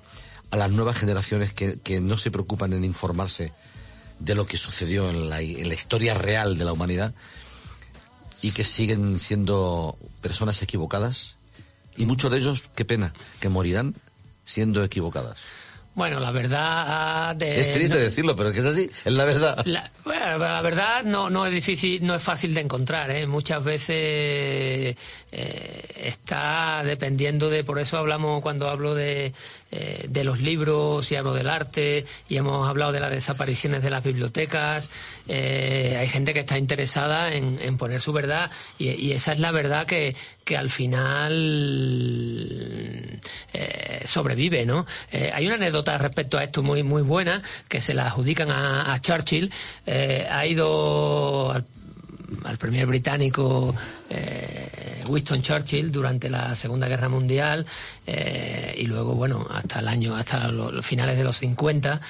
a 0.50 0.56
las 0.56 0.70
nuevas 0.70 0.96
generaciones 0.96 1.52
que, 1.52 1.78
que 1.78 2.00
no 2.00 2.18
se 2.18 2.30
preocupan 2.30 2.72
en 2.72 2.84
informarse 2.84 3.52
de 4.18 4.34
lo 4.34 4.46
que 4.46 4.56
sucedió 4.56 5.10
en 5.10 5.28
la, 5.30 5.40
en 5.40 5.68
la 5.68 5.74
historia 5.74 6.14
real 6.14 6.58
de 6.58 6.64
la 6.64 6.72
humanidad 6.72 7.14
y 8.42 8.52
que 8.52 8.64
siguen 8.64 9.18
siendo 9.18 9.96
personas 10.20 10.62
equivocadas 10.62 11.36
y 12.00 12.06
muchos 12.06 12.30
de 12.30 12.38
ellos, 12.38 12.64
qué 12.74 12.84
pena, 12.84 13.12
que 13.40 13.48
morirán 13.48 13.94
siendo 14.44 14.82
equivocadas. 14.82 15.36
Bueno, 15.94 16.20
la 16.20 16.30
verdad... 16.30 17.34
De, 17.36 17.60
es 17.60 17.72
triste 17.72 17.98
decirlo, 17.98 18.36
pero 18.36 18.50
es 18.50 18.54
que 18.54 18.60
es 18.60 18.66
así, 18.66 18.90
es 19.04 19.12
la 19.12 19.24
verdad. 19.24 19.62
La, 19.66 19.90
bueno, 20.04 20.38
la 20.38 20.62
verdad 20.62 21.02
no, 21.04 21.28
no 21.30 21.44
es 21.44 21.52
difícil, 21.52 22.06
no 22.06 22.14
es 22.14 22.22
fácil 22.22 22.54
de 22.54 22.60
encontrar. 22.60 23.10
¿eh? 23.10 23.26
Muchas 23.26 23.62
veces 23.62 24.96
eh, 25.32 25.84
está 25.96 26.82
dependiendo 26.84 27.50
de, 27.50 27.64
por 27.64 27.78
eso 27.78 27.98
hablamos 27.98 28.40
cuando 28.40 28.70
hablo 28.70 28.94
de, 28.94 29.34
eh, 29.72 30.06
de 30.08 30.24
los 30.24 30.40
libros 30.40 31.12
y 31.12 31.16
hablo 31.16 31.32
del 31.32 31.48
arte 31.48 32.04
y 32.28 32.36
hemos 32.36 32.68
hablado 32.68 32.90
de 32.90 32.98
las 32.98 33.12
desapariciones 33.12 33.82
de 33.82 33.90
las 33.90 34.02
bibliotecas. 34.02 34.90
Eh, 35.28 35.96
hay 35.96 36.08
gente 36.08 36.34
que 36.34 36.40
está 36.40 36.58
interesada 36.58 37.32
en, 37.32 37.78
poner 37.78 38.00
su 38.00 38.12
verdad 38.12 38.50
y, 38.78 39.12
esa 39.12 39.32
es 39.32 39.38
la 39.38 39.52
verdad 39.52 39.86
que, 39.86 40.16
que 40.44 40.56
al 40.56 40.70
final 40.70 41.30
eh, 43.52 44.02
sobrevive, 44.06 44.66
¿no? 44.66 44.86
Hay 45.32 45.46
una 45.46 45.54
anécdota 45.54 45.96
respecto 45.98 46.36
a 46.36 46.42
esto 46.44 46.64
muy 46.64 46.82
muy 46.82 47.02
buena 47.02 47.40
que 47.68 47.80
se 47.80 47.94
la 47.94 48.06
adjudican 48.06 48.50
a, 48.50 48.92
a 48.92 49.00
Churchill. 49.00 49.52
Ha 49.86 50.46
ido 50.46 51.52
al, 51.52 51.64
al 52.44 52.56
premier 52.58 52.86
británico 52.86 53.74
eh, 54.08 55.02
Winston 55.08 55.42
Churchill 55.42 55.90
durante 55.90 56.28
la 56.28 56.54
Segunda 56.54 56.88
Guerra 56.88 57.08
Mundial 57.08 57.66
eh, 58.06 58.74
y 58.78 58.86
luego, 58.86 59.14
bueno, 59.14 59.46
hasta 59.50 59.80
el 59.80 59.88
año, 59.88 60.14
hasta 60.14 60.48
los 60.48 60.84
finales 60.84 61.16
de 61.16 61.24
los 61.24 61.36
50 61.38 62.00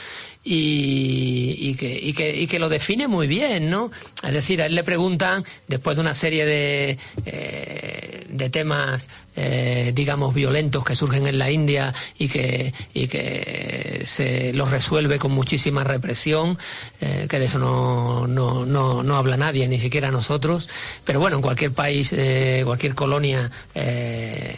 y, 0.43 1.57
y, 1.59 1.75
que, 1.75 1.99
y, 1.99 2.13
que, 2.13 2.35
y 2.35 2.47
que 2.47 2.59
lo 2.59 2.69
define 2.69 3.09
muy 3.09 3.27
bien, 3.27 3.69
¿no? 3.71 3.91
Es 4.23 4.33
decir, 4.33 4.63
a 4.63 4.67
él 4.67 4.75
le 4.75 4.85
preguntan, 4.85 5.45
después 5.69 5.97
de 5.97 6.01
una 6.01 6.15
serie 6.15 6.47
de, 6.47 6.99
eh, 7.27 8.27
de 8.29 8.51
temas, 8.51 9.09
eh, 9.43 9.93
digamos, 9.95 10.35
violentos 10.35 10.85
que 10.85 10.95
surgen 10.95 11.27
en 11.27 11.39
la 11.39 11.51
India 11.51 11.95
y 12.19 12.29
que, 12.29 12.75
y 12.93 13.09
que 13.09 14.03
se 14.05 14.53
los 14.53 14.71
resuelve 14.71 15.19
con 15.19 15.33
muchísima 15.33 15.83
represión, 15.83 16.59
eh, 17.01 17.27
que 17.29 17.39
de 17.39 17.47
eso 17.47 17.59
no, 17.59 18.27
no, 18.27 18.67
no, 18.67 19.03
no 19.03 19.17
habla 19.17 19.39
nadie, 19.39 19.67
ni 19.67 19.81
siquiera 19.81 20.11
nosotros, 20.11 20.69
pero 21.07 21.21
bueno, 21.21 21.37
en 21.37 21.43
cualquier 21.43 21.73
país, 21.73 22.13
eh, 22.13 22.63
cualquier 22.67 22.95
colonia, 22.95 23.51
eh, 23.75 24.55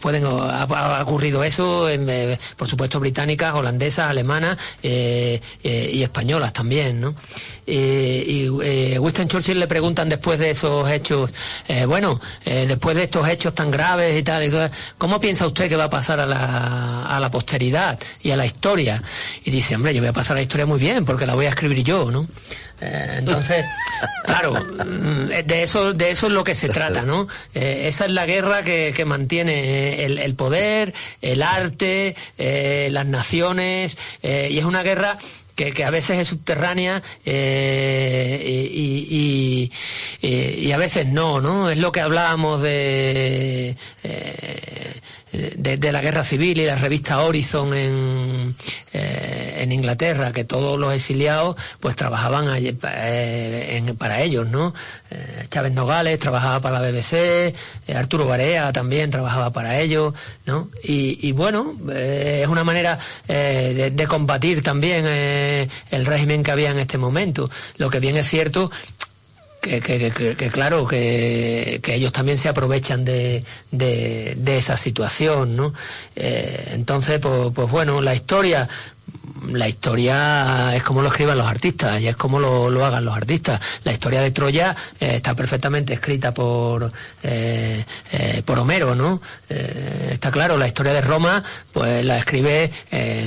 pueden 0.00 0.24
ha, 0.26 1.02
ocurrido 1.02 1.44
eso, 1.44 1.86
por 2.58 2.68
supuesto 2.68 3.00
británicas, 3.00 3.54
holandesas, 3.54 4.10
alemanas 4.10 4.58
y 4.82 6.02
españolas 6.02 6.52
también, 6.52 7.00
¿no? 7.00 7.14
Y 7.66 8.48
Winston 8.48 9.28
Churchill 9.28 9.58
le 9.58 9.66
preguntan 9.66 10.08
después 10.08 10.38
de 10.38 10.50
esos 10.50 10.88
hechos, 10.90 11.32
bueno, 11.86 12.20
después 12.44 12.96
de 12.96 13.04
estos 13.04 13.28
hechos 13.28 13.54
tan 13.54 13.70
graves 13.70 14.18
y 14.18 14.22
tal, 14.22 14.70
¿cómo 14.98 15.20
piensa 15.20 15.46
usted 15.46 15.68
que 15.68 15.76
va 15.76 15.84
a 15.84 15.90
pasar 15.90 16.20
a 16.20 16.26
la, 16.26 17.06
a 17.06 17.20
la 17.20 17.30
posteridad 17.30 17.98
y 18.22 18.30
a 18.30 18.36
la 18.36 18.46
historia? 18.46 19.02
Y 19.44 19.50
dice, 19.50 19.76
hombre, 19.76 19.94
yo 19.94 20.00
voy 20.00 20.08
a 20.08 20.12
pasar 20.12 20.36
a 20.36 20.40
la 20.40 20.42
historia 20.42 20.66
muy 20.66 20.78
bien 20.78 21.04
porque 21.04 21.26
la 21.26 21.34
voy 21.34 21.46
a 21.46 21.50
escribir 21.50 21.82
yo, 21.82 22.10
¿no? 22.10 22.26
Eh, 22.80 23.16
entonces, 23.18 23.64
claro, 24.24 24.54
de 24.54 25.62
eso, 25.62 25.92
de 25.92 26.10
eso 26.10 26.26
es 26.26 26.32
lo 26.32 26.44
que 26.44 26.54
se 26.54 26.68
trata, 26.68 27.02
¿no? 27.02 27.28
Eh, 27.54 27.84
esa 27.88 28.06
es 28.06 28.10
la 28.10 28.26
guerra 28.26 28.62
que, 28.62 28.92
que 28.94 29.04
mantiene 29.04 30.04
el, 30.04 30.18
el, 30.18 30.34
poder, 30.34 30.92
el 31.22 31.42
arte, 31.42 32.16
eh, 32.36 32.88
las 32.90 33.06
naciones, 33.06 33.96
y 34.22 34.58
es 34.58 34.64
una 34.64 34.82
guerra 34.82 35.18
que, 35.54 35.72
que, 35.72 35.84
a 35.84 35.90
veces 35.90 36.18
es 36.18 36.28
subterránea 36.28 37.02
eh, 37.24 38.70
y, 38.72 39.70
y, 40.20 40.28
y, 40.28 40.72
a 40.72 40.76
veces 40.76 41.08
no, 41.08 41.40
¿no? 41.40 41.70
Es 41.70 41.78
lo 41.78 41.92
que 41.92 42.00
hablábamos 42.00 42.60
de, 42.62 43.76
eh, 44.02 44.94
de, 45.56 45.92
la 45.92 46.00
guerra 46.00 46.22
civil 46.22 46.58
y 46.60 46.66
la 46.66 46.76
revista 46.76 47.22
Horizon 47.22 47.74
en, 47.74 48.54
eh, 48.92 49.58
en 49.58 49.72
Inglaterra, 49.72 50.32
que 50.32 50.44
todos 50.44 50.78
los 50.78 50.94
exiliados 50.94 51.56
pues 51.80 51.96
trabajaban 51.96 52.48
allí, 52.48 52.76
eh, 52.82 53.94
para 53.98 54.22
ellos, 54.22 54.48
¿no? 54.48 54.74
Eh, 55.10 55.46
Chávez 55.50 55.72
Nogales 55.72 56.18
trabajaba 56.18 56.60
para 56.60 56.80
la 56.80 56.90
BBC, 56.90 57.54
Arturo 57.94 58.26
Barea 58.26 58.72
también 58.72 59.10
trabajaba 59.10 59.50
para 59.50 59.80
ellos, 59.80 60.14
¿no? 60.46 60.68
Y, 60.82 61.26
y 61.26 61.32
bueno, 61.32 61.74
es 61.92 62.46
una 62.46 62.64
manera 62.64 62.98
de, 63.26 63.90
de, 63.90 64.06
combatir 64.06 64.62
también 64.62 65.04
el 65.06 66.06
régimen 66.06 66.42
que 66.42 66.50
había 66.50 66.70
en 66.70 66.78
este 66.78 66.98
momento. 66.98 67.50
Lo 67.76 67.90
que 67.90 68.00
bien 68.00 68.16
es 68.16 68.28
cierto 68.28 68.70
que, 69.64 69.80
que, 69.80 70.10
que, 70.10 70.36
que, 70.36 70.50
claro, 70.50 70.86
que, 70.86 71.80
ellos 71.86 72.12
también 72.12 72.36
se 72.36 72.48
aprovechan 72.48 73.04
de, 73.04 73.44
de, 73.70 74.34
de 74.36 74.58
esa 74.58 74.76
situación, 74.76 75.56
¿no? 75.56 75.72
Eh, 76.16 76.72
entonces, 76.72 77.18
pues, 77.20 77.52
pues 77.54 77.70
bueno, 77.70 78.00
la 78.02 78.14
historia 78.14 78.68
la 79.52 79.68
historia 79.68 80.74
es 80.74 80.82
como 80.82 81.02
lo 81.02 81.08
escriban 81.08 81.36
los 81.38 81.46
artistas 81.46 82.00
y 82.00 82.08
es 82.08 82.16
como 82.16 82.38
lo, 82.40 82.70
lo 82.70 82.84
hagan 82.84 83.04
los 83.04 83.16
artistas. 83.16 83.60
La 83.84 83.92
historia 83.92 84.20
de 84.20 84.30
Troya 84.30 84.74
eh, 85.00 85.16
está 85.16 85.34
perfectamente 85.34 85.94
escrita 85.94 86.32
por 86.32 86.90
eh, 87.22 87.84
eh, 88.12 88.42
por 88.44 88.58
Homero, 88.58 88.94
¿no? 88.94 89.20
Está 89.48 90.30
claro, 90.30 90.56
la 90.56 90.66
historia 90.66 90.92
de 90.92 91.00
Roma, 91.00 91.42
pues 91.72 92.04
la 92.04 92.18
escribe 92.18 92.72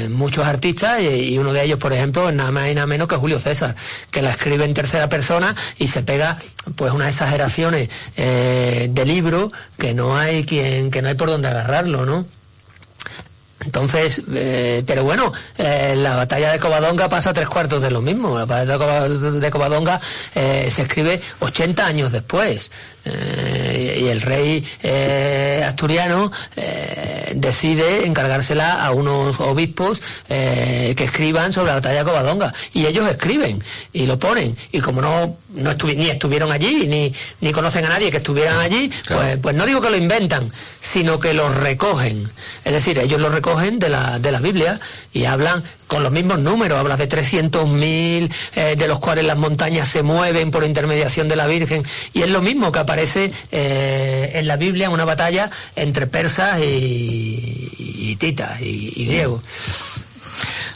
muchos 0.09 0.45
artistas 0.45 1.01
y, 1.01 1.37
uno 1.37 1.53
de 1.53 1.63
ellos, 1.63 1.79
por 1.79 1.93
ejemplo, 1.93 2.27
es 2.29 2.35
nada 2.35 2.51
más 2.51 2.69
y 2.69 2.75
nada 2.75 2.87
menos 2.87 3.07
que 3.07 3.15
Julio 3.15 3.39
César, 3.39 3.75
que 4.11 4.21
la 4.21 4.31
escribe 4.31 4.65
en 4.65 4.73
tercera 4.73 5.07
persona 5.07 5.55
y 5.77 5.87
se 5.87 6.03
pega 6.03 6.37
pues 6.75 6.91
unas 6.91 7.09
exageraciones 7.09 7.89
de 8.15 9.03
libro 9.05 9.51
que 9.77 9.93
no 9.93 10.17
hay 10.17 10.45
quien, 10.45 10.91
que 10.91 11.01
no 11.01 11.09
hay 11.09 11.15
por 11.15 11.29
dónde 11.29 11.47
agarrarlo, 11.47 12.05
¿no? 12.05 12.25
Entonces, 13.67 14.21
eh, 14.33 14.81
pero 14.87 15.03
bueno, 15.03 15.33
eh, 15.57 15.93
la 15.97 16.15
batalla 16.15 16.53
de 16.53 16.59
Covadonga 16.59 17.09
pasa 17.09 17.33
tres 17.33 17.49
cuartos 17.49 17.81
de 17.81 17.91
lo 17.91 18.01
mismo. 18.01 18.39
La 18.39 18.45
batalla 18.45 19.09
de 19.09 19.51
Covadonga 19.51 19.99
eh, 20.33 20.69
se 20.71 20.83
escribe 20.83 21.21
80 21.41 21.85
años 21.85 22.13
después. 22.13 22.71
Eh, 23.07 23.99
y 24.01 24.07
el 24.07 24.21
rey 24.21 24.63
eh, 24.83 25.63
asturiano 25.65 26.31
eh, 26.55 27.31
decide 27.35 28.05
encargársela 28.05 28.85
a 28.85 28.91
unos 28.91 29.39
obispos 29.39 30.01
que 30.27 31.03
escriban 31.03 31.53
sobre 31.53 31.67
la 31.67 31.75
batalla 31.75 31.99
de 31.99 32.05
Covadonga. 32.05 32.53
Y 32.73 32.85
ellos 32.85 33.07
escriben 33.09 33.63
y 33.93 34.05
lo 34.05 34.17
ponen. 34.19 34.55
Y 34.71 34.79
como 34.79 35.01
no, 35.01 35.37
no 35.55 35.71
estuvi 35.71 35.95
ni 35.95 36.09
estuvieron 36.09 36.51
allí, 36.51 36.87
ni, 36.87 37.13
ni 37.41 37.51
conocen 37.51 37.85
a 37.85 37.89
nadie 37.89 38.11
que 38.11 38.17
estuvieran 38.17 38.57
allí, 38.57 38.89
claro. 39.05 39.21
pues, 39.21 39.39
pues 39.39 39.55
no 39.55 39.65
digo 39.65 39.81
que 39.81 39.89
lo 39.89 39.97
inventan, 39.97 40.51
sino 40.81 41.19
que 41.19 41.33
lo 41.33 41.49
recogen. 41.49 42.29
Es 42.65 42.73
decir, 42.73 42.97
ellos 42.99 43.19
lo 43.19 43.29
recogen 43.29 43.79
de 43.79 43.89
la, 43.89 44.19
de 44.19 44.31
la 44.31 44.39
Biblia 44.39 44.79
y 45.13 45.25
hablan 45.25 45.63
con 45.87 46.03
los 46.03 46.11
mismos 46.11 46.39
números, 46.39 46.77
hablas 46.77 46.99
de 46.99 47.09
300.000, 47.09 48.33
eh, 48.55 48.75
de 48.77 48.87
los 48.87 48.99
cuales 48.99 49.25
las 49.25 49.37
montañas 49.37 49.87
se 49.87 50.03
mueven 50.03 50.51
por 50.51 50.63
intermediación 50.63 51.27
de 51.27 51.35
la 51.35 51.47
Virgen, 51.47 51.83
y 52.13 52.21
es 52.21 52.29
lo 52.29 52.41
mismo 52.41 52.71
que 52.71 52.79
aparece 52.79 53.31
eh, 53.51 54.31
en 54.35 54.47
la 54.47 54.57
Biblia 54.57 54.89
una 54.89 55.05
batalla 55.05 55.49
entre 55.75 56.07
persas 56.07 56.59
y, 56.61 57.71
y 57.77 58.15
titas 58.17 58.61
y, 58.61 58.93
y 58.95 59.05
griegos. 59.05 59.43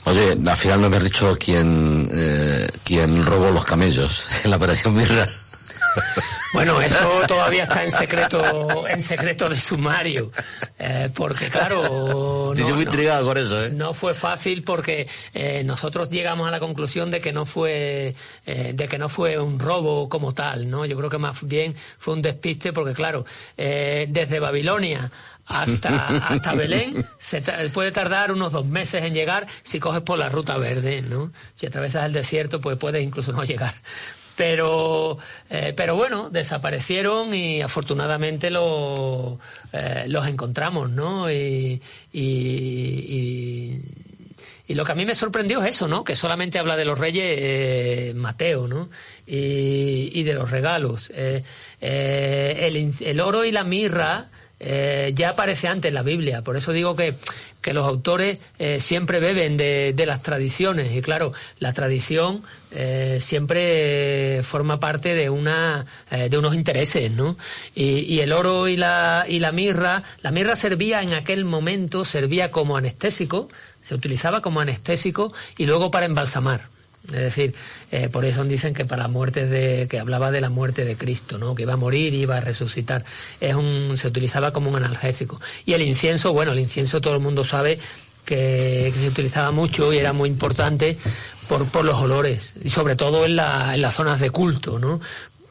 Oye, 0.05 0.35
al 0.47 0.57
final 0.57 0.81
no 0.81 0.89
me 0.89 0.97
has 0.97 1.03
dicho 1.03 1.37
quién, 1.39 2.09
eh, 2.11 2.67
quién 2.83 3.23
robó 3.23 3.51
los 3.51 3.65
camellos 3.65 4.27
en 4.43 4.49
la 4.49 4.57
operación 4.57 4.95
Mirra. 4.95 5.27
Bueno, 6.53 6.81
eso 6.81 7.21
todavía 7.27 7.63
está 7.63 7.83
en 7.83 7.91
secreto, 7.91 8.85
en 8.87 9.01
secreto 9.01 9.47
de 9.47 9.57
sumario, 9.57 10.31
eh, 10.77 11.09
porque 11.15 11.47
claro, 11.47 12.53
no, 12.57 12.69
muy 12.75 12.83
intrigado 12.83 13.25
con 13.25 13.37
eso, 13.37 13.65
¿eh? 13.65 13.69
no 13.71 13.93
fue 13.93 14.13
fácil 14.13 14.63
porque 14.63 15.07
eh, 15.33 15.63
nosotros 15.63 16.09
llegamos 16.09 16.47
a 16.47 16.51
la 16.51 16.59
conclusión 16.59 17.09
de 17.09 17.21
que 17.21 17.31
no 17.31 17.45
fue, 17.45 18.15
eh, 18.45 18.71
de 18.75 18.87
que 18.89 18.97
no 18.97 19.07
fue 19.07 19.39
un 19.39 19.59
robo 19.59 20.09
como 20.09 20.33
tal, 20.33 20.69
¿no? 20.69 20.85
Yo 20.85 20.97
creo 20.97 21.09
que 21.09 21.17
más 21.17 21.41
bien 21.47 21.73
fue 21.97 22.15
un 22.15 22.21
despiste 22.21 22.73
porque 22.73 22.93
claro, 22.93 23.25
eh, 23.57 24.07
desde 24.09 24.39
Babilonia 24.39 25.09
hasta, 25.45 26.07
hasta 26.27 26.53
Belén 26.53 27.05
se 27.19 27.41
puede 27.69 27.93
tardar 27.93 28.29
unos 28.31 28.51
dos 28.51 28.65
meses 28.65 29.03
en 29.03 29.13
llegar 29.13 29.47
si 29.63 29.79
coges 29.79 30.01
por 30.01 30.19
la 30.19 30.27
ruta 30.27 30.57
verde, 30.57 31.01
¿no? 31.01 31.31
Si 31.55 31.65
atravesas 31.65 32.05
el 32.05 32.13
desierto, 32.13 32.59
pues 32.59 32.77
puedes 32.77 33.01
incluso 33.01 33.31
no 33.31 33.45
llegar 33.45 33.73
pero 34.41 35.19
eh, 35.51 35.71
pero 35.77 35.95
bueno 35.95 36.31
desaparecieron 36.31 37.31
y 37.35 37.61
afortunadamente 37.61 38.49
lo, 38.49 39.37
eh, 39.71 40.05
los 40.07 40.25
encontramos 40.25 40.89
no 40.89 41.31
y, 41.31 41.79
y, 42.11 43.77
lo 44.69 44.83
que 44.83 44.91
a 44.93 44.95
mí 44.95 45.05
me 45.05 45.13
sorprendió 45.13 45.61
es 45.61 45.75
eso 45.75 45.87
no 45.87 46.03
que 46.03 46.15
solamente 46.15 46.57
habla 46.57 46.75
de 46.75 46.85
los 46.85 46.97
reyes 46.97 47.37
eh, 47.37 48.13
Mateo 48.15 48.67
no 48.67 48.89
y, 49.27 50.23
de 50.23 50.33
los 50.33 50.49
regalos. 50.49 51.11
El, 51.11 52.93
el, 52.99 53.19
oro 53.19 53.45
y 53.45 53.51
la 53.51 53.63
mirra 53.63 54.25
ya 54.59 55.29
aparece 55.29 55.67
antes 55.67 55.89
en 55.89 55.95
la 55.95 56.03
Biblia. 56.03 56.41
Por 56.41 56.57
eso 56.57 56.71
digo 56.73 56.95
que 56.95 57.15
que 57.61 57.73
los 57.73 57.87
autores 57.87 58.39
eh, 58.59 58.79
siempre 58.79 59.19
beben 59.19 59.55
de, 59.57 59.93
de, 59.95 60.05
las 60.05 60.23
tradiciones 60.23 60.95
y 60.95 61.01
claro, 61.01 61.31
la 61.59 61.73
tradición 61.73 62.43
eh, 62.71 63.19
siempre 63.21 64.41
forma 64.43 64.79
parte 64.79 65.13
de 65.13 65.29
una 65.29 65.85
eh, 66.09 66.29
de 66.29 66.37
unos 66.37 66.55
intereses, 66.55 67.11
¿no? 67.11 67.37
Y, 67.75 67.99
y, 67.99 68.19
el 68.21 68.33
oro 68.33 68.67
y 68.67 68.77
la 68.77 69.25
y 69.27 69.39
la 69.39 69.51
mirra, 69.51 70.03
la 70.21 70.31
mirra 70.31 70.55
servía 70.55 71.01
en 71.01 71.13
aquel 71.13 71.45
momento 71.45 72.03
servía 72.03 72.51
como 72.51 72.77
anestésico, 72.77 73.47
se 73.83 73.95
utilizaba 73.95 74.41
como 74.41 74.59
anestésico 74.59 75.33
y 75.57 75.65
luego 75.65 75.91
para 75.91 76.05
embalsamar. 76.05 76.80
Es 77.07 77.19
decir, 77.19 77.55
eh, 77.91 78.09
por 78.09 78.25
eso 78.25 78.43
dicen 78.43 78.73
que 78.73 78.85
para 78.85 79.03
la 79.03 79.07
muerte 79.07 79.47
de, 79.47 79.87
que 79.89 79.99
hablaba 79.99 80.31
de 80.31 80.39
la 80.39 80.49
muerte 80.49 80.85
de 80.85 80.95
Cristo, 80.95 81.37
¿no? 81.37 81.55
Que 81.55 81.63
iba 81.63 81.73
a 81.73 81.77
morir 81.77 82.13
iba 82.13 82.37
a 82.37 82.41
resucitar. 82.41 83.03
Es 83.39 83.55
un, 83.55 83.97
se 83.97 84.07
utilizaba 84.07 84.51
como 84.51 84.69
un 84.69 84.75
analgésico. 84.75 85.41
Y 85.65 85.73
el 85.73 85.81
incienso, 85.81 86.31
bueno, 86.33 86.51
el 86.51 86.59
incienso 86.59 87.01
todo 87.01 87.15
el 87.15 87.19
mundo 87.21 87.43
sabe 87.43 87.79
que, 88.25 88.93
se 88.95 89.07
utilizaba 89.07 89.51
mucho 89.51 89.91
y 89.91 89.97
era 89.97 90.13
muy 90.13 90.29
importante 90.29 90.97
por, 91.47 91.65
por 91.67 91.83
los 91.83 91.97
olores, 91.97 92.53
y 92.63 92.69
sobre 92.69 92.95
todo 92.95 93.25
en, 93.25 93.35
la, 93.35 93.75
en 93.75 93.81
las 93.81 93.95
zonas 93.95 94.19
de 94.19 94.29
culto, 94.29 94.79
¿no? 94.79 95.01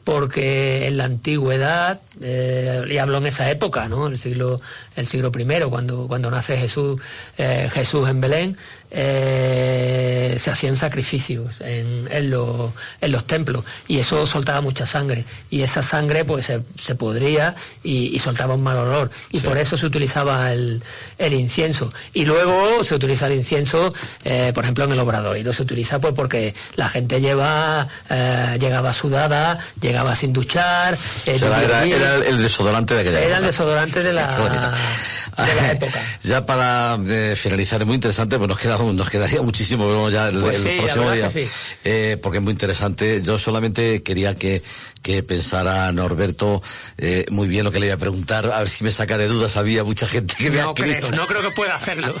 porque 0.03 0.87
en 0.87 0.97
la 0.97 1.05
antigüedad, 1.05 2.01
eh, 2.21 2.83
y 2.89 2.97
hablo 2.97 3.19
en 3.19 3.27
esa 3.27 3.49
época, 3.51 3.87
¿no? 3.87 4.07
el 4.07 4.17
siglo, 4.17 4.59
el 4.95 5.07
siglo 5.07 5.31
I, 5.37 5.69
cuando, 5.69 6.07
cuando 6.07 6.29
nace 6.29 6.57
Jesús, 6.57 6.99
eh, 7.37 7.69
Jesús 7.73 8.09
en 8.09 8.21
Belén, 8.21 8.57
eh, 8.91 10.35
se 10.37 10.51
hacían 10.51 10.75
sacrificios 10.75 11.61
en, 11.61 12.07
en, 12.11 12.29
los, 12.29 12.71
en 12.99 13.11
los 13.11 13.25
templos 13.25 13.63
y 13.87 13.99
eso 13.99 14.27
soltaba 14.27 14.59
mucha 14.59 14.85
sangre 14.85 15.23
y 15.49 15.61
esa 15.61 15.81
sangre 15.81 16.25
pues 16.25 16.47
se, 16.47 16.61
se 16.77 16.95
podría 16.95 17.55
y, 17.83 18.13
y, 18.13 18.19
soltaba 18.19 18.55
un 18.55 18.63
mal 18.63 18.77
olor 18.77 19.09
y 19.31 19.39
sí. 19.39 19.47
por 19.47 19.57
eso 19.57 19.77
se 19.77 19.85
utilizaba 19.85 20.51
el, 20.51 20.83
el, 21.17 21.33
incienso 21.33 21.93
y 22.13 22.25
luego 22.25 22.83
se 22.83 22.95
utiliza 22.95 23.27
el 23.27 23.33
incienso 23.33 23.93
eh, 24.25 24.51
por 24.53 24.65
ejemplo 24.65 24.83
en 24.83 24.91
el 24.91 24.99
obradoiro 24.99 25.53
se 25.53 25.63
utiliza 25.63 25.99
pues 25.99 26.13
porque 26.13 26.53
la 26.75 26.89
gente 26.89 27.21
lleva 27.21 27.87
eh, 28.09 28.57
llegaba 28.59 28.91
sudada 28.91 29.57
llegaba 29.79 30.15
sin 30.15 30.33
duchar 30.33 30.95
eh, 31.25 31.37
era, 31.41 31.63
era, 31.63 31.85
era, 31.85 32.15
el 32.15 32.41
desodorante 32.41 32.93
de 32.93 33.01
aquella 33.01 33.19
era 33.19 33.27
época. 33.27 33.37
el 33.37 33.45
desodorante 33.45 34.03
de 34.03 34.13
la, 34.13 34.35
de 35.37 35.55
la 35.55 35.71
época. 35.71 36.01
ya 36.23 36.45
para 36.45 36.97
eh, 37.07 37.35
finalizar 37.35 37.81
es 37.81 37.87
muy 37.87 37.95
interesante 37.95 38.37
pues 38.37 38.47
nos 38.47 38.59
queda 38.59 38.77
nos 38.77 39.09
quedaría 39.09 39.41
muchísimo 39.41 39.87
vemos 39.87 40.11
ya 40.11 40.29
el, 40.29 40.39
pues 40.41 40.65
el 40.65 40.77
próximo 40.77 41.11
día. 41.11 41.29
sí. 41.31 41.47
eh, 41.83 42.17
porque 42.21 42.37
es 42.37 42.43
muy 42.43 42.51
interesante. 42.51 43.21
Yo 43.21 43.37
solamente 43.37 44.03
quería 44.03 44.35
que, 44.35 44.63
que 45.01 45.23
pensara 45.23 45.91
Norberto 45.91 46.61
eh, 46.97 47.25
muy 47.29 47.47
bien 47.47 47.63
lo 47.63 47.71
que 47.71 47.79
le 47.79 47.87
iba 47.87 47.95
a 47.95 47.99
preguntar. 47.99 48.45
A 48.51 48.59
ver 48.59 48.69
si 48.69 48.83
me 48.83 48.91
saca 48.91 49.17
de 49.17 49.27
dudas. 49.27 49.57
Había 49.57 49.83
mucha 49.83 50.07
gente 50.07 50.35
que 50.35 50.49
me 50.49 50.61
no 50.61 50.69
ha 50.69 50.73
escrito. 50.73 51.07
creo, 51.07 51.11
no 51.11 51.27
creo 51.27 51.41
que 51.41 51.51
pueda 51.51 51.75
hacerlo. 51.75 52.13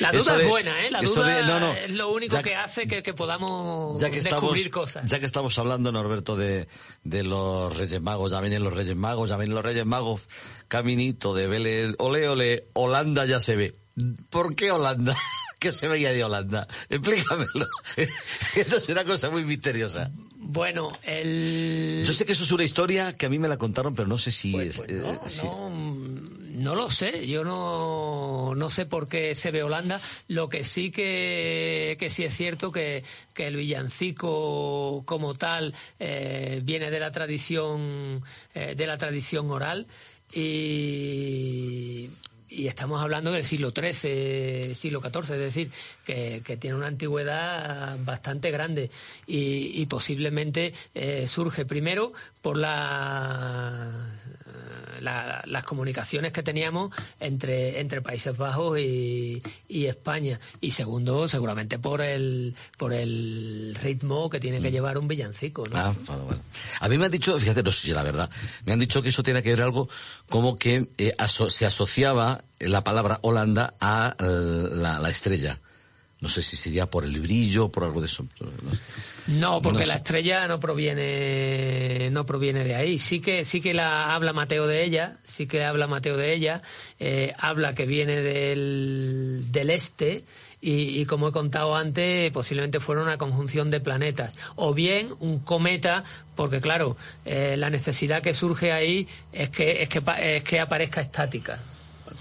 La 0.00 0.12
duda 0.12 0.36
de, 0.36 0.42
es 0.44 0.48
buena 0.48 0.70
¿eh? 0.84 0.90
la 0.90 1.00
duda 1.00 1.26
de, 1.26 1.42
no, 1.42 1.60
no, 1.60 1.72
es 1.74 1.90
lo 1.90 2.10
único 2.10 2.34
ya, 2.34 2.42
que 2.42 2.54
hace 2.54 2.86
que, 2.86 3.02
que 3.02 3.14
podamos 3.14 4.00
ya 4.00 4.10
que 4.10 4.20
descubrir 4.20 4.66
estamos, 4.66 4.86
cosas. 4.86 5.10
ya 5.10 5.20
que 5.20 5.26
estamos 5.26 5.58
hablando 5.58 5.92
Norberto 5.92 6.36
de, 6.36 6.66
de 7.04 7.22
los 7.22 7.76
Reyes 7.76 8.00
Magos 8.00 8.32
ya 8.32 8.40
vienen 8.40 8.64
los 8.64 8.72
Reyes 8.72 8.96
Magos 8.96 9.30
ya 9.30 9.36
vienen 9.36 9.54
los 9.54 9.64
Reyes 9.64 9.86
Magos 9.86 10.20
caminito 10.72 11.34
de 11.34 11.48
Belén 11.48 11.94
ole 11.98 12.26
ole 12.28 12.64
Holanda 12.72 13.26
ya 13.26 13.40
se 13.40 13.56
ve 13.56 13.74
¿por 14.30 14.54
qué 14.54 14.70
Holanda? 14.70 15.14
¿Qué 15.60 15.70
se 15.70 15.86
veía 15.86 16.12
de 16.12 16.24
Holanda? 16.24 16.66
Explícamelo. 16.88 17.68
Esto 18.56 18.76
es 18.78 18.88
una 18.88 19.04
cosa 19.04 19.28
muy 19.28 19.44
misteriosa. 19.44 20.10
Bueno, 20.38 20.90
el... 21.04 22.02
Yo 22.04 22.12
sé 22.12 22.24
que 22.24 22.32
eso 22.32 22.42
es 22.42 22.50
una 22.50 22.64
historia 22.64 23.12
que 23.12 23.26
a 23.26 23.28
mí 23.28 23.38
me 23.38 23.46
la 23.48 23.58
contaron, 23.58 23.94
pero 23.94 24.08
no 24.08 24.18
sé 24.18 24.32
si 24.32 24.50
pues, 24.50 24.68
es... 24.68 24.76
Pues 24.78 24.90
no, 24.90 25.12
eh, 25.12 25.18
no, 25.20 25.70
no, 26.62 26.74
lo 26.74 26.90
sé. 26.90 27.28
Yo 27.28 27.44
no, 27.44 28.54
no 28.56 28.70
sé 28.70 28.86
por 28.86 29.08
qué 29.08 29.36
se 29.36 29.52
ve 29.52 29.62
Holanda. 29.62 30.00
Lo 30.26 30.48
que 30.48 30.64
sí 30.64 30.90
que, 30.90 31.96
que 32.00 32.10
sí 32.10 32.24
es 32.24 32.34
cierto 32.34 32.72
que, 32.72 33.04
que 33.34 33.46
el 33.46 33.56
villancico 33.56 35.04
como 35.04 35.34
tal 35.34 35.74
eh, 36.00 36.60
viene 36.64 36.90
de 36.90 36.98
la 36.98 37.12
tradición 37.12 38.24
eh, 38.54 38.74
de 38.76 38.86
la 38.86 38.98
tradición 38.98 39.48
oral 39.50 39.86
y 40.34 42.10
y 42.62 42.68
estamos 42.68 43.02
hablando 43.02 43.32
del 43.32 43.44
siglo 43.44 43.72
XIII, 43.72 44.74
siglo 44.76 45.00
XIV, 45.00 45.18
es 45.34 45.38
decir, 45.40 45.70
que, 46.06 46.42
que 46.44 46.56
tiene 46.56 46.76
una 46.76 46.86
antigüedad 46.86 47.98
bastante 48.04 48.52
grande 48.52 48.88
y, 49.26 49.80
y 49.82 49.86
posiblemente 49.86 50.72
eh, 50.94 51.26
surge 51.26 51.64
primero 51.64 52.12
por 52.40 52.56
la, 52.56 53.90
la, 55.00 55.42
las 55.46 55.64
comunicaciones 55.64 56.32
que 56.32 56.42
teníamos 56.42 56.92
entre, 57.18 57.80
entre 57.80 58.00
Países 58.00 58.36
Bajos 58.36 58.78
y, 58.78 59.42
y, 59.68 59.86
España 59.86 60.38
y 60.60 60.70
segundo 60.72 61.26
seguramente 61.28 61.78
por 61.78 62.00
el 62.00 62.54
por 62.78 62.92
el 62.94 63.76
ritmo 63.82 64.30
que 64.30 64.38
tiene 64.40 64.60
que 64.60 64.70
Mm. 64.70 64.72
llevar 64.72 64.98
un 64.98 65.08
villancico 65.08 65.66
¿no? 65.68 65.76
Ah, 65.76 65.94
bueno, 66.06 66.24
bueno. 66.24 66.42
A 66.80 66.88
mí 66.88 66.96
me 66.98 67.06
han 67.06 67.10
dicho, 67.12 67.36
fíjate, 67.38 67.62
no 67.62 67.72
sé 67.72 67.88
si 67.88 67.92
la 67.92 68.02
verdad, 68.04 68.30
me 68.64 68.72
han 68.72 68.78
dicho 68.78 69.02
que 69.02 69.08
eso 69.08 69.22
tiene 69.24 69.42
que 69.42 69.50
ver 69.50 69.62
algo 69.62 69.88
como 70.28 70.56
que 70.56 70.86
eh, 70.98 71.12
aso 71.18 71.50
se 71.50 71.66
asociaba 71.66 72.42
la 72.68 72.84
palabra 72.84 73.18
Holanda 73.22 73.74
a 73.80 74.14
eh, 74.18 74.24
la, 74.24 74.98
la, 74.98 75.10
estrella. 75.10 75.58
No 76.20 76.28
sé 76.28 76.40
si 76.40 76.54
sería 76.54 76.86
por 76.86 77.04
el 77.04 77.18
brillo, 77.20 77.68
por 77.68 77.82
algo 77.82 78.00
de 78.00 78.06
eso. 78.06 78.24
No, 79.26 79.60
porque 79.60 79.86
la 79.86 79.96
estrella 79.96 80.46
no 80.46 80.60
proviene 80.60 82.10
no 82.12 82.24
proviene 82.24 82.62
de 82.62 82.76
ahí. 82.76 83.00
Sí 83.00 83.20
que 83.20 83.44
sí 83.44 83.60
que 83.60 83.74
la 83.74 84.14
habla 84.14 84.32
Mateo 84.32 84.68
de 84.68 84.84
ella, 84.84 85.16
sí 85.24 85.48
que 85.48 85.64
habla 85.64 85.88
Mateo 85.88 86.16
de 86.16 86.32
ella. 86.32 86.62
Eh, 87.00 87.34
habla 87.38 87.74
que 87.74 87.86
viene 87.86 88.20
del, 88.20 89.46
del 89.50 89.70
este. 89.70 90.24
Y, 90.60 91.00
y, 91.00 91.06
como 91.06 91.26
he 91.26 91.32
contado 91.32 91.74
antes, 91.74 92.30
posiblemente 92.30 92.78
fuera 92.78 93.02
una 93.02 93.18
conjunción 93.18 93.72
de 93.72 93.80
planetas. 93.80 94.32
O 94.54 94.72
bien 94.74 95.08
un 95.18 95.40
cometa, 95.40 96.04
porque 96.36 96.60
claro, 96.60 96.96
eh, 97.24 97.56
la 97.58 97.68
necesidad 97.68 98.22
que 98.22 98.32
surge 98.32 98.70
ahí 98.70 99.08
es 99.32 99.50
que, 99.50 99.82
es 99.82 99.88
que, 99.88 100.00
es 100.36 100.44
que 100.44 100.60
aparezca 100.60 101.00
estática. 101.00 101.58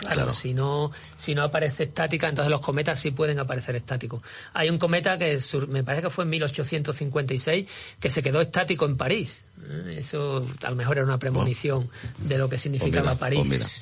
Claro, 0.02 0.16
claro, 0.16 0.34
si 0.34 0.54
no 0.56 0.92
si 1.22 1.36
no 1.36 1.44
aparece 1.44 1.84
estática, 1.84 2.28
entonces 2.28 2.50
los 2.50 2.62
cometas 2.62 3.00
sí 3.00 3.12
pueden 3.12 3.38
aparecer 3.40 3.76
estáticos. 3.76 4.22
Hay 4.54 4.70
un 4.70 4.80
cometa 4.80 5.20
que 5.20 5.40
me 5.68 5.84
parece 5.84 6.04
que 6.04 6.10
fue 6.10 6.24
en 6.24 6.32
1856 6.32 7.68
que 8.00 8.10
se 8.10 8.24
quedó 8.24 8.42
estático 8.42 8.86
en 8.86 8.98
París. 8.98 9.44
¿eh? 9.70 9.98
Eso 10.00 10.48
a 10.64 10.70
lo 10.70 10.76
mejor 10.76 10.98
era 10.98 11.06
una 11.06 11.20
premonición 11.20 11.88
oh. 11.88 12.28
de 12.28 12.38
lo 12.40 12.50
que 12.50 12.58
significaba 12.58 13.16
pues 13.16 13.32
mira, 13.32 13.44
París. 13.46 13.82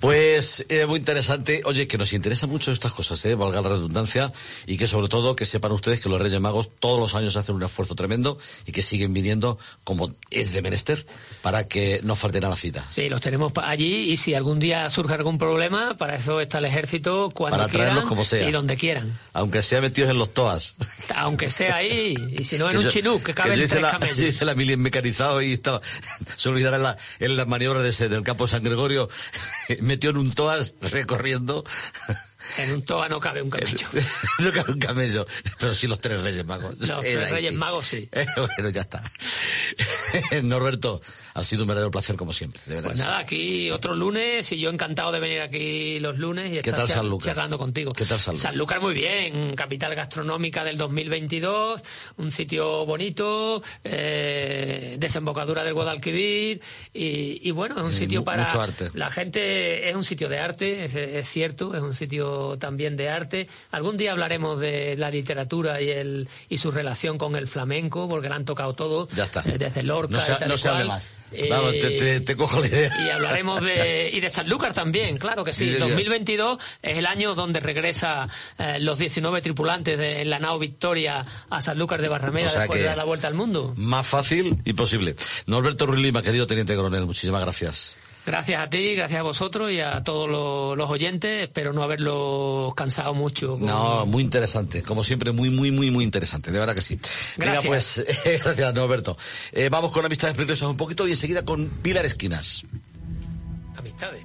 pues 0.00 0.66
eh, 0.70 0.86
muy 0.86 0.98
interesante. 1.00 1.60
Oye, 1.66 1.86
que 1.86 1.98
nos 1.98 2.14
interesa 2.14 2.46
mucho 2.46 2.72
estas 2.72 2.92
cosas, 2.92 3.22
eh, 3.26 3.34
valga 3.34 3.60
la 3.60 3.68
redundancia, 3.68 4.32
y 4.66 4.78
que 4.78 4.86
sobre 4.86 5.08
todo 5.08 5.36
que 5.36 5.44
sepan 5.44 5.72
ustedes 5.72 6.00
que 6.00 6.08
los 6.08 6.20
Reyes 6.20 6.40
Magos 6.40 6.70
todos 6.78 6.98
los 6.98 7.14
años 7.14 7.36
hacen 7.36 7.54
un 7.54 7.62
esfuerzo 7.62 7.94
tremendo 7.94 8.38
y 8.66 8.72
que 8.72 8.80
siguen 8.80 9.12
viniendo 9.12 9.58
como 9.84 10.14
es 10.30 10.52
de 10.52 10.62
menester 10.62 11.04
para 11.42 11.68
que 11.68 12.00
no 12.02 12.16
falten 12.16 12.44
a 12.44 12.48
la 12.48 12.56
cita. 12.56 12.82
Sí, 12.88 13.08
los 13.10 13.20
tenemos 13.20 13.52
allí 13.56 14.10
y 14.10 14.16
si 14.16 14.34
algún 14.34 14.58
día 14.58 14.88
surge 14.88 15.14
algún 15.14 15.36
problema, 15.36 15.96
para 15.96 16.16
eso 16.16 16.40
está 16.40 16.58
el 16.58 16.69
ejército 16.70 17.28
cuando 17.34 17.58
para 17.58 17.70
quieran 17.70 18.02
como 18.06 18.24
sea. 18.24 18.48
y 18.48 18.52
donde 18.52 18.76
quieran. 18.76 19.12
Aunque 19.32 19.62
sea 19.62 19.80
metidos 19.80 20.10
en 20.10 20.18
los 20.18 20.32
toas. 20.32 20.74
Aunque 21.16 21.50
sea 21.50 21.76
ahí, 21.76 22.14
y 22.38 22.44
si 22.44 22.58
no 22.58 22.70
en 22.70 22.78
un 22.78 22.88
chinú, 22.88 23.22
que 23.22 23.34
caben 23.34 23.58
que 23.58 23.68
tres 23.68 23.82
la, 23.82 23.90
camellos. 23.90 24.42
La 24.50 24.54
mili 24.54 24.76
mecanizado 24.76 25.42
y 25.42 25.52
estaba, 25.52 25.80
se 26.36 26.48
olvidara 26.48 26.76
en 26.76 26.82
la, 26.82 26.96
en 27.18 27.36
la 27.36 27.44
maniobra 27.44 27.82
de 27.82 27.90
ese, 27.90 28.08
del 28.08 28.22
campo 28.22 28.46
San 28.46 28.62
Gregorio, 28.62 29.08
metió 29.80 30.10
en 30.10 30.16
un 30.16 30.32
toas 30.32 30.74
recorriendo. 30.80 31.64
En 32.58 32.72
un 32.72 32.82
toa 32.84 33.08
no 33.08 33.20
cabe 33.20 33.42
un 33.42 33.50
camello. 33.50 33.86
no 34.38 34.52
cabe 34.52 34.72
un 34.72 34.78
camello, 34.78 35.26
pero 35.58 35.74
sí 35.74 35.86
los 35.86 35.98
tres 35.98 36.20
reyes 36.20 36.44
magos. 36.44 36.76
Los 36.78 37.00
tres 37.00 37.30
reyes 37.30 37.50
sí. 37.50 37.56
magos 37.56 37.86
sí. 37.86 38.08
bueno, 38.36 38.68
ya 38.70 38.80
está. 38.82 39.02
Norberto, 40.42 41.00
ha 41.34 41.44
sido 41.44 41.62
un 41.62 41.68
verdadero 41.68 41.90
placer 41.90 42.16
como 42.16 42.32
siempre, 42.32 42.60
de 42.66 42.74
verdad. 42.76 42.90
Pues 42.90 42.98
nada, 43.00 43.18
aquí 43.18 43.70
otro 43.70 43.94
lunes 43.94 44.50
y 44.52 44.58
yo 44.58 44.70
encantado 44.70 45.12
de 45.12 45.20
venir 45.20 45.40
aquí 45.40 45.98
los 46.00 46.18
lunes 46.18 46.46
y 46.48 46.62
¿Qué 46.62 46.70
estar 46.70 46.86
tal 46.88 47.18
charlando 47.20 47.58
contigo. 47.58 47.92
¿Qué 47.92 48.04
tal 48.04 48.18
Sanlúcar? 48.18 48.50
Sanlúcar 48.50 48.80
muy 48.80 48.94
bien, 48.94 49.54
capital 49.54 49.94
gastronómica 49.94 50.64
del 50.64 50.76
2022, 50.76 51.82
un 52.18 52.32
sitio 52.32 52.84
bonito, 52.86 53.62
eh, 53.84 54.96
desembocadura 54.98 55.62
del 55.64 55.74
Guadalquivir 55.74 56.60
y, 56.92 57.48
y 57.48 57.50
bueno, 57.52 57.76
es 57.78 57.84
un 57.84 57.90
Eh, 57.92 57.98
sitio 57.98 58.24
para 58.24 58.44
mucho 58.44 58.60
arte. 58.60 58.90
la 58.94 59.10
gente, 59.10 59.88
es 59.88 59.94
un 59.94 60.04
sitio 60.04 60.28
de 60.28 60.38
arte, 60.38 60.84
es, 60.84 60.94
es 60.94 61.28
cierto, 61.28 61.74
es 61.74 61.80
un 61.80 61.94
sitio 61.94 62.39
también 62.58 62.96
de 62.96 63.08
arte. 63.08 63.48
Algún 63.70 63.96
día 63.96 64.12
hablaremos 64.12 64.60
de 64.60 64.96
la 64.96 65.10
literatura 65.10 65.80
y 65.80 65.88
el 65.88 66.28
y 66.48 66.58
su 66.58 66.70
relación 66.70 67.18
con 67.18 67.36
el 67.36 67.46
flamenco, 67.46 68.08
porque 68.08 68.28
la 68.28 68.36
han 68.36 68.44
tocado 68.44 68.74
todo, 68.74 69.08
Ya 69.14 69.24
está. 69.24 69.42
eh, 69.46 69.56
desde 69.58 69.82
Lorca 69.82 70.12
No 70.14 70.20
se, 70.20 70.46
no 70.46 70.58
se 70.58 70.68
hable 70.68 70.84
más. 70.84 71.12
Eh, 71.32 71.46
Vamos, 71.48 71.78
te, 71.78 71.90
te, 71.92 72.20
te 72.20 72.36
cojo 72.36 72.60
la 72.60 72.66
idea. 72.66 72.90
y 73.06 73.08
hablaremos 73.10 73.60
de 73.60 74.10
y 74.12 74.18
de 74.18 74.30
Sanlúcar 74.30 74.74
también, 74.74 75.16
claro 75.16 75.44
que 75.44 75.52
sí. 75.52 75.66
Sí, 75.66 75.72
señor. 75.74 75.88
2022 75.90 76.58
es 76.82 76.98
el 76.98 77.06
año 77.06 77.34
donde 77.36 77.60
regresa 77.60 78.28
eh, 78.58 78.78
los 78.80 78.98
19 78.98 79.40
tripulantes 79.40 79.96
de 79.96 80.22
en 80.22 80.30
la 80.30 80.40
nao 80.40 80.58
Victoria 80.58 81.24
a 81.48 81.62
Sanlúcar 81.62 82.02
de 82.02 82.08
Barrameda 82.08 82.46
O 82.48 82.50
sea 82.50 82.60
después 82.62 82.80
de 82.80 82.86
dar 82.86 82.96
la 82.96 83.04
vuelta 83.04 83.28
al 83.28 83.34
mundo. 83.34 83.72
Más 83.76 84.06
fácil 84.06 84.56
y 84.64 84.72
posible. 84.72 85.14
Norberto 85.46 85.86
Ruiz 85.86 86.02
Lima, 86.02 86.20
querido 86.22 86.46
teniente 86.48 86.74
coronel, 86.74 87.06
muchísimas 87.06 87.42
gracias. 87.42 87.96
Gracias 88.26 88.60
a 88.62 88.68
ti, 88.70 88.94
gracias 88.94 89.18
a 89.20 89.22
vosotros 89.22 89.72
y 89.72 89.80
a 89.80 90.04
todos 90.04 90.28
los, 90.28 90.76
los 90.76 90.90
oyentes. 90.90 91.42
Espero 91.44 91.72
no 91.72 91.82
haberlos 91.82 92.74
cansado 92.74 93.14
mucho. 93.14 93.52
con- 93.58 93.66
No, 93.66 94.04
muy 94.06 94.22
interesante. 94.22 94.82
Como 94.82 95.02
siempre, 95.04 95.32
muy, 95.32 95.50
muy, 95.50 95.70
muy, 95.70 95.90
muy 95.90 96.04
interesante. 96.04 96.52
De 96.52 96.58
verdad 96.58 96.74
que 96.74 96.82
sí. 96.82 96.98
Gracias. 97.36 97.66
pues, 97.66 98.04
gracias, 98.44 98.74
Norberto. 98.74 99.16
Eh, 99.52 99.68
vamos 99.70 99.90
con 99.90 100.04
amistades 100.04 100.36
peligrosas 100.36 100.68
un 100.68 100.76
poquito 100.76 101.06
y 101.08 101.12
enseguida 101.12 101.44
con 101.44 101.66
Pilar 101.68 102.04
Esquinas. 102.06 102.64
Amistades. 103.76 104.24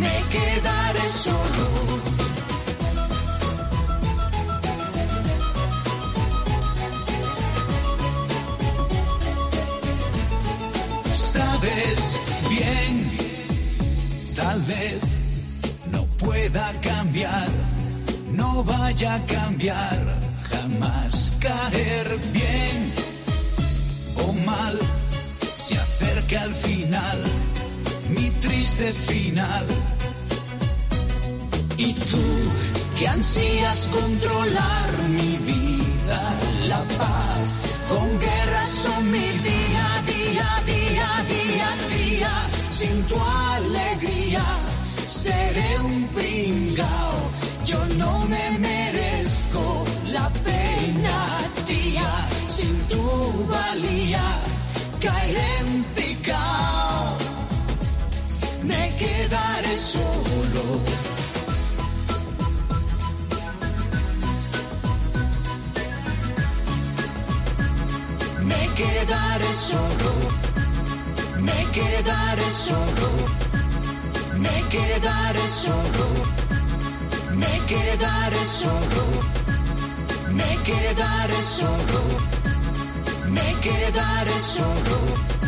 Me 0.00 0.16
quedaré 0.34 1.08
solo. 1.08 1.66
Sabes 11.14 12.00
bien, 12.48 12.92
tal 14.34 14.60
vez 14.62 15.00
no 15.92 16.04
pueda 16.22 16.72
cambiar, 16.80 17.48
no 18.32 18.64
vaya 18.64 19.14
a 19.16 19.26
cambiar, 19.26 20.00
jamás 20.50 21.32
caer 21.40 22.08
bien 22.32 22.76
o 24.26 24.32
mal, 24.50 24.78
se 25.54 25.74
acerca 25.76 26.42
al 26.42 26.54
final 26.54 27.39
mi 28.14 28.30
triste 28.30 28.92
final. 28.92 29.66
Y 31.76 31.92
tú 31.94 32.26
que 32.98 33.08
ansías 33.08 33.88
controlar 33.90 34.90
mi 35.08 35.36
vida, 35.38 36.20
la 36.68 36.82
paz, 36.98 37.60
con 37.88 38.18
guerras 38.18 38.86
o 38.96 39.00
mi 39.02 39.28
día, 39.48 39.86
día, 40.06 40.48
día, 40.66 41.08
día, 41.34 41.68
día, 41.96 42.32
sin 42.70 43.02
tu 43.04 43.16
alegría, 43.54 44.44
seré 45.08 45.80
un 45.80 46.08
pringao, 46.08 47.30
yo 47.64 47.80
no 47.96 48.26
me 48.26 48.58
merezco 48.58 49.84
la 50.12 50.28
pena, 50.44 51.38
tía, 51.66 52.10
sin 52.48 52.76
tu 52.88 53.46
valía, 53.48 54.24
caeré 55.00 55.58
en 55.60 55.84
picao 55.94 56.09
me 59.00 59.06
quedaré 59.06 59.78
solo. 59.78 60.80
Me 68.44 68.68
quedaré 68.74 69.52
solo. 69.68 70.12
Me 71.40 71.64
quedaré 71.72 72.50
solo. 72.50 73.08
Me 74.38 74.62
quedaré 74.70 75.48
solo. 75.62 76.06
Me 77.36 77.60
quedaré 77.70 78.44
solo. 78.60 79.04
Me 80.32 80.56
quedaré 80.68 81.42
solo. 81.42 82.00
Me 83.30 83.54
quedaré 83.60 84.40
solo. 84.40 85.39